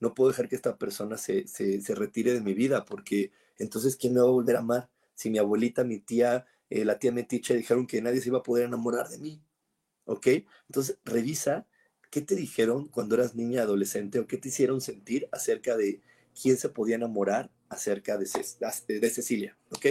No 0.05 0.15
puedo 0.15 0.31
dejar 0.31 0.49
que 0.49 0.57
esta 0.57 0.77
persona 0.77 1.19
se, 1.19 1.49
se 1.49 1.95
retire 1.95 2.33
de 2.33 2.41
mi 2.41 2.55
vida 2.55 2.85
porque 2.85 3.33
entonces, 3.59 3.97
¿quién 3.97 4.15
me 4.15 4.21
va 4.21 4.27
a 4.27 4.31
volver 4.31 4.57
a 4.57 4.61
amar? 4.61 4.89
si 5.15 5.31
mi 5.31 5.39
abuelita, 5.39 5.85
mi 5.85 5.99
tía, 5.99 6.47
eh, 6.71 6.85
la 6.85 6.99
tía 6.99 7.13
Metiche 7.13 7.55
dijeron 7.55 7.87
que 7.87 8.03
nadie 8.03 8.21
se 8.21 8.29
iba 8.29 8.39
a 8.39 8.43
poder 8.43 8.67
enamorar 8.67 9.09
de 9.09 9.19
mí. 9.19 9.43
¿Ok? 10.07 10.27
Entonces, 10.69 10.99
revisa 11.05 11.67
qué 12.11 12.21
te 12.21 12.35
dijeron 12.35 12.89
cuando 12.89 13.15
eras 13.15 13.35
niña, 13.35 13.63
adolescente, 13.63 14.19
o 14.19 14.27
qué 14.27 14.37
te 14.37 14.49
hicieron 14.49 14.81
sentir 14.81 15.29
acerca 15.33 15.77
de 15.77 16.03
quién 16.41 16.57
se 16.57 16.69
podía 16.69 16.97
enamorar 16.97 17.51
acerca 17.69 18.19
de, 18.19 18.27
Cecilia. 18.27 19.57
¿Ok? 19.71 19.87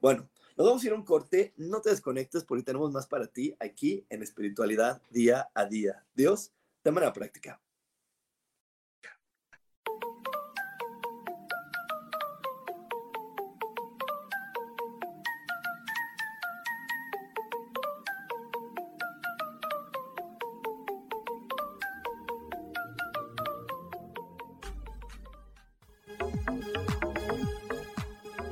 Bueno, 0.00 0.28
nos 0.56 0.66
vamos 0.66 0.82
a 0.82 0.86
ir 0.86 0.92
a 0.92 0.96
un 0.96 1.04
corte. 1.04 1.52
No 1.56 1.80
te 1.80 1.90
desconectes 1.90 2.44
porque 2.44 2.64
tenemos 2.64 2.90
más 2.92 3.06
para 3.06 3.26
ti 3.26 3.54
aquí 3.60 4.06
en 4.08 4.22
espiritualidad 4.22 5.02
día 5.10 5.50
a 5.54 5.66
día. 5.66 6.04
Dios, 6.14 6.52
de 6.82 6.90
manera 6.90 7.12
práctica. 7.12 7.60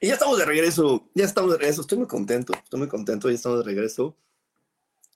Y 0.00 0.06
ya 0.06 0.14
estamos 0.14 0.38
de 0.38 0.44
regreso, 0.44 1.08
ya 1.12 1.24
estamos 1.24 1.50
de 1.50 1.58
regreso, 1.58 1.80
estoy 1.80 1.98
muy 1.98 2.06
contento, 2.06 2.52
estoy 2.54 2.78
muy 2.78 2.88
contento, 2.88 3.28
ya 3.28 3.34
estamos 3.34 3.58
de 3.58 3.64
regreso 3.64 4.16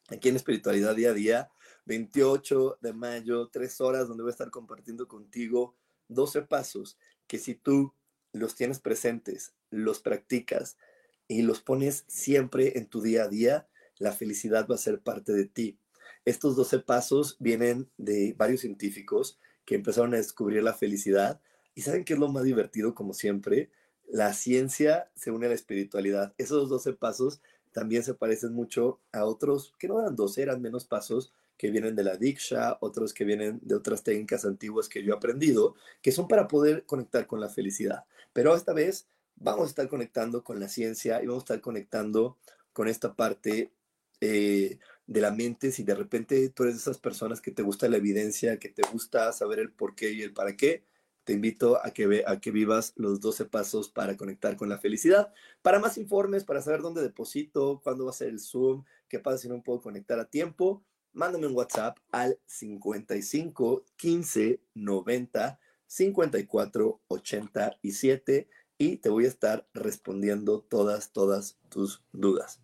aquí 0.09 0.29
en 0.29 0.35
Espiritualidad 0.35 0.97
Día 0.97 1.11
a 1.11 1.15
Día, 1.15 1.51
28 1.85 2.79
de 2.81 2.93
mayo, 2.93 3.49
tres 3.49 3.81
horas 3.81 4.09
donde 4.09 4.25
voy 4.25 4.31
a 4.31 4.33
estar 4.33 4.51
compartiendo 4.51 5.07
contigo 5.07 5.77
12 6.09 6.43
pasos 6.43 6.99
que 7.29 7.39
si 7.39 7.55
tú 7.55 7.95
los 8.33 8.57
tienes 8.57 8.81
presentes, 8.81 9.53
los 9.71 10.01
practicas 10.01 10.77
y 11.29 11.43
los 11.43 11.61
pones 11.61 12.05
siempre 12.09 12.77
en 12.77 12.87
tu 12.87 13.01
día 13.01 13.25
a 13.25 13.29
día, 13.29 13.69
la 13.99 14.11
felicidad 14.11 14.67
va 14.69 14.75
a 14.75 14.79
ser 14.79 15.01
parte 15.01 15.33
de 15.33 15.47
ti. 15.47 15.79
Estos 16.25 16.57
12 16.57 16.81
pasos 16.81 17.37
vienen 17.39 17.89
de 17.99 18.35
varios 18.37 18.63
científicos 18.63 19.39
que 19.65 19.77
empezaron 19.77 20.13
a 20.15 20.17
descubrir 20.17 20.65
la 20.65 20.75
felicidad. 20.75 21.41
Y 21.75 21.83
saben 21.83 22.05
qué 22.05 22.15
es 22.15 22.19
lo 22.19 22.29
más 22.29 22.45
divertido 22.45 22.95
como 22.95 23.15
siempre, 23.15 23.71
la 24.09 24.33
ciencia 24.33 25.11
se 25.15 25.31
une 25.31 25.47
a 25.47 25.49
la 25.51 25.55
espiritualidad. 25.55 26.35
Esos 26.39 26.69
12 26.69 26.93
pasos 26.95 27.41
también 27.73 28.03
se 28.03 28.15
parecen 28.15 28.53
mucho 28.53 29.01
a 29.13 29.25
otros, 29.25 29.75
que 29.79 29.89
no 29.89 30.01
eran 30.01 30.15
12, 30.15 30.43
eran 30.43 30.63
menos 30.63 30.85
pasos 30.85 31.33
que 31.57 31.71
vienen 31.71 31.95
de 31.95 32.05
la 32.05 32.17
Diksha, 32.17 32.79
otros 32.81 33.15
que 33.15 33.25
vienen 33.25 33.61
de 33.63 33.75
otras 33.75 34.03
técnicas 34.03 34.45
antiguas 34.45 34.89
que 34.89 35.03
yo 35.03 35.13
he 35.13 35.17
aprendido, 35.17 35.75
que 36.03 36.13
son 36.13 36.29
para 36.29 36.49
poder 36.49 36.85
conectar 36.87 37.27
con 37.27 37.41
la 37.41 37.49
felicidad. 37.49 38.05
Pero 38.33 38.55
esta 38.55 38.73
vez 38.73 39.07
vamos 39.37 39.67
a 39.67 39.69
estar 39.69 39.89
conectando 39.89 40.43
con 40.43 40.61
la 40.61 40.69
ciencia 40.69 41.23
y 41.23 41.27
vamos 41.27 41.43
a 41.43 41.45
estar 41.45 41.61
conectando 41.61 42.39
con 42.73 42.89
esta 42.89 43.15
parte 43.15 43.73
eh, 44.21 44.79
de 45.07 45.21
la 45.21 45.31
mente. 45.31 45.73
Si 45.73 45.83
de 45.83 45.95
repente 45.95 46.49
tú 46.51 46.65
eres 46.65 46.77
de 46.77 46.81
esas 46.81 46.99
personas 46.99 47.41
que 47.41 47.51
te 47.51 47.63
gusta 47.63 47.89
la 47.89 47.97
evidencia, 47.97 48.59
que 48.59 48.69
te 48.69 48.83
gusta 48.93 49.33
saber 49.33 49.59
el 49.59 49.73
por 49.73 49.95
qué 49.95 50.13
y 50.13 50.23
el 50.23 50.33
para 50.33 50.57
qué, 50.57 50.85
te 51.25 51.33
invito 51.33 51.85
a 51.85 51.91
que, 51.91 52.25
a 52.27 52.41
que 52.41 52.51
vivas 52.51 52.93
los 52.97 53.21
12 53.21 53.47
pasos 53.47 53.89
para 53.89 54.17
conectar 54.17 54.57
con 54.57 54.69
la 54.69 54.79
felicidad. 54.79 55.33
Para 55.63 55.79
más 55.79 55.99
informes, 55.99 56.45
para 56.45 56.63
saber 56.63 56.81
dónde 56.83 57.03
deposito, 57.03 57.81
cuándo 57.83 58.05
va 58.05 58.11
a 58.11 58.15
ser 58.15 58.29
el 58.29 58.41
Zoom, 58.41 58.85
qué 59.09 59.19
pasa 59.19 59.39
si 59.39 59.49
no 59.49 59.63
puedo 59.63 59.81
conectar 59.81 60.19
a 60.19 60.29
tiempo, 60.29 60.85
mándame 61.13 61.47
un 61.47 61.57
WhatsApp 61.57 61.99
al 62.11 62.39
55 62.47 63.85
15 63.97 64.61
90 64.75 65.61
54 65.87 67.01
87 67.07 68.49
y 68.79 68.97
te 68.97 69.09
voy 69.11 69.27
a 69.27 69.29
estar 69.29 69.69
respondiendo 69.75 70.63
todas, 70.63 71.13
todas 71.13 71.59
tus 71.69 72.03
dudas. 72.13 72.61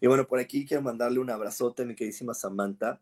Y 0.00 0.08
bueno, 0.08 0.26
por 0.26 0.40
aquí 0.40 0.66
quiero 0.66 0.82
mandarle 0.82 1.20
un 1.20 1.30
abrazote 1.30 1.82
a 1.82 1.86
mi 1.86 1.94
queridísima 1.94 2.34
Samantha. 2.34 3.00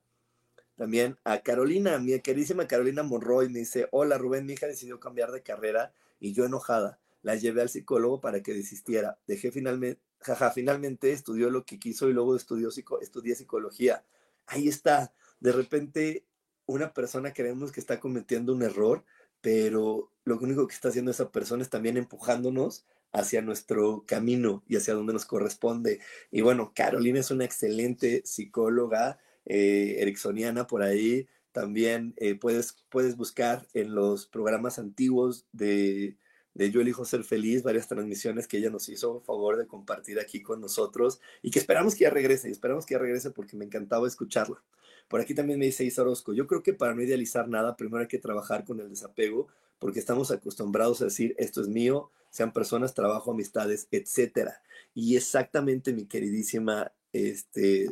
También 0.81 1.19
a 1.25 1.43
Carolina, 1.43 1.99
mi 1.99 2.19
queridísima 2.21 2.67
Carolina 2.67 3.03
Monroy, 3.03 3.51
me 3.51 3.59
dice, 3.59 3.89
hola 3.91 4.17
Rubén, 4.17 4.47
mi 4.47 4.55
hija 4.55 4.67
decidió 4.67 4.99
cambiar 4.99 5.31
de 5.31 5.43
carrera 5.43 5.93
y 6.19 6.33
yo 6.33 6.47
enojada. 6.47 6.99
La 7.21 7.35
llevé 7.35 7.61
al 7.61 7.69
psicólogo 7.69 8.23
para 8.23 8.43
que 8.43 8.55
desistiera. 8.55 9.19
Dejé 9.27 9.53
finalmente, 9.53 10.01
jaja, 10.21 10.51
finalmente 10.53 11.13
estudió 11.13 11.51
lo 11.51 11.67
que 11.67 11.79
quiso 11.79 12.09
y 12.09 12.15
luego 12.15 12.35
estudió 12.35 12.71
estudié 12.71 13.35
psicología. 13.35 14.07
Ahí 14.47 14.69
está. 14.69 15.13
De 15.39 15.53
repente, 15.53 16.25
una 16.65 16.95
persona 16.95 17.35
creemos 17.35 17.73
que 17.73 17.81
está 17.81 18.01
cometiendo 18.01 18.55
un 18.55 18.63
error, 18.63 19.05
pero 19.43 20.11
lo 20.25 20.39
único 20.39 20.67
que 20.67 20.75
está 20.75 20.89
haciendo 20.89 21.11
esa 21.11 21.31
persona 21.31 21.63
es 21.63 21.69
también 21.69 21.99
empujándonos 21.99 22.87
hacia 23.13 23.43
nuestro 23.43 24.05
camino 24.07 24.65
y 24.67 24.77
hacia 24.77 24.95
donde 24.95 25.13
nos 25.13 25.27
corresponde. 25.27 26.01
Y 26.31 26.41
bueno, 26.41 26.73
Carolina 26.75 27.21
es 27.21 27.31
una 27.31 27.45
excelente 27.45 28.23
psicóloga 28.25 29.19
eh, 29.47 29.97
ericksoniana 29.99 30.67
por 30.67 30.83
ahí. 30.83 31.27
También 31.53 32.15
eh, 32.17 32.35
puedes, 32.35 32.77
puedes 32.89 33.17
buscar 33.17 33.67
en 33.75 33.95
los 33.95 34.27
programas 34.27 34.79
antiguos 34.79 35.47
de, 35.53 36.17
de 36.55 36.71
Yo 36.71 36.81
elijo 36.81 37.05
ser 37.05 37.25
feliz, 37.25 37.63
varias 37.63 37.89
transmisiones 37.89 38.47
que 38.47 38.59
ella 38.59 38.71
nos 38.71 38.89
hizo 38.89 39.21
favor 39.23 39.57
de 39.57 39.67
compartir 39.67 40.21
aquí 40.21 40.43
con 40.43 40.61
nosotros 40.61 41.21
y 41.43 41.51
que 41.51 41.59
esperamos 41.59 41.95
que 41.95 42.05
ya 42.05 42.11
regrese, 42.11 42.51
esperamos 42.51 42.87
que 42.87 42.95
ya 42.95 42.99
regrese 42.99 43.31
porque 43.31 43.57
me 43.57 43.65
encantaba 43.65 44.07
escucharla. 44.07 44.63
Por 45.09 45.21
aquí 45.21 45.35
también 45.35 45.59
me 45.59 45.67
dice 45.67 45.85
Isa 45.85 46.03
Orozco, 46.03 46.33
yo 46.33 46.47
creo 46.47 46.63
que 46.63 46.73
para 46.73 46.95
no 46.95 47.03
idealizar 47.03 47.49
nada, 47.49 47.77
primero 47.77 48.03
hay 48.03 48.09
que 48.09 48.19
trabajar 48.19 48.65
con 48.65 48.79
el 48.79 48.89
desapego, 48.89 49.49
porque 49.81 49.99
estamos 49.99 50.31
acostumbrados 50.31 51.01
a 51.01 51.07
decir, 51.07 51.35
esto 51.37 51.61
es 51.61 51.69
mío, 51.69 52.13
sean 52.31 52.53
personas, 52.53 52.95
trabajo, 52.95 53.33
amistades, 53.33 53.89
etcétera. 53.91 54.63
Y 54.95 55.17
exactamente, 55.17 55.93
mi 55.93 56.07
queridísima 56.07 56.93
este, 57.13 57.91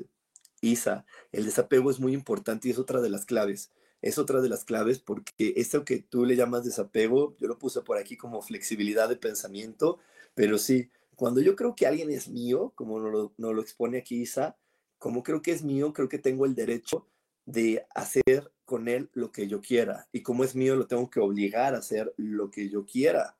Isa, 0.61 1.05
el 1.33 1.45
desapego 1.45 1.91
es 1.91 2.01
muy 2.01 2.13
importante 2.13 2.69
y 2.69 2.71
es 2.71 2.79
otra 2.79 3.01
de 3.01 3.11
las 3.11 3.25
claves. 3.27 3.71
Es 4.01 4.19
otra 4.19 4.41
de 4.41 4.49
las 4.49 4.65
claves 4.65 5.01
porque 5.01 5.55
esto 5.57 5.85
que 5.85 5.99
tú 5.99 6.25
le 6.25 6.37
llamas 6.37 6.65
desapego, 6.65 7.37
yo 7.39 7.49
lo 7.49 7.59
puse 7.59 7.83
por 7.83 7.99
aquí 7.99 8.17
como 8.17 8.43
flexibilidad 8.43 9.09
de 9.09 9.17
pensamiento, 9.17 9.99
pero 10.35 10.59
sí, 10.59 10.91
cuando 11.17 11.41
yo 11.41 11.57
creo 11.57 11.75
que 11.75 11.87
alguien 11.87 12.11
es 12.11 12.29
mío, 12.29 12.73
como 12.77 13.01
nos 13.01 13.13
lo, 13.13 13.35
nos 13.39 13.55
lo 13.55 13.61
expone 13.61 13.99
aquí 13.99 14.23
Isa, 14.23 14.57
como 14.99 15.23
creo 15.23 15.43
que 15.43 15.53
es 15.53 15.65
mío, 15.65 15.93
creo 15.93 16.09
que 16.09 16.19
tengo 16.19 16.47
el 16.47 16.55
derecho 16.55 17.09
de 17.45 17.87
hacer 17.95 18.53
con 18.65 18.89
él 18.89 19.11
lo 19.15 19.33
que 19.33 19.49
yo 19.49 19.61
quiera. 19.61 20.09
Y 20.13 20.23
como 20.23 20.45
es 20.45 20.55
mío, 20.55 20.77
lo 20.77 20.87
tengo 20.87 21.09
que 21.09 21.21
obligar 21.21 21.75
a 21.75 21.79
hacer 21.79 22.13
lo 22.17 22.51
que 22.51 22.69
yo 22.69 22.85
quiera. 22.85 23.39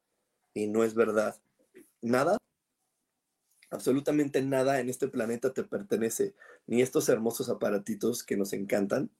Y 0.55 0.67
no 0.67 0.83
es 0.83 0.95
verdad. 0.95 1.37
Nada, 2.01 2.39
absolutamente 3.71 4.43
nada 4.43 4.81
en 4.81 4.89
este 4.89 5.09
planeta 5.09 5.53
te 5.53 5.65
pertenece. 5.65 6.35
Ni 6.67 6.83
estos 6.83 7.09
hermosos 7.09 7.49
aparatitos 7.49 8.23
que 8.23 8.37
nos 8.37 8.53
encantan, 8.53 9.11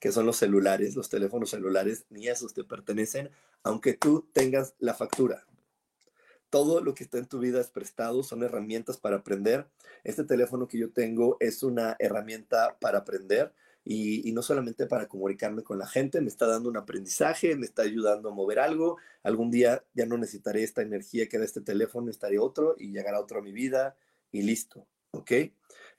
que 0.00 0.12
son 0.12 0.26
los 0.26 0.36
celulares, 0.36 0.96
los 0.96 1.08
teléfonos 1.08 1.50
celulares, 1.50 2.04
ni 2.10 2.28
esos 2.28 2.54
te 2.54 2.64
pertenecen, 2.64 3.30
aunque 3.62 3.94
tú 3.94 4.28
tengas 4.32 4.74
la 4.78 4.94
factura. 4.94 5.44
Todo 6.50 6.80
lo 6.80 6.94
que 6.94 7.04
está 7.04 7.18
en 7.18 7.26
tu 7.26 7.40
vida 7.40 7.60
es 7.60 7.68
prestado, 7.68 8.22
son 8.22 8.42
herramientas 8.42 8.96
para 8.96 9.16
aprender. 9.16 9.66
Este 10.04 10.24
teléfono 10.24 10.66
que 10.66 10.78
yo 10.78 10.90
tengo 10.90 11.36
es 11.40 11.62
una 11.62 11.96
herramienta 11.98 12.78
para 12.80 12.98
aprender 12.98 13.52
y, 13.90 14.32
no 14.32 14.42
solamente 14.42 14.86
para 14.86 15.08
comunicarme 15.08 15.62
con 15.62 15.78
la 15.78 15.86
gente, 15.86 16.20
me 16.20 16.28
está 16.28 16.46
dando 16.46 16.68
un 16.68 16.76
aprendizaje, 16.76 17.56
me 17.56 17.64
está 17.64 17.82
ayudando 17.82 18.28
a 18.28 18.34
mover 18.34 18.58
algo. 18.58 18.98
Algún 19.22 19.50
día 19.50 19.82
ya 19.94 20.04
no 20.04 20.18
necesitaré 20.18 20.62
esta 20.62 20.82
energía 20.82 21.26
que 21.26 21.38
da 21.38 21.46
este 21.46 21.62
teléfono, 21.62 22.10
estaré 22.10 22.38
otro 22.38 22.76
y 22.78 22.90
llegará 22.90 23.18
otro 23.18 23.38
a 23.38 23.42
mi 23.42 23.50
vida 23.50 23.96
y 24.30 24.42
listo, 24.42 24.86
¿ok? 25.12 25.32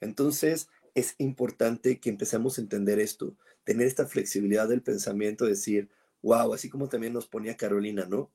Entonces 0.01 0.69
es 0.93 1.15
importante 1.17 1.99
que 1.99 2.11
empecemos 2.11 2.59
a 2.59 2.61
entender 2.61 2.99
esto, 2.99 3.35
tener 3.63 3.87
esta 3.87 4.05
flexibilidad 4.05 4.69
del 4.69 4.83
pensamiento, 4.83 5.45
decir, 5.45 5.89
wow, 6.21 6.53
así 6.53 6.69
como 6.69 6.89
también 6.89 7.13
nos 7.13 7.25
ponía 7.25 7.57
Carolina, 7.57 8.05
¿no? 8.07 8.29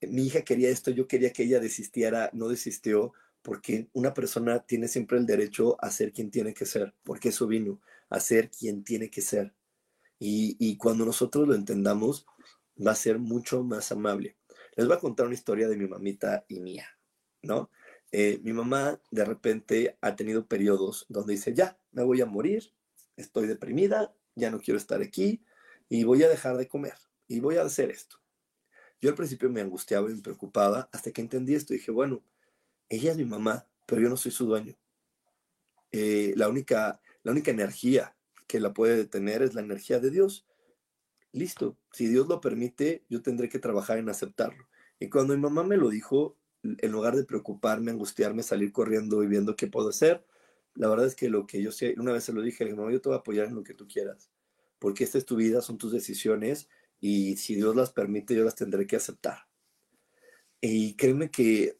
mi 0.00 0.26
hija 0.26 0.42
quería 0.42 0.68
esto, 0.70 0.90
yo 0.90 1.06
quería 1.06 1.32
que 1.32 1.44
ella 1.44 1.60
desistiera, 1.60 2.30
no 2.34 2.48
desistió, 2.48 3.12
porque 3.42 3.88
una 3.92 4.12
persona 4.12 4.60
tiene 4.60 4.88
siempre 4.88 5.18
el 5.18 5.24
derecho 5.24 5.76
a 5.82 5.90
ser 5.90 6.12
quien 6.12 6.30
tiene 6.30 6.52
que 6.52 6.66
ser, 6.66 6.94
porque 7.04 7.30
eso 7.30 7.46
vino, 7.46 7.80
a 8.16 8.20
ser 8.20 8.50
quien 8.50 8.84
tiene 8.84 9.10
que 9.10 9.22
ser. 9.22 9.54
Y, 10.18 10.76
cuando 10.78 11.04
nosotros 11.04 11.46
lo 11.46 11.54
entendamos, 11.54 12.26
va 12.74 12.92
a 12.92 12.96
ser 12.96 13.18
mucho 13.18 13.62
más 13.62 13.92
amable. 13.92 14.38
Les 14.76 14.86
voy 14.86 14.96
a 14.96 15.00
contar 15.00 15.26
una 15.26 15.34
historia 15.34 15.68
de 15.68 15.76
mi 15.76 15.86
mamita 15.86 16.46
y 16.48 16.60
mía, 16.60 16.88
¿no? 17.42 17.70
Eh, 18.10 18.40
mi 18.42 18.52
mamá 18.52 19.00
de 19.10 19.24
repente 19.24 19.98
ha 20.00 20.16
tenido 20.16 20.46
periodos 20.46 21.04
donde 21.08 21.34
dice, 21.34 21.52
ya, 21.52 21.78
me 21.92 22.04
voy 22.04 22.20
a 22.20 22.26
morir, 22.26 22.72
estoy 23.16 23.46
deprimida, 23.46 24.14
ya 24.34 24.50
no 24.50 24.60
quiero 24.60 24.78
estar 24.78 25.02
aquí 25.02 25.44
y 25.88 26.04
voy 26.04 26.22
a 26.22 26.28
dejar 26.28 26.56
de 26.56 26.68
comer 26.68 26.94
y 27.28 27.40
voy 27.40 27.56
a 27.56 27.62
hacer 27.62 27.90
esto. 27.90 28.16
Yo 29.00 29.10
al 29.10 29.16
principio 29.16 29.50
me 29.50 29.60
angustiaba 29.60 30.10
y 30.10 30.14
me 30.14 30.22
preocupaba 30.22 30.88
hasta 30.92 31.10
que 31.10 31.20
entendí 31.20 31.54
esto. 31.54 31.74
Dije, 31.74 31.90
bueno, 31.90 32.22
ella 32.88 33.10
es 33.10 33.18
mi 33.18 33.24
mamá, 33.24 33.66
pero 33.84 34.00
yo 34.00 34.08
no 34.08 34.16
soy 34.16 34.32
su 34.32 34.46
dueño. 34.46 34.76
Eh, 35.92 36.32
la, 36.36 36.48
única, 36.48 37.00
la 37.24 37.32
única 37.32 37.50
energía 37.50 38.16
que 38.46 38.60
la 38.60 38.72
puede 38.72 38.96
detener 38.96 39.42
es 39.42 39.54
la 39.54 39.62
energía 39.62 39.98
de 39.98 40.10
Dios. 40.10 40.46
Listo, 41.32 41.76
si 41.90 42.06
Dios 42.06 42.28
lo 42.28 42.40
permite, 42.40 43.04
yo 43.08 43.22
tendré 43.22 43.48
que 43.48 43.58
trabajar 43.58 43.98
en 43.98 44.08
aceptarlo. 44.08 44.68
Y 45.00 45.08
cuando 45.08 45.34
mi 45.34 45.40
mamá 45.40 45.64
me 45.64 45.76
lo 45.76 45.88
dijo, 45.88 46.36
en 46.62 46.92
lugar 46.92 47.16
de 47.16 47.24
preocuparme, 47.24 47.90
angustiarme, 47.90 48.42
salir 48.42 48.72
corriendo 48.72 49.22
y 49.24 49.26
viendo 49.26 49.56
qué 49.56 49.66
puedo 49.66 49.88
hacer, 49.88 50.24
la 50.74 50.88
verdad 50.88 51.06
es 51.06 51.14
que 51.14 51.28
lo 51.28 51.46
que 51.46 51.62
yo 51.62 51.72
sé, 51.72 51.94
una 51.98 52.12
vez 52.12 52.24
se 52.24 52.32
lo 52.32 52.42
dije, 52.42 52.72
mamá, 52.74 52.92
yo 52.92 53.00
te 53.00 53.08
voy 53.08 53.16
a 53.16 53.20
apoyar 53.20 53.46
en 53.48 53.54
lo 53.54 53.64
que 53.64 53.74
tú 53.74 53.88
quieras, 53.88 54.30
porque 54.78 55.04
esta 55.04 55.18
es 55.18 55.24
tu 55.24 55.36
vida, 55.36 55.60
son 55.60 55.78
tus 55.78 55.92
decisiones 55.92 56.68
y 57.00 57.36
si 57.36 57.54
Dios 57.54 57.74
las 57.74 57.90
permite, 57.90 58.34
yo 58.34 58.44
las 58.44 58.54
tendré 58.54 58.86
que 58.86 58.96
aceptar. 58.96 59.46
Y 60.60 60.94
créeme 60.94 61.30
que 61.30 61.78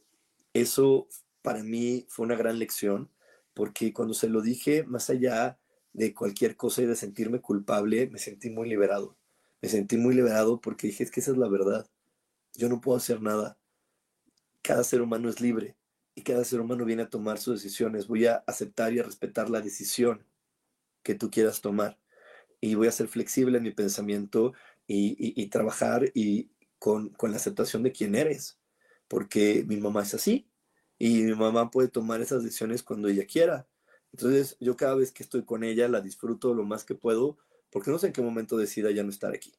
eso 0.52 1.08
para 1.42 1.62
mí 1.62 2.06
fue 2.08 2.26
una 2.26 2.36
gran 2.36 2.58
lección, 2.58 3.10
porque 3.54 3.92
cuando 3.92 4.14
se 4.14 4.28
lo 4.28 4.42
dije, 4.42 4.82
más 4.84 5.08
allá 5.10 5.58
de 5.92 6.12
cualquier 6.12 6.56
cosa 6.56 6.82
y 6.82 6.86
de 6.86 6.96
sentirme 6.96 7.40
culpable, 7.40 8.08
me 8.08 8.18
sentí 8.18 8.50
muy 8.50 8.68
liberado. 8.68 9.16
Me 9.62 9.68
sentí 9.68 9.96
muy 9.96 10.14
liberado 10.14 10.60
porque 10.60 10.88
dije, 10.88 11.04
es 11.04 11.10
que 11.10 11.20
esa 11.20 11.30
es 11.30 11.38
la 11.38 11.48
verdad. 11.48 11.88
Yo 12.54 12.68
no 12.68 12.80
puedo 12.80 12.98
hacer 12.98 13.22
nada. 13.22 13.58
Cada 14.60 14.84
ser 14.84 15.00
humano 15.02 15.28
es 15.28 15.40
libre 15.40 15.76
y 16.14 16.22
cada 16.22 16.44
ser 16.44 16.60
humano 16.60 16.84
viene 16.84 17.04
a 17.04 17.10
tomar 17.10 17.38
sus 17.38 17.62
decisiones. 17.62 18.08
Voy 18.08 18.26
a 18.26 18.44
aceptar 18.46 18.92
y 18.92 18.98
a 18.98 19.04
respetar 19.04 19.48
la 19.50 19.60
decisión 19.60 20.26
que 21.02 21.14
tú 21.14 21.30
quieras 21.30 21.60
tomar. 21.60 21.98
Y 22.60 22.74
voy 22.74 22.88
a 22.88 22.92
ser 22.92 23.08
flexible 23.08 23.58
en 23.58 23.64
mi 23.64 23.72
pensamiento 23.72 24.52
y, 24.86 25.46
trabajar 25.46 26.10
y 26.14 26.50
con, 26.78 27.10
con, 27.10 27.30
la 27.30 27.36
aceptación 27.36 27.82
de 27.82 27.92
quién 27.92 28.14
eres, 28.14 28.58
porque 29.08 29.64
mi 29.66 29.76
mamá 29.78 30.02
es 30.02 30.14
así 30.14 30.48
y 31.04 31.22
mi 31.22 31.34
mamá 31.34 31.70
puede 31.70 31.88
tomar 31.88 32.22
esas 32.22 32.42
decisiones 32.42 32.82
cuando 32.82 33.08
ella 33.08 33.26
quiera. 33.26 33.68
Entonces 34.12 34.56
yo 34.58 34.74
cada 34.74 34.94
vez 34.94 35.12
que 35.12 35.22
estoy 35.22 35.44
con 35.44 35.62
ella 35.62 35.86
la 35.86 36.00
disfruto 36.00 36.54
lo 36.54 36.64
más 36.64 36.82
que 36.84 36.94
puedo 36.94 37.36
porque 37.68 37.90
no 37.90 37.98
sé 37.98 38.06
en 38.06 38.14
qué 38.14 38.22
momento 38.22 38.56
decida 38.56 38.90
ya 38.90 39.02
no 39.02 39.10
estar 39.10 39.34
aquí 39.34 39.52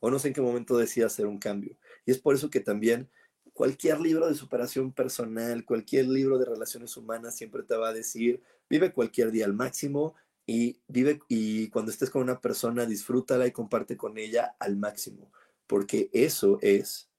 o 0.00 0.10
no 0.10 0.18
sé 0.18 0.28
en 0.28 0.34
qué 0.34 0.40
momento 0.40 0.78
decida 0.78 1.04
hacer 1.04 1.26
un 1.26 1.38
cambio. 1.38 1.76
Y 2.06 2.12
es 2.12 2.18
por 2.18 2.34
eso 2.34 2.48
que 2.48 2.60
también 2.60 3.10
cualquier 3.52 4.00
libro 4.00 4.28
de 4.28 4.34
superación 4.34 4.90
personal, 4.94 5.66
cualquier 5.66 6.08
libro 6.08 6.38
de 6.38 6.46
relaciones 6.46 6.96
humanas 6.96 7.36
siempre 7.36 7.64
te 7.64 7.76
va 7.76 7.90
a 7.90 7.92
decir, 7.92 8.42
vive 8.70 8.90
cualquier 8.90 9.30
día 9.30 9.44
al 9.44 9.52
máximo 9.52 10.14
y 10.46 10.80
vive 10.88 11.20
y 11.28 11.68
cuando 11.68 11.90
estés 11.90 12.08
con 12.08 12.22
una 12.22 12.40
persona 12.40 12.86
disfrútala 12.86 13.46
y 13.46 13.52
comparte 13.52 13.98
con 13.98 14.16
ella 14.16 14.56
al 14.58 14.78
máximo, 14.78 15.30
porque 15.66 16.08
eso 16.14 16.58
es 16.62 17.10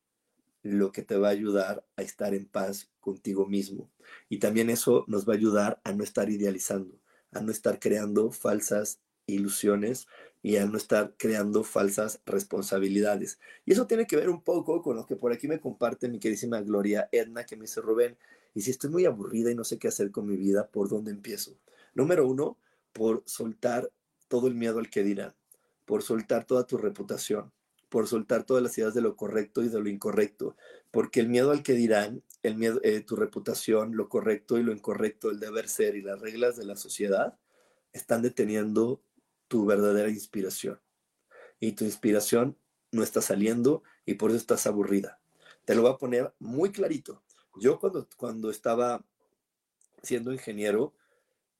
lo 0.64 0.91
que 0.91 1.03
te 1.03 1.18
va 1.18 1.30
a 1.30 1.32
ayudar 1.32 1.86
a 1.95 2.01
estar 2.01 2.34
en 2.34 2.45
paz 2.45 2.89
contigo 2.99 3.45
mismo. 3.47 3.89
Y 4.28 4.39
también 4.39 4.70
eso 4.70 5.05
nos 5.07 5.28
va 5.28 5.34
a 5.34 5.38
ayudar 5.38 5.82
a 5.84 5.93
no 5.93 6.03
estar 6.03 6.30
idealizando, 6.30 6.99
a 7.32 7.41
no 7.41 7.51
estar 7.51 7.80
creando 7.80 8.32
falsas 8.32 8.99
ilusiones 9.28 10.07
y 10.41 10.57
a 10.57 10.66
no 10.66 10.78
estar 10.78 11.16
creando 11.18 11.64
falsas 11.64 12.22
responsabilidades. 12.26 13.39
Y 13.66 13.74
eso 13.74 13.88
tiene 13.88 14.07
que 14.07 14.16
ver 14.16 14.30
un 14.30 14.41
poco 14.41 14.82
con 14.82 14.95
lo 14.95 15.05
que 15.05 15.16
por 15.16 15.32
aquí 15.32 15.47
me 15.47 15.60
comparte 15.60 16.10
mi 16.10 16.20
queridísima 16.20 16.62
Gloria 16.62 17.10
Edna, 17.12 17.45
que 17.45 17.55
me 17.55 17.64
dice 17.64 17.82
Rubén, 17.82 18.18
y 18.53 18.62
si 18.62 18.72
estoy 18.72 18.89
muy 18.89 19.05
aburrida 19.05 19.51
y 19.51 19.55
no 19.55 19.64
sé 19.64 19.78
qué 19.78 19.88
hacer 19.88 20.12
con 20.12 20.26
mi 20.26 20.36
vida, 20.36 20.68
¿por 20.68 20.89
dónde 20.89 21.12
empiezo? 21.12 21.57
Número 21.93 22.28
uno, 22.28 22.57
por 22.93 23.24
soltar 23.26 23.91
todo 24.28 24.47
el 24.47 24.55
miedo 24.55 24.80
al 24.80 24.89
que 24.89 25.03
dirán, 25.03 25.36
por 25.86 26.03
soltar 26.03 26.45
toda 26.45 26.66
tu 26.66 26.78
reputación, 26.78 27.51
por 27.90 28.08
soltar 28.08 28.44
todas 28.44 28.64
las 28.64 28.78
ideas 28.78 28.94
de 28.94 29.02
lo 29.02 29.16
correcto 29.16 29.64
y 29.64 29.70
de 29.70 29.80
lo 29.80 29.90
incorrecto, 29.90 30.56
porque 30.92 31.20
el 31.20 31.28
miedo 31.28 31.52
al 31.52 31.64
que 31.64 31.74
dirán, 31.74 32.24
el 32.44 32.56
miedo, 32.56 32.80
eh, 32.84 33.02
tu 33.02 33.16
reputación, 33.16 33.96
lo 33.96 34.08
correcto 34.10 34.58
y 34.58 34.64
lo 34.64 34.72
incorrecto, 34.72 35.30
el 35.30 35.40
deber 35.40 35.68
ser 35.68 35.96
y 35.96 36.02
las 36.02 36.20
reglas 36.20 36.56
de 36.56 36.66
la 36.66 36.76
sociedad 36.76 37.38
están 37.92 38.22
deteniendo 38.22 39.02
tu 39.48 39.66
verdadera 39.66 40.10
inspiración. 40.10 40.80
Y 41.60 41.74
tu 41.74 41.84
inspiración 41.84 42.58
no 42.92 43.04
está 43.04 43.22
saliendo 43.22 43.84
y 44.06 44.14
por 44.16 44.30
eso 44.30 44.38
estás 44.38 44.68
aburrida. 44.68 45.20
Te 45.66 45.76
lo 45.76 45.82
voy 45.82 45.92
a 45.92 45.98
poner 45.98 46.34
muy 46.40 46.72
clarito. 46.72 47.24
Yo 47.60 47.80
cuando, 47.80 48.08
cuando 48.16 48.50
estaba 48.50 49.04
siendo 50.02 50.32
ingeniero, 50.32 50.94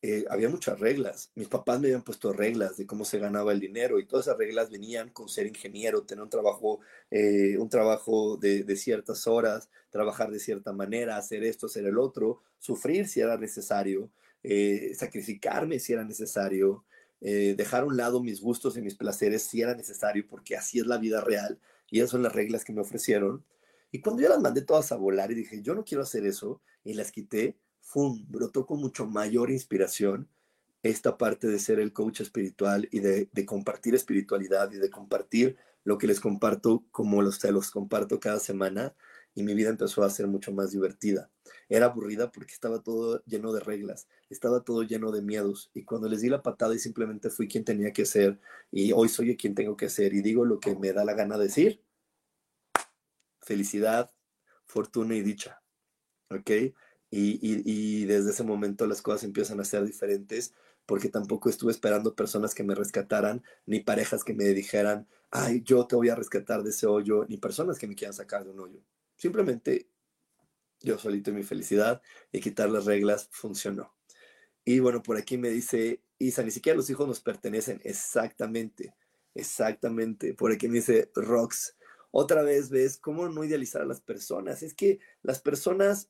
eh, 0.01 0.25
había 0.29 0.47
muchas 0.47 0.79
reglas. 0.79 1.31
Mis 1.35 1.49
papás 1.49 1.79
me 1.79 1.87
habían 1.87 2.03
puesto 2.03 2.31
reglas 2.31 2.77
de 2.77 2.85
cómo 2.85 3.03
se 3.03 3.19
ganaba 3.19 3.51
el 3.51 3.59
dinero 3.59 3.99
y 3.99 4.05
todas 4.05 4.27
esas 4.27 4.37
reglas 4.37 4.69
venían 4.69 5.09
con 5.09 5.27
ser 5.27 5.45
ingeniero, 5.47 6.03
tener 6.03 6.23
un 6.23 6.29
trabajo, 6.29 6.79
eh, 7.11 7.57
un 7.57 7.67
trabajo 7.69 8.37
de, 8.37 8.63
ciertas 8.77 9.27
horas, 9.27 9.69
trabajar 9.89 10.31
de 10.31 10.39
cierta 10.39 10.71
manera, 10.71 11.17
hacer 11.17 11.43
esto, 11.43 11.65
hacer 11.65 11.85
el 11.85 11.97
otro, 11.97 12.41
sufrir 12.59 13.07
si 13.09 13.19
era 13.19 13.37
necesario, 13.37 14.09
eh, 14.43 14.93
sacrificarme 14.95 15.79
si 15.79 15.93
era 15.93 16.05
necesario, 16.05 16.85
dejar 17.21 17.83
a 17.83 17.85
un 17.85 17.97
lado 17.97 18.23
mis 18.23 18.39
gustos 18.39 18.77
y 18.77 18.81
mis 18.81 18.95
placeres 18.95 19.43
si 19.43 19.61
era 19.61 19.75
necesario, 19.75 20.25
porque 20.25 20.55
así 20.55 20.79
es 20.79 20.87
la 20.87 20.97
vida 20.97 21.19
real 21.19 21.59
y 21.91 21.99
esas 21.99 22.11
son 22.11 22.23
las 22.23 22.33
reglas 22.33 22.63
que 22.63 22.71
me 22.71 22.79
ofrecieron. 22.79 23.43
Y 23.91 23.99
cuando 23.99 24.21
yo 24.21 24.29
las 24.29 24.39
mandé 24.39 24.61
todas 24.61 24.93
a 24.93 24.95
volar 24.95 25.29
y 25.31 25.35
dije, 25.35 25.61
yo 25.61 25.75
no 25.75 25.83
quiero 25.83 26.03
hacer 26.03 26.25
eso, 26.25 26.61
y 26.83 26.93
las 26.93 27.11
quité, 27.11 27.57
¡fum! 27.89 28.23
brotó 28.29 28.67
con 28.67 28.79
mucho 28.79 29.07
mayor 29.07 29.49
inspiración 29.49 30.29
esta 30.83 31.17
parte 31.17 31.47
de 31.47 31.57
ser 31.57 31.79
el 31.79 31.91
coach 31.91 32.21
espiritual 32.21 32.87
y 32.91 32.99
de, 32.99 33.27
compartir 33.47 33.95
espiritualidad 33.95 34.71
y 34.71 34.77
de 34.77 34.91
compartir 34.91 35.57
lo 35.83 35.97
que 35.97 36.05
les 36.05 36.19
comparto 36.19 36.85
como 36.91 37.23
los, 37.23 37.39
te 37.39 37.51
los 37.51 37.71
comparto 37.71 38.19
cada 38.19 38.39
semana 38.39 38.95
y 39.33 39.41
mi 39.41 39.55
vida 39.55 39.69
empezó 39.69 40.03
a 40.03 40.09
ser 40.11 40.27
mucho 40.27 40.51
más 40.51 40.69
divertida. 40.71 41.31
Era 41.67 41.87
aburrida 41.87 42.31
porque 42.31 42.53
estaba 42.53 42.79
todo 42.83 43.23
lleno 43.25 43.51
de 43.53 43.59
reglas, 43.59 44.07
estaba 44.29 44.63
todo 44.63 44.83
lleno 44.83 45.11
de 45.11 45.23
miedos 45.23 45.71
y 45.73 45.83
cuando 45.83 46.07
les 46.07 46.21
di 46.21 46.29
la 46.29 46.43
patada 46.43 46.75
y 46.75 46.79
simplemente 46.79 47.31
fui 47.31 47.47
quien 47.47 47.65
tenía 47.65 47.91
que 47.91 48.05
ser 48.05 48.39
y 48.71 48.91
hoy 48.91 49.09
soy 49.09 49.35
quien 49.35 49.55
tengo 49.55 49.75
que 49.75 49.89
ser 49.89 50.13
y 50.13 50.21
digo 50.21 50.45
lo 50.45 50.59
que 50.59 50.75
me 50.75 50.93
da 50.93 51.03
la 51.03 51.15
gana 51.15 51.39
decir, 51.39 51.81
felicidad, 53.41 54.11
fortuna 54.65 55.15
y 55.15 55.23
dicha. 55.23 55.63
¿Ok? 56.29 56.51
Y, 57.12 58.05
desde 58.05 58.32
ese 58.32 58.43
momento 58.43 58.86
las 58.86 59.01
cosas 59.01 59.24
empiezan 59.24 59.60
a 59.60 59.66
ser 59.66 59.84
diferentes 59.84 60.53
porque 60.86 61.10
tampoco 61.10 61.49
estuve 61.49 61.72
esperando 61.72 62.16
personas 62.16 62.55
que 62.55 62.64
me 62.64 62.76
rescataran, 62.76 63.43
ni 63.66 63.80
parejas 63.80 64.24
que 64.24 64.34
me 64.34 64.45
dijeran, 64.45 65.07
ay, 65.30 65.62
yo 65.64 65.86
te 65.86 65.95
voy 65.95 66.10
a 66.10 66.16
rescatar 66.16 66.64
de 66.64 66.72
ese 66.72 66.88
hoyo, 66.88 67.26
ni 67.30 67.38
personas 67.38 67.78
que 67.78 67.88
me 67.88 67.95
quieran 67.95 68.14
sacar 68.16 68.43
de 68.43 68.51
un 68.51 68.60
hoyo. 68.60 68.80
Simplemente 69.16 69.88
yo 70.82 70.97
solito 70.97 71.30
y 71.30 71.34
mi 71.34 71.43
felicidad 71.43 72.01
y 72.32 72.39
quitar 72.39 72.70
las 72.70 72.86
reglas 72.86 73.30
funcionó. 73.32 73.93
Y 74.66 74.80
bueno, 74.80 75.03
por 75.03 75.18
aquí 75.18 75.38
me 75.38 75.49
dice, 75.49 76.01
Isa, 76.18 76.43
ni 76.43 76.51
siquiera 76.51 76.78
los 76.78 76.89
hijos 76.89 77.07
nos 77.07 77.22
pertenecen. 77.22 77.82
Exactamente, 77.84 78.95
exactamente. 79.36 80.34
Por 80.34 80.51
aquí 80.51 80.68
me 80.68 80.76
dice 80.76 81.12
Rox, 81.16 81.76
otra 82.12 82.41
vez 82.41 82.70
ves 82.70 82.97
cómo 82.97 83.30
no 83.30 83.43
idealizar 83.43 83.82
a 83.82 83.86
las 83.86 84.01
personas. 84.01 84.64
Es 84.64 84.74
que 84.74 84.99
las 85.22 85.39
personas 85.39 86.10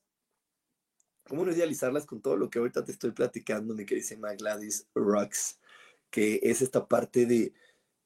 ¿Cómo 1.28 1.44
no 1.44 1.52
idealizarlas 1.52 2.06
con 2.06 2.20
todo 2.20 2.36
lo 2.36 2.50
que 2.50 2.58
ahorita 2.58 2.84
te 2.84 2.92
estoy 2.92 3.12
platicando, 3.12 3.74
mi 3.74 3.84
queridísima 3.84 4.34
Gladys 4.34 4.86
Rocks? 4.94 5.58
Que 6.10 6.40
es 6.42 6.60
esta 6.62 6.88
parte 6.88 7.26
de, 7.26 7.52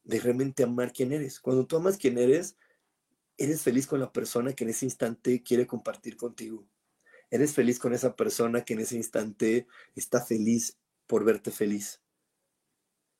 de 0.04 0.20
realmente 0.20 0.62
amar 0.62 0.92
quién 0.92 1.12
eres. 1.12 1.40
Cuando 1.40 1.66
tú 1.66 1.76
amas 1.76 1.96
quién 1.96 2.18
eres, 2.18 2.56
eres 3.38 3.62
feliz 3.62 3.86
con 3.86 4.00
la 4.00 4.12
persona 4.12 4.52
que 4.52 4.64
en 4.64 4.70
ese 4.70 4.84
instante 4.84 5.42
quiere 5.42 5.66
compartir 5.66 6.16
contigo. 6.16 6.66
Eres 7.30 7.54
feliz 7.54 7.78
con 7.78 7.94
esa 7.94 8.14
persona 8.14 8.64
que 8.64 8.74
en 8.74 8.80
ese 8.80 8.96
instante 8.96 9.66
está 9.94 10.24
feliz 10.24 10.76
por 11.06 11.24
verte 11.24 11.50
feliz. 11.50 12.02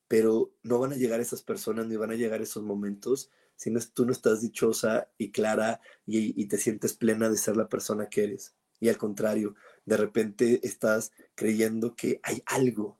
Pero 0.07 0.53
no 0.61 0.79
van 0.79 0.93
a 0.93 0.97
llegar 0.97 1.19
esas 1.19 1.41
personas 1.41 1.87
ni 1.87 1.95
van 1.95 2.11
a 2.11 2.15
llegar 2.15 2.41
esos 2.41 2.63
momentos 2.63 3.31
si 3.55 3.71
no, 3.71 3.79
tú 3.93 4.05
no 4.05 4.11
estás 4.11 4.41
dichosa 4.41 5.09
y 5.17 5.31
clara 5.31 5.79
y, 6.05 6.39
y 6.41 6.47
te 6.47 6.57
sientes 6.57 6.93
plena 6.93 7.29
de 7.29 7.37
ser 7.37 7.55
la 7.57 7.69
persona 7.69 8.09
que 8.09 8.25
eres. 8.25 8.53
Y 8.79 8.89
al 8.89 8.97
contrario, 8.97 9.55
de 9.85 9.97
repente 9.97 10.59
estás 10.63 11.11
creyendo 11.35 11.95
que 11.95 12.19
hay 12.23 12.43
algo 12.45 12.97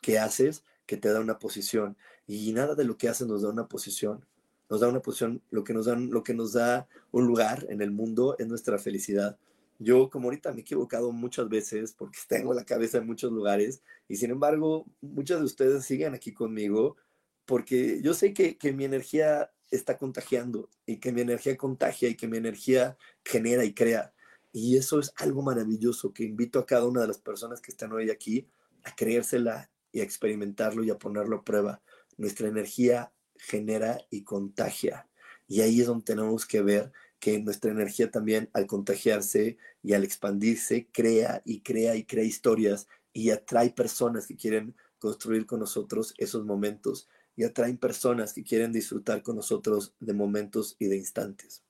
que 0.00 0.18
haces 0.18 0.64
que 0.86 0.96
te 0.96 1.12
da 1.12 1.20
una 1.20 1.38
posición 1.38 1.96
y 2.26 2.52
nada 2.52 2.74
de 2.74 2.84
lo 2.84 2.96
que 2.96 3.08
haces 3.08 3.26
nos 3.26 3.42
da 3.42 3.50
una 3.50 3.68
posición. 3.68 4.26
Nos 4.68 4.80
da 4.80 4.88
una 4.88 5.00
posición, 5.00 5.42
lo 5.50 5.64
que 5.64 5.74
nos 5.74 5.86
da, 5.86 5.96
lo 5.96 6.22
que 6.22 6.34
nos 6.34 6.52
da 6.54 6.88
un 7.10 7.26
lugar 7.26 7.66
en 7.68 7.82
el 7.82 7.90
mundo 7.90 8.36
es 8.38 8.46
nuestra 8.46 8.78
felicidad. 8.78 9.38
Yo, 9.78 10.08
como 10.10 10.26
ahorita 10.26 10.52
me 10.52 10.58
he 10.58 10.60
equivocado 10.60 11.12
muchas 11.12 11.48
veces 11.48 11.92
porque 11.92 12.18
tengo 12.28 12.54
la 12.54 12.64
cabeza 12.64 12.98
en 12.98 13.06
muchos 13.06 13.32
lugares 13.32 13.82
y 14.08 14.16
sin 14.16 14.30
embargo, 14.30 14.86
muchos 15.00 15.40
de 15.40 15.44
ustedes 15.44 15.84
siguen 15.84 16.14
aquí 16.14 16.32
conmigo 16.32 16.96
porque 17.44 18.00
yo 18.02 18.14
sé 18.14 18.32
que, 18.32 18.56
que 18.56 18.72
mi 18.72 18.84
energía 18.84 19.50
está 19.70 19.98
contagiando 19.98 20.68
y 20.86 20.98
que 20.98 21.12
mi 21.12 21.22
energía 21.22 21.56
contagia 21.56 22.08
y 22.08 22.14
que 22.14 22.28
mi 22.28 22.36
energía 22.36 22.96
genera 23.24 23.64
y 23.64 23.74
crea. 23.74 24.12
Y 24.52 24.76
eso 24.76 25.00
es 25.00 25.12
algo 25.16 25.42
maravilloso 25.42 26.12
que 26.12 26.24
invito 26.24 26.58
a 26.58 26.66
cada 26.66 26.86
una 26.86 27.00
de 27.00 27.08
las 27.08 27.18
personas 27.18 27.60
que 27.60 27.70
están 27.70 27.92
hoy 27.92 28.10
aquí 28.10 28.46
a 28.84 28.94
creérsela 28.94 29.70
y 29.92 30.00
a 30.00 30.04
experimentarlo 30.04 30.84
y 30.84 30.90
a 30.90 30.98
ponerlo 30.98 31.36
a 31.36 31.44
prueba. 31.44 31.82
Nuestra 32.18 32.48
energía 32.48 33.12
genera 33.36 33.98
y 34.10 34.22
contagia. 34.22 35.08
Y 35.48 35.60
ahí 35.60 35.80
es 35.80 35.86
donde 35.86 36.04
tenemos 36.04 36.46
que 36.46 36.62
ver 36.62 36.92
que 37.18 37.38
nuestra 37.38 37.70
energía 37.70 38.10
también 38.10 38.50
al 38.52 38.66
contagiarse 38.66 39.56
y 39.82 39.92
al 39.92 40.04
expandirse 40.04 40.88
crea 40.92 41.42
y 41.44 41.60
crea 41.60 41.94
y 41.94 42.04
crea 42.04 42.24
historias 42.24 42.88
y 43.12 43.30
atrae 43.30 43.70
personas 43.70 44.26
que 44.26 44.36
quieren 44.36 44.74
construir 44.98 45.46
con 45.46 45.60
nosotros 45.60 46.14
esos 46.18 46.44
momentos 46.44 47.08
y 47.36 47.44
atraen 47.44 47.78
personas 47.78 48.32
que 48.32 48.44
quieren 48.44 48.72
disfrutar 48.72 49.22
con 49.22 49.36
nosotros 49.36 49.94
de 50.00 50.12
momentos 50.12 50.76
y 50.78 50.86
de 50.86 50.96
instantes. 50.96 51.62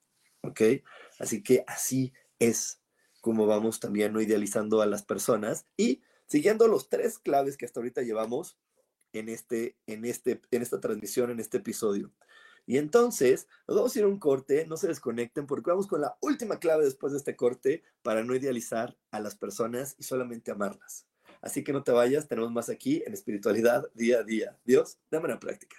¿Ok? 0.42 0.60
Así 1.18 1.42
que 1.42 1.64
así 1.66 2.12
es 2.48 2.80
como 3.20 3.46
vamos 3.46 3.78
también 3.78 4.12
no 4.12 4.20
idealizando 4.20 4.82
a 4.82 4.86
las 4.86 5.04
personas 5.04 5.64
y 5.76 6.02
siguiendo 6.26 6.66
los 6.66 6.88
tres 6.88 7.18
claves 7.18 7.56
que 7.56 7.64
hasta 7.64 7.78
ahorita 7.78 8.02
llevamos 8.02 8.58
en, 9.12 9.28
este, 9.28 9.76
en, 9.86 10.04
este, 10.04 10.40
en 10.50 10.62
esta 10.62 10.80
transmisión, 10.80 11.30
en 11.30 11.38
este 11.38 11.58
episodio. 11.58 12.12
Y 12.66 12.78
entonces, 12.78 13.48
nos 13.68 13.76
vamos 13.76 13.94
a 13.94 13.98
ir 13.98 14.04
a 14.04 14.08
un 14.08 14.18
corte, 14.18 14.66
no 14.66 14.76
se 14.76 14.88
desconecten 14.88 15.46
porque 15.46 15.70
vamos 15.70 15.86
con 15.86 16.00
la 16.00 16.16
última 16.20 16.58
clave 16.58 16.84
después 16.84 17.12
de 17.12 17.18
este 17.18 17.36
corte 17.36 17.84
para 18.02 18.24
no 18.24 18.34
idealizar 18.34 18.96
a 19.10 19.20
las 19.20 19.36
personas 19.36 19.94
y 19.98 20.04
solamente 20.04 20.50
amarlas. 20.50 21.06
Así 21.40 21.62
que 21.62 21.72
no 21.72 21.82
te 21.82 21.92
vayas, 21.92 22.28
tenemos 22.28 22.50
más 22.50 22.68
aquí 22.68 23.02
en 23.06 23.14
espiritualidad 23.14 23.88
día 23.94 24.20
a 24.20 24.22
día. 24.24 24.58
Dios, 24.64 24.98
de 25.10 25.20
manera 25.20 25.40
práctica. 25.40 25.76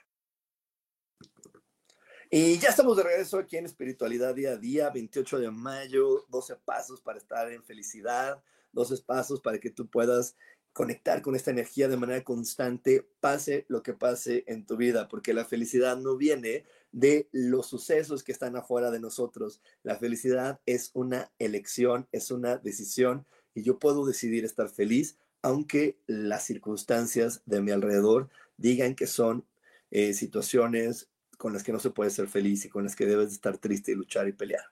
Y 2.36 2.58
ya 2.58 2.70
estamos 2.70 2.98
de 2.98 3.04
regreso 3.04 3.38
aquí 3.38 3.58
en 3.58 3.68
Espiritualidad 3.68 4.34
Día 4.34 4.54
a 4.54 4.58
Día, 4.58 4.90
28 4.90 5.38
de 5.38 5.52
mayo, 5.52 6.26
12 6.30 6.56
pasos 6.66 7.00
para 7.00 7.20
estar 7.20 7.52
en 7.52 7.64
felicidad, 7.64 8.42
12 8.72 9.04
pasos 9.06 9.40
para 9.40 9.60
que 9.60 9.70
tú 9.70 9.88
puedas 9.88 10.36
conectar 10.74 11.22
con 11.22 11.36
esta 11.36 11.52
energía 11.52 11.88
de 11.88 11.96
manera 11.96 12.24
constante, 12.24 13.08
pase 13.20 13.66
lo 13.68 13.84
que 13.84 13.94
pase 13.94 14.46
en 14.48 14.66
tu 14.66 14.78
vida, 14.78 15.08
porque 15.08 15.32
la 15.32 15.46
felicidad 15.46 15.96
no 15.96 16.18
viene 16.18 16.66
de 16.92 17.30
los 17.32 17.68
sucesos 17.68 18.24
que 18.24 18.32
están 18.32 18.56
afuera 18.56 18.90
de 18.90 19.00
nosotros. 19.00 19.62
La 19.84 19.98
felicidad 19.98 20.60
es 20.66 20.90
una 20.96 21.32
elección, 21.38 22.08
es 22.12 22.32
una 22.32 22.58
decisión 22.58 23.28
y 23.54 23.62
yo 23.62 23.78
puedo 23.78 24.08
decidir 24.08 24.44
estar 24.44 24.70
feliz 24.70 25.20
aunque 25.44 26.00
las 26.08 26.46
circunstancias 26.46 27.44
de 27.46 27.62
mi 27.62 27.70
alrededor 27.70 28.30
digan 28.58 28.96
que 28.96 29.06
son 29.06 29.46
eh, 29.92 30.16
situaciones 30.16 31.10
con 31.44 31.52
las 31.52 31.62
que 31.62 31.74
no 31.74 31.80
se 31.82 31.90
puede 31.90 32.10
ser 32.10 32.30
feliz 32.30 32.64
y 32.64 32.70
con 32.70 32.86
las 32.86 32.96
que 32.96 33.06
debes 33.06 33.34
estar 33.34 33.58
triste 33.58 33.92
y 33.92 33.96
luchar 33.96 34.30
y 34.30 34.32
pelear. 34.32 34.64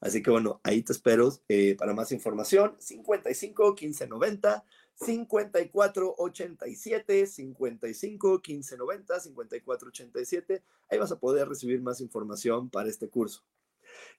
Así 0.00 0.22
que 0.22 0.30
bueno, 0.30 0.60
ahí 0.64 0.82
te 0.82 0.92
espero 0.92 1.32
eh, 1.48 1.76
para 1.78 1.94
más 1.94 2.12
información. 2.12 2.76
55 2.78 3.74
15 3.74 4.06
90 4.06 4.62
54 4.96 6.14
87 6.18 7.26
55 7.26 8.42
15 8.42 8.76
90 8.76 9.20
54 9.20 9.88
87. 9.88 10.62
Ahí 10.90 10.98
vas 10.98 11.10
a 11.10 11.18
poder 11.18 11.48
recibir 11.48 11.80
más 11.80 12.02
información 12.02 12.68
para 12.68 12.90
este 12.90 13.08
curso. 13.08 13.42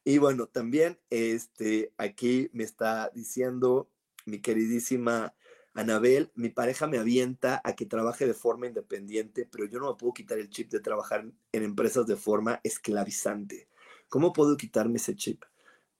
Y 0.03 0.17
bueno, 0.17 0.47
también 0.47 0.99
este, 1.11 1.93
aquí 1.97 2.49
me 2.51 2.63
está 2.63 3.11
diciendo 3.13 3.91
mi 4.25 4.41
queridísima 4.41 5.35
Anabel, 5.73 6.31
mi 6.35 6.49
pareja 6.49 6.87
me 6.87 6.97
avienta 6.97 7.61
a 7.63 7.75
que 7.75 7.85
trabaje 7.85 8.27
de 8.27 8.33
forma 8.33 8.67
independiente, 8.67 9.47
pero 9.49 9.65
yo 9.65 9.79
no 9.79 9.91
me 9.91 9.97
puedo 9.97 10.13
quitar 10.13 10.37
el 10.37 10.49
chip 10.49 10.69
de 10.69 10.81
trabajar 10.81 11.25
en 11.51 11.63
empresas 11.63 12.05
de 12.05 12.17
forma 12.17 12.59
esclavizante. 12.63 13.69
¿Cómo 14.09 14.33
puedo 14.33 14.57
quitarme 14.57 14.97
ese 14.97 15.15
chip? 15.15 15.43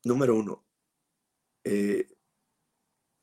Número 0.03 0.35
uno, 0.35 0.65
eh, 1.63 2.07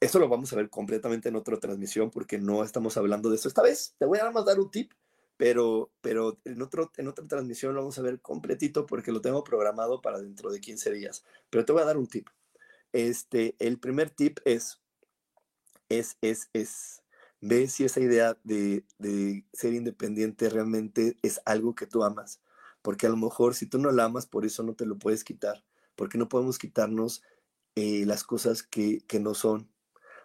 eso 0.01 0.19
lo 0.19 0.29
vamos 0.29 0.53
a 0.53 0.57
ver 0.57 0.71
completamente 0.71 1.29
en 1.29 1.37
otra 1.37 1.59
transmisión 1.59 2.11
porque 2.11 2.39
no 2.39 2.63
estamos 2.63 2.97
hablando 2.97 3.31
de 3.31 3.37
eso. 3.37 3.49
Esta 3.49 3.63
vez 3.63 3.95
te 3.99 4.07
voy 4.07 4.19
a 4.19 4.31
más 4.31 4.45
dar 4.45 4.61
un 4.61 4.71
tip, 4.71 4.93
pero, 5.37 5.91
pero 6.01 6.39
en, 6.45 6.63
otro, 6.63 6.93
en 6.97 7.09
otra 7.09 7.27
transmisión 7.27 7.75
lo 7.75 7.81
vamos 7.81 7.99
a 7.99 8.03
ver 8.03 8.21
completito 8.21 8.87
porque 8.87 9.13
lo 9.13 9.21
tengo 9.21 9.43
programado 9.45 10.01
para 10.01 10.21
dentro 10.21 10.51
de 10.51 10.61
15 10.61 10.93
días. 10.93 11.25
Pero 11.51 11.65
te 11.65 11.73
voy 11.73 11.83
a 11.83 11.87
dar 11.87 11.97
un 11.97 12.07
tip. 12.07 12.29
Este, 12.93 13.57
el 13.59 13.79
primer 13.79 14.11
tip 14.11 14.39
es 14.45 14.81
es, 15.89 16.17
es, 16.21 16.51
es. 16.53 17.03
Ve 17.41 17.69
si 17.69 17.85
esa 17.85 18.01
idea 18.01 18.37
de, 18.45 18.85
de, 18.99 19.45
ser 19.53 19.75
independiente 19.75 20.49
realmente 20.51 21.17
es 21.23 21.41
algo 21.45 21.75
que 21.75 21.87
tú 21.87 22.03
amas. 22.03 22.41
Porque 22.83 23.07
a 23.07 23.11
lo 23.11 23.17
mejor 23.17 23.55
si 23.55 23.67
tú 23.67 23.79
no 23.79 23.91
la 23.93 24.05
amas, 24.05 24.27
por 24.27 24.45
eso 24.45 24.63
no 24.63 24.75
te 24.75 24.87
lo 24.87 24.99
puedes 24.99 25.25
quitar. 25.25 25.65
Porque 25.95 26.19
no 26.19 26.29
podemos 26.29 26.59
quitarnos 26.59 27.23
eh, 27.75 28.05
las 28.07 28.25
cosas 28.25 28.63
que, 28.63 29.01
que 29.07 29.21
no 29.21 29.35
son. 29.35 29.71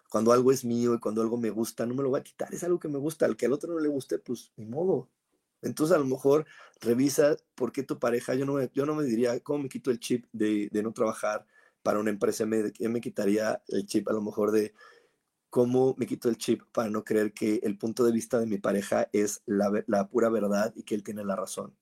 Cuando 0.10 0.32
algo 0.32 0.52
es 0.52 0.64
mío 0.66 0.94
y 0.94 1.00
cuando 1.00 1.22
algo 1.22 1.38
me 1.38 1.50
gusta, 1.50 1.86
no 1.86 1.96
me 1.96 2.04
lo 2.04 2.10
voy 2.10 2.20
a 2.20 2.24
quitar, 2.24 2.54
es 2.54 2.64
algo 2.64 2.80
que 2.80 2.88
me 2.88 3.00
gusta. 3.00 3.26
Al 3.26 3.36
que 3.38 3.48
al 3.48 3.54
otro 3.54 3.74
no 3.74 3.80
le 3.80 3.90
guste, 3.90 4.20
pues 4.20 4.52
ni 4.58 4.66
modo. 4.66 5.10
Entonces 5.64 5.96
a 5.96 6.00
lo 6.00 6.06
mejor 6.06 6.46
revisa 6.82 7.38
por 7.56 7.72
qué 7.72 7.84
tu 7.84 7.98
pareja, 7.98 8.36
yo 8.36 8.46
no 8.46 8.54
me, 8.54 8.70
yo 8.74 8.86
no 8.86 8.96
me 8.96 9.04
diría, 9.04 9.40
¿cómo 9.40 9.64
me 9.64 9.70
quito 9.70 9.92
el 9.92 10.00
chip 10.00 10.26
de, 10.34 10.70
de 10.72 10.84
no 10.84 10.94
trabajar 10.94 11.48
para 11.82 12.00
una 12.00 12.10
empresa? 12.10 12.46
Me, 12.46 12.72
me 12.80 13.02
quitaría 13.02 13.62
el 13.70 13.86
chip 13.86 14.08
a 14.10 14.14
lo 14.14 14.22
mejor 14.22 14.52
de 14.52 14.74
cómo 15.54 15.94
me 16.00 16.08
quito 16.08 16.30
el 16.30 16.38
chip 16.40 16.64
para 16.72 16.90
no 16.90 17.04
creer 17.04 17.32
que 17.32 17.60
el 17.62 17.78
punto 17.78 18.04
de 18.04 18.12
vista 18.12 18.40
de 18.40 18.48
mi 18.48 18.58
pareja 18.58 19.08
es 19.14 19.44
la, 19.46 20.10
pura 20.10 20.30
verdad 20.30 20.74
y 20.76 20.82
que 20.82 20.96
él 20.96 21.04
tiene 21.04 21.24
la 21.24 21.36
razón, 21.36 21.78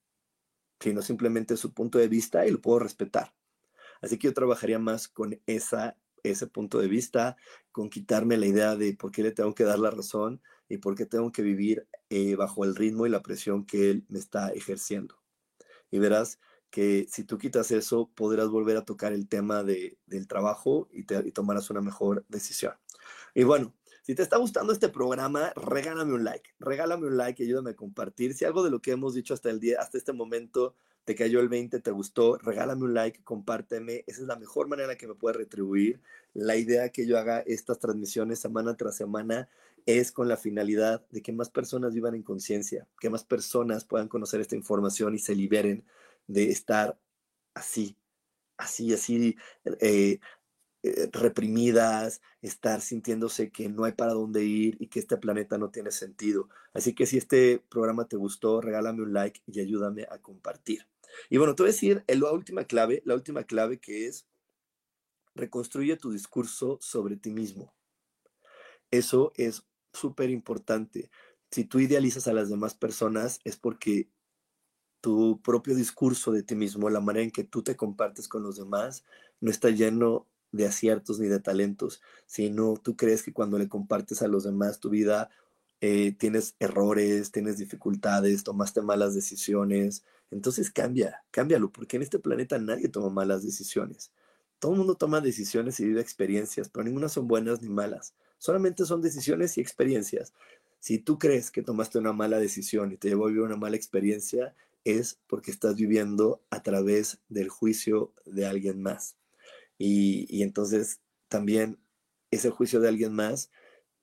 sino 0.82 1.02
simplemente 1.02 1.56
su 1.56 1.74
punto 1.74 1.98
de 1.98 2.10
vista 2.10 2.46
y 2.46 2.52
lo 2.52 2.60
puedo 2.60 2.80
respetar. 2.80 3.34
Así 4.02 4.20
que 4.20 4.28
yo 4.28 4.34
trabajaría 4.34 4.78
más 4.78 5.08
con 5.08 5.40
ese 5.46 6.48
punto 6.48 6.80
de 6.80 6.90
vista, 6.90 7.38
con 7.72 7.90
quitarme 7.90 8.36
la 8.36 8.48
idea 8.48 8.76
de 8.76 8.94
por 8.94 9.10
qué 9.10 9.24
le 9.24 9.32
tengo 9.32 9.56
que 9.56 9.64
dar 9.64 9.80
la 9.80 9.90
razón 9.90 10.42
y 10.68 10.80
por 10.80 10.96
qué 10.96 11.06
tengo 11.06 11.32
que 11.32 11.42
vivir 11.42 11.88
eh, 12.10 12.36
bajo 12.36 12.66
el 12.66 12.76
ritmo 12.76 13.06
y 13.06 13.10
la 13.10 13.22
presión 13.22 13.66
que 13.66 13.90
él 13.90 14.06
me 14.10 14.20
está 14.20 14.50
ejerciendo. 14.50 15.16
Y 15.90 16.00
verás 16.00 16.42
que 16.72 17.08
si 17.10 17.24
tú 17.24 17.38
quitas 17.38 17.72
eso, 17.72 18.12
podrás 18.16 18.50
volver 18.50 18.76
a 18.76 18.84
tocar 18.84 19.14
el 19.14 19.30
tema 19.30 19.64
de, 19.64 19.98
del 20.08 20.28
trabajo 20.28 20.90
y 20.92 21.06
tomarás 21.32 21.70
una 21.70 21.80
mejor 21.80 22.26
decisión. 22.28 22.74
Y 23.34 23.44
bueno, 23.44 23.74
si 24.04 24.16
te 24.16 24.24
está 24.24 24.38
gustando 24.38 24.74
este 24.74 24.90
programa, 24.90 25.54
regálame 25.56 26.14
un 26.14 26.24
like, 26.24 26.50
regálame 26.60 27.08
un 27.08 27.18
like 27.18 27.44
ayúdame 27.44 27.72
a 27.72 27.76
compartir. 27.76 28.34
Si 28.34 28.46
algo 28.46 28.64
de 28.64 28.72
lo 28.72 28.82
que 28.82 28.92
hemos 28.92 29.14
dicho 29.14 29.34
hasta 29.34 29.50
el 29.50 29.60
día, 29.60 29.78
hasta 29.80 29.98
este 29.98 30.14
momento 30.14 30.76
te 31.06 31.16
cayó 31.16 31.40
el 31.40 31.50
20, 31.50 31.80
te 31.80 31.92
gustó, 31.92 32.38
regálame 32.38 32.84
un 32.84 32.94
like, 32.94 33.24
compárteme. 33.24 34.04
Esa 34.08 34.22
es 34.22 34.28
la 34.28 34.36
mejor 34.36 34.68
manera 34.68 34.98
que 34.98 35.08
me 35.08 35.16
puedes 35.16 35.38
retribuir. 35.38 36.02
La 36.34 36.56
idea 36.56 36.90
que 36.90 37.06
yo 37.08 37.18
haga 37.18 37.40
estas 37.42 37.80
transmisiones 37.80 38.40
semana 38.40 38.76
tras 38.76 38.96
semana 38.96 39.50
es 39.86 40.12
con 40.12 40.28
la 40.28 40.38
finalidad 40.38 41.06
de 41.10 41.22
que 41.22 41.32
más 41.32 41.50
personas 41.50 41.94
vivan 41.94 42.16
en 42.16 42.24
conciencia, 42.24 42.88
que 43.00 43.10
más 43.10 43.24
personas 43.24 43.86
puedan 43.86 44.08
conocer 44.08 44.42
esta 44.42 44.56
información 44.56 45.16
y 45.16 45.20
se 45.20 45.36
liberen 45.36 45.84
de 46.28 46.50
estar 46.52 47.00
así, 47.54 47.98
así, 48.58 48.94
así, 48.94 49.36
eh, 49.80 50.20
eh, 50.84 51.10
reprimidas, 51.12 52.22
estar 52.42 52.82
sintiéndose 52.82 53.52
que 53.52 53.70
no 53.70 53.84
hay 53.84 53.92
para 53.92 54.14
dónde 54.14 54.44
ir 54.44 54.78
y 54.80 54.88
que 54.88 55.00
este 55.00 55.18
planeta 55.18 55.58
no 55.60 55.70
tiene 55.70 55.92
sentido. 55.92 56.50
Así 56.74 56.96
que 56.96 57.06
si 57.06 57.18
este 57.18 57.64
programa 57.70 58.08
te 58.08 58.18
gustó, 58.18 58.62
regálame 58.62 59.04
un 59.04 59.14
like 59.14 59.42
y 59.46 59.60
ayúdame 59.60 60.08
a 60.10 60.18
compartir. 60.18 60.88
Y 61.30 61.38
bueno, 61.38 61.56
te 61.56 61.64
voy 61.64 61.70
a 61.70 61.74
decir 61.74 62.04
la 62.08 62.32
última 62.32 62.64
clave, 62.64 63.04
la 63.06 63.14
última 63.14 63.44
clave 63.44 63.80
que 63.80 64.08
es 64.08 64.28
reconstruye 65.36 65.98
tu 65.98 66.12
discurso 66.12 66.80
sobre 66.82 67.16
ti 67.16 67.30
mismo. 67.30 67.74
Eso 68.90 69.32
es 69.36 69.64
súper 69.94 70.30
importante. 70.30 71.12
Si 71.52 71.64
tú 71.66 71.80
idealizas 71.80 72.28
a 72.28 72.34
las 72.34 72.50
demás 72.50 72.74
personas 72.74 73.40
es 73.44 73.58
porque 73.58 74.10
tu 75.02 75.42
propio 75.42 75.76
discurso 75.76 76.32
de 76.32 76.44
ti 76.44 76.56
mismo, 76.56 76.90
la 76.90 77.02
manera 77.02 77.24
en 77.24 77.32
que 77.32 77.44
tú 77.44 77.64
te 77.64 77.76
compartes 77.76 78.28
con 78.28 78.44
los 78.44 78.58
demás, 78.58 79.04
no 79.40 79.52
está 79.52 79.70
lleno 79.70 80.28
de 80.52 80.66
aciertos 80.68 81.20
ni 81.20 81.28
de 81.28 81.40
talentos, 81.40 82.02
sino 82.26 82.76
tú 82.76 82.96
crees 82.96 83.24
que 83.24 83.34
cuando 83.34 83.58
le 83.58 83.70
compartes 83.70 84.22
a 84.22 84.28
los 84.28 84.44
demás 84.44 84.80
tu 84.80 84.90
vida, 84.90 85.30
eh, 85.82 86.14
tienes 86.14 86.56
errores, 86.60 87.32
tienes 87.32 87.58
dificultades, 87.58 88.44
tomaste 88.44 88.82
malas 88.82 89.16
decisiones. 89.16 90.04
Entonces 90.30 90.72
cambia, 90.72 91.24
cámbialo, 91.32 91.72
porque 91.72 91.98
en 91.98 92.04
este 92.04 92.20
planeta 92.20 92.60
nadie 92.60 92.88
toma 92.88 93.10
malas 93.10 93.44
decisiones. 93.44 94.12
Todo 94.60 94.74
el 94.74 94.78
mundo 94.78 94.96
toma 94.96 95.22
decisiones 95.22 95.80
y 95.80 95.86
vive 95.86 96.02
experiencias, 96.02 96.70
pero 96.70 96.84
ninguna 96.84 97.10
son 97.10 97.28
buenas 97.28 97.62
ni 97.62 97.70
malas. 97.70 98.14
Solamente 98.38 98.86
son 98.86 99.02
decisiones 99.02 99.58
y 99.58 99.62
experiencias. 99.62 100.34
Si 100.80 101.00
tú 101.00 101.18
crees 101.18 101.52
que 101.52 101.64
tomaste 101.64 101.98
una 102.00 102.14
mala 102.14 102.40
decisión 102.40 102.92
y 102.92 102.98
te 102.98 103.10
llevó 103.10 103.26
a 103.26 103.30
vivir 103.30 103.44
una 103.44 103.58
mala 103.58 103.76
experiencia, 103.76 104.56
es 104.84 105.20
porque 105.28 105.52
estás 105.52 105.76
viviendo 105.76 106.42
a 106.50 106.64
través 106.64 107.20
del 107.30 107.50
juicio 107.50 108.14
de 108.26 108.46
alguien 108.46 108.82
más. 108.82 109.16
Y, 109.84 110.44
entonces 110.44 111.02
también 111.28 111.80
ese 112.30 112.52
juicio 112.52 112.80
de 112.80 112.88
alguien 112.88 113.14
más 113.14 113.50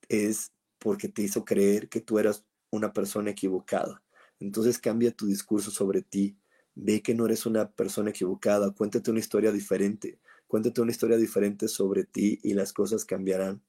es 0.09 0.51
porque 0.77 1.07
te 1.07 1.21
hizo 1.21 1.45
creer 1.45 1.87
que 1.87 2.01
tú 2.01 2.19
eras 2.19 2.45
una 2.69 2.91
persona 2.91 3.31
equivocada. 3.31 4.03
Entonces 4.41 4.77
cambia 4.77 5.15
tu 5.15 5.25
discurso 5.27 5.71
sobre 5.71 6.01
ti. 6.01 6.37
Ve 6.75 7.01
que 7.01 7.15
no 7.15 7.25
eres 7.25 7.45
una 7.45 7.71
persona 7.71 8.09
equivocada. 8.09 8.71
Cuéntate 8.71 9.09
una 9.09 9.21
historia 9.21 9.53
diferente. 9.53 10.19
Cuéntate 10.47 10.81
una 10.81 10.91
historia 10.91 11.15
diferente 11.15 11.69
sobre 11.69 12.03
ti 12.03 12.39
y 12.43 12.55
las 12.55 12.73
cosas 12.73 13.05
cambiarán. 13.05 13.63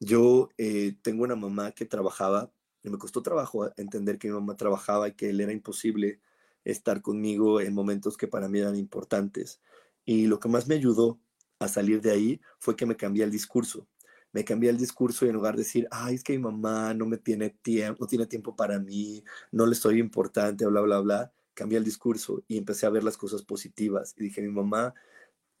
Yo 0.00 0.48
eh, 0.56 0.96
tengo 1.02 1.24
una 1.24 1.36
mamá 1.36 1.72
que 1.72 1.84
trabajaba 1.84 2.50
y 2.82 2.88
me 2.88 2.96
costó 2.96 3.22
trabajo 3.22 3.70
entender 3.76 4.18
que 4.18 4.28
mi 4.28 4.34
mamá 4.34 4.56
trabajaba 4.56 5.08
y 5.08 5.12
que 5.12 5.32
le 5.34 5.42
era 5.44 5.52
imposible 5.52 6.20
estar 6.64 7.02
conmigo 7.02 7.60
en 7.60 7.74
momentos 7.74 8.16
que 8.16 8.26
para 8.28 8.48
mí 8.48 8.58
eran 8.58 8.76
importantes. 8.76 9.60
Y 10.06 10.28
lo 10.28 10.40
que 10.40 10.48
más 10.48 10.66
me 10.66 10.76
ayudó 10.76 11.20
a 11.64 11.68
salir 11.68 12.00
de 12.00 12.10
ahí 12.10 12.40
fue 12.58 12.76
que 12.76 12.86
me 12.86 12.96
cambié 12.96 13.24
el 13.24 13.30
discurso. 13.30 13.86
Me 14.32 14.44
cambié 14.44 14.70
el 14.70 14.78
discurso 14.78 15.26
y 15.26 15.28
en 15.28 15.34
lugar 15.34 15.54
de 15.54 15.62
decir, 15.62 15.86
ay, 15.90 16.14
es 16.16 16.24
que 16.24 16.32
mi 16.32 16.38
mamá 16.38 16.94
no 16.94 17.06
me 17.06 17.18
tiene 17.18 17.50
tiempo, 17.50 17.98
no 18.00 18.06
tiene 18.06 18.26
tiempo 18.26 18.56
para 18.56 18.78
mí, 18.78 19.22
no 19.50 19.66
le 19.66 19.74
soy 19.74 19.98
importante, 19.98 20.66
bla, 20.66 20.80
bla, 20.80 21.00
bla, 21.00 21.32
cambié 21.54 21.78
el 21.78 21.84
discurso 21.84 22.42
y 22.48 22.56
empecé 22.58 22.86
a 22.86 22.90
ver 22.90 23.04
las 23.04 23.18
cosas 23.18 23.42
positivas. 23.42 24.14
Y 24.16 24.24
dije, 24.24 24.40
mi 24.40 24.48
mamá 24.48 24.94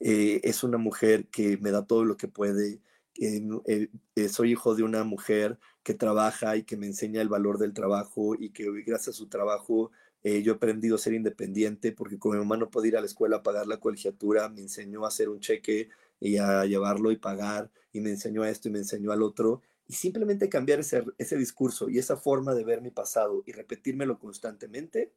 eh, 0.00 0.40
es 0.44 0.64
una 0.64 0.78
mujer 0.78 1.28
que 1.28 1.58
me 1.58 1.70
da 1.70 1.86
todo 1.86 2.04
lo 2.04 2.16
que 2.16 2.28
puede. 2.28 2.80
Eh, 3.20 3.88
eh, 4.16 4.28
soy 4.28 4.52
hijo 4.52 4.74
de 4.74 4.82
una 4.84 5.04
mujer 5.04 5.58
que 5.82 5.94
trabaja 5.94 6.56
y 6.56 6.64
que 6.64 6.76
me 6.76 6.86
enseña 6.86 7.20
el 7.20 7.28
valor 7.28 7.58
del 7.58 7.74
trabajo 7.74 8.34
y 8.38 8.50
que 8.50 8.70
gracias 8.86 9.16
a 9.16 9.18
su 9.18 9.28
trabajo 9.28 9.92
yo 10.24 10.52
he 10.52 10.56
aprendido 10.56 10.96
a 10.96 10.98
ser 10.98 11.14
independiente 11.14 11.92
porque 11.92 12.18
como 12.18 12.34
mi 12.34 12.40
mamá 12.40 12.56
no 12.56 12.70
podía 12.70 12.90
ir 12.90 12.96
a 12.96 13.00
la 13.00 13.06
escuela 13.06 13.38
a 13.38 13.42
pagar 13.42 13.66
la 13.66 13.78
colegiatura, 13.78 14.48
me 14.48 14.60
enseñó 14.60 15.04
a 15.04 15.08
hacer 15.08 15.28
un 15.28 15.40
cheque 15.40 15.88
y 16.20 16.36
a 16.36 16.64
llevarlo 16.64 17.10
y 17.10 17.16
pagar 17.16 17.70
y 17.92 18.00
me 18.00 18.10
enseñó 18.10 18.42
a 18.42 18.50
esto 18.50 18.68
y 18.68 18.72
me 18.72 18.78
enseñó 18.78 19.12
al 19.12 19.22
otro. 19.22 19.62
Y 19.88 19.94
simplemente 19.94 20.48
cambiar 20.48 20.80
ese, 20.80 21.04
ese 21.18 21.36
discurso 21.36 21.88
y 21.88 21.98
esa 21.98 22.16
forma 22.16 22.54
de 22.54 22.64
ver 22.64 22.80
mi 22.82 22.90
pasado 22.90 23.42
y 23.46 23.52
repetírmelo 23.52 24.18
constantemente 24.18 25.12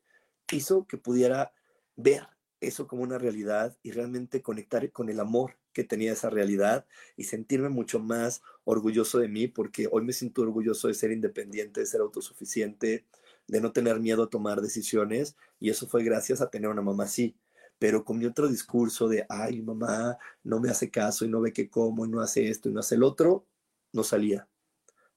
hizo 0.51 0.85
que 0.85 0.97
pudiera 0.97 1.53
ver 1.95 2.27
eso 2.61 2.87
como 2.87 3.03
una 3.03 3.17
realidad 3.17 3.77
y 3.83 3.91
realmente 3.91 4.41
conectar 4.41 4.91
con 4.91 5.09
el 5.09 5.19
amor 5.19 5.57
que 5.73 5.83
tenía 5.83 6.13
esa 6.13 6.29
realidad 6.29 6.85
y 7.17 7.25
sentirme 7.25 7.69
mucho 7.69 7.99
más 7.99 8.41
orgulloso 8.63 9.19
de 9.19 9.27
mí 9.27 9.47
porque 9.47 9.87
hoy 9.91 10.03
me 10.03 10.13
siento 10.13 10.41
orgulloso 10.41 10.87
de 10.87 10.93
ser 10.93 11.11
independiente, 11.11 11.81
de 11.81 11.85
ser 11.85 12.01
autosuficiente, 12.01 13.05
de 13.47 13.61
no 13.61 13.71
tener 13.71 13.99
miedo 13.99 14.23
a 14.23 14.29
tomar 14.29 14.61
decisiones 14.61 15.35
y 15.59 15.69
eso 15.69 15.87
fue 15.87 16.03
gracias 16.03 16.41
a 16.41 16.49
tener 16.49 16.69
una 16.69 16.81
mamá 16.81 17.05
así. 17.05 17.35
Pero 17.79 18.05
con 18.05 18.17
mi 18.17 18.25
otro 18.25 18.47
discurso 18.47 19.07
de, 19.07 19.25
ay, 19.29 19.61
mamá 19.61 20.17
no 20.43 20.59
me 20.59 20.69
hace 20.69 20.89
caso 20.89 21.25
y 21.25 21.29
no 21.29 21.41
ve 21.41 21.53
que 21.53 21.69
como 21.69 22.05
y 22.05 22.09
no 22.09 22.21
hace 22.21 22.49
esto 22.49 22.69
y 22.69 22.73
no 22.73 22.79
hace 22.79 22.95
el 22.95 23.03
otro, 23.03 23.45
no 23.91 24.03
salía 24.03 24.47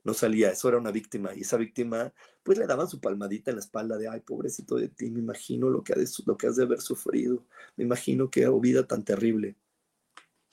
no 0.08 0.14
salía, 0.14 0.50
eso 0.50 0.68
era 0.68 0.78
una 0.78 0.90
víctima 0.90 1.34
y 1.34 1.42
esa 1.42 1.58
víctima 1.58 2.12
pues 2.42 2.56
le 2.56 2.66
daban 2.66 2.88
su 2.88 2.98
palmadita 2.98 3.50
en 3.50 3.56
la 3.56 3.60
espalda 3.60 3.98
de, 3.98 4.08
ay, 4.08 4.20
pobrecito 4.20 4.76
de 4.76 4.88
ti, 4.88 5.10
me 5.10 5.20
imagino 5.20 5.68
lo 5.68 5.84
que, 5.84 5.92
has, 5.92 6.22
lo 6.26 6.36
que 6.36 6.46
has 6.46 6.56
de 6.56 6.62
haber 6.62 6.80
sufrido, 6.80 7.44
me 7.76 7.84
imagino 7.84 8.30
que 8.30 8.48
vida 8.48 8.86
tan 8.86 9.04
terrible, 9.04 9.56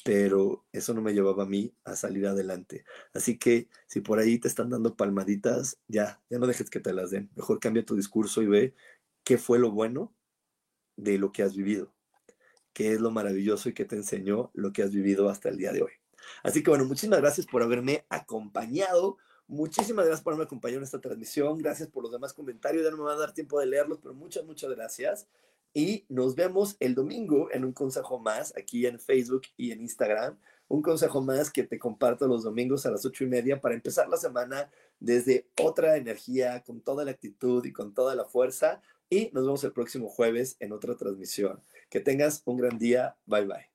pero 0.05 0.63
eso 0.71 0.93
no 0.93 1.01
me 1.01 1.15
llevaba 1.15 1.43
a 1.43 1.47
mí 1.47 1.73
a 1.83 1.95
salir 1.95 2.27
adelante. 2.27 2.85
Así 3.15 3.39
que 3.39 3.69
si 3.87 4.01
por 4.01 4.19
ahí 4.19 4.37
te 4.37 4.47
están 4.47 4.69
dando 4.69 4.95
palmaditas, 4.95 5.79
ya, 5.87 6.21
ya 6.29 6.37
no 6.37 6.45
dejes 6.45 6.69
que 6.69 6.79
te 6.79 6.93
las 6.93 7.09
den, 7.09 7.31
mejor 7.35 7.59
cambia 7.59 7.83
tu 7.83 7.95
discurso 7.95 8.43
y 8.43 8.45
ve 8.45 8.75
qué 9.23 9.39
fue 9.39 9.57
lo 9.57 9.71
bueno 9.71 10.13
de 10.95 11.17
lo 11.17 11.31
que 11.31 11.41
has 11.41 11.55
vivido, 11.55 11.91
qué 12.71 12.93
es 12.93 13.01
lo 13.01 13.09
maravilloso 13.09 13.67
y 13.67 13.73
qué 13.73 13.83
te 13.83 13.95
enseñó 13.95 14.51
lo 14.53 14.73
que 14.73 14.83
has 14.83 14.91
vivido 14.91 15.27
hasta 15.27 15.49
el 15.49 15.57
día 15.57 15.73
de 15.73 15.81
hoy. 15.81 15.93
Así 16.43 16.61
que 16.61 16.69
bueno, 16.69 16.85
muchísimas 16.85 17.19
gracias 17.19 17.47
por 17.47 17.63
haberme 17.63 18.05
acompañado 18.09 19.17
Muchísimas 19.47 20.05
gracias 20.05 20.23
por 20.23 20.33
haberme 20.33 20.45
acompañado 20.45 20.79
en 20.79 20.85
esta 20.85 21.01
transmisión. 21.01 21.59
Gracias 21.59 21.87
por 21.89 22.01
los 22.01 22.11
demás 22.11 22.33
comentarios. 22.33 22.83
Ya 22.83 22.89
no 22.89 22.97
me 22.97 23.03
va 23.03 23.13
a 23.13 23.17
dar 23.17 23.33
tiempo 23.33 23.59
de 23.59 23.67
leerlos, 23.67 23.99
pero 24.01 24.15
muchas, 24.15 24.43
muchas 24.43 24.71
gracias. 24.71 25.27
Y 25.77 26.05
nos 26.07 26.35
vemos 26.35 26.77
el 26.79 26.95
domingo 26.95 27.49
en 27.51 27.65
un 27.65 27.73
consejo 27.73 28.17
más 28.17 28.55
aquí 28.55 28.85
en 28.85 28.97
Facebook 28.97 29.41
y 29.57 29.73
en 29.73 29.81
Instagram. 29.81 30.39
Un 30.69 30.81
consejo 30.81 31.21
más 31.21 31.51
que 31.51 31.63
te 31.63 31.77
comparto 31.77 32.29
los 32.29 32.43
domingos 32.43 32.85
a 32.85 32.91
las 32.91 33.05
ocho 33.05 33.25
y 33.25 33.27
media 33.27 33.59
para 33.59 33.75
empezar 33.75 34.07
la 34.07 34.15
semana 34.15 34.71
desde 35.01 35.49
otra 35.61 35.97
energía, 35.97 36.63
con 36.63 36.79
toda 36.79 37.03
la 37.03 37.11
actitud 37.11 37.65
y 37.65 37.73
con 37.73 37.93
toda 37.93 38.15
la 38.15 38.23
fuerza. 38.23 38.81
Y 39.09 39.29
nos 39.33 39.43
vemos 39.43 39.65
el 39.65 39.73
próximo 39.73 40.07
jueves 40.07 40.55
en 40.61 40.71
otra 40.71 40.95
transmisión. 40.95 41.61
Que 41.89 41.99
tengas 41.99 42.41
un 42.45 42.55
gran 42.55 42.79
día. 42.79 43.17
Bye 43.25 43.45
bye. 43.45 43.74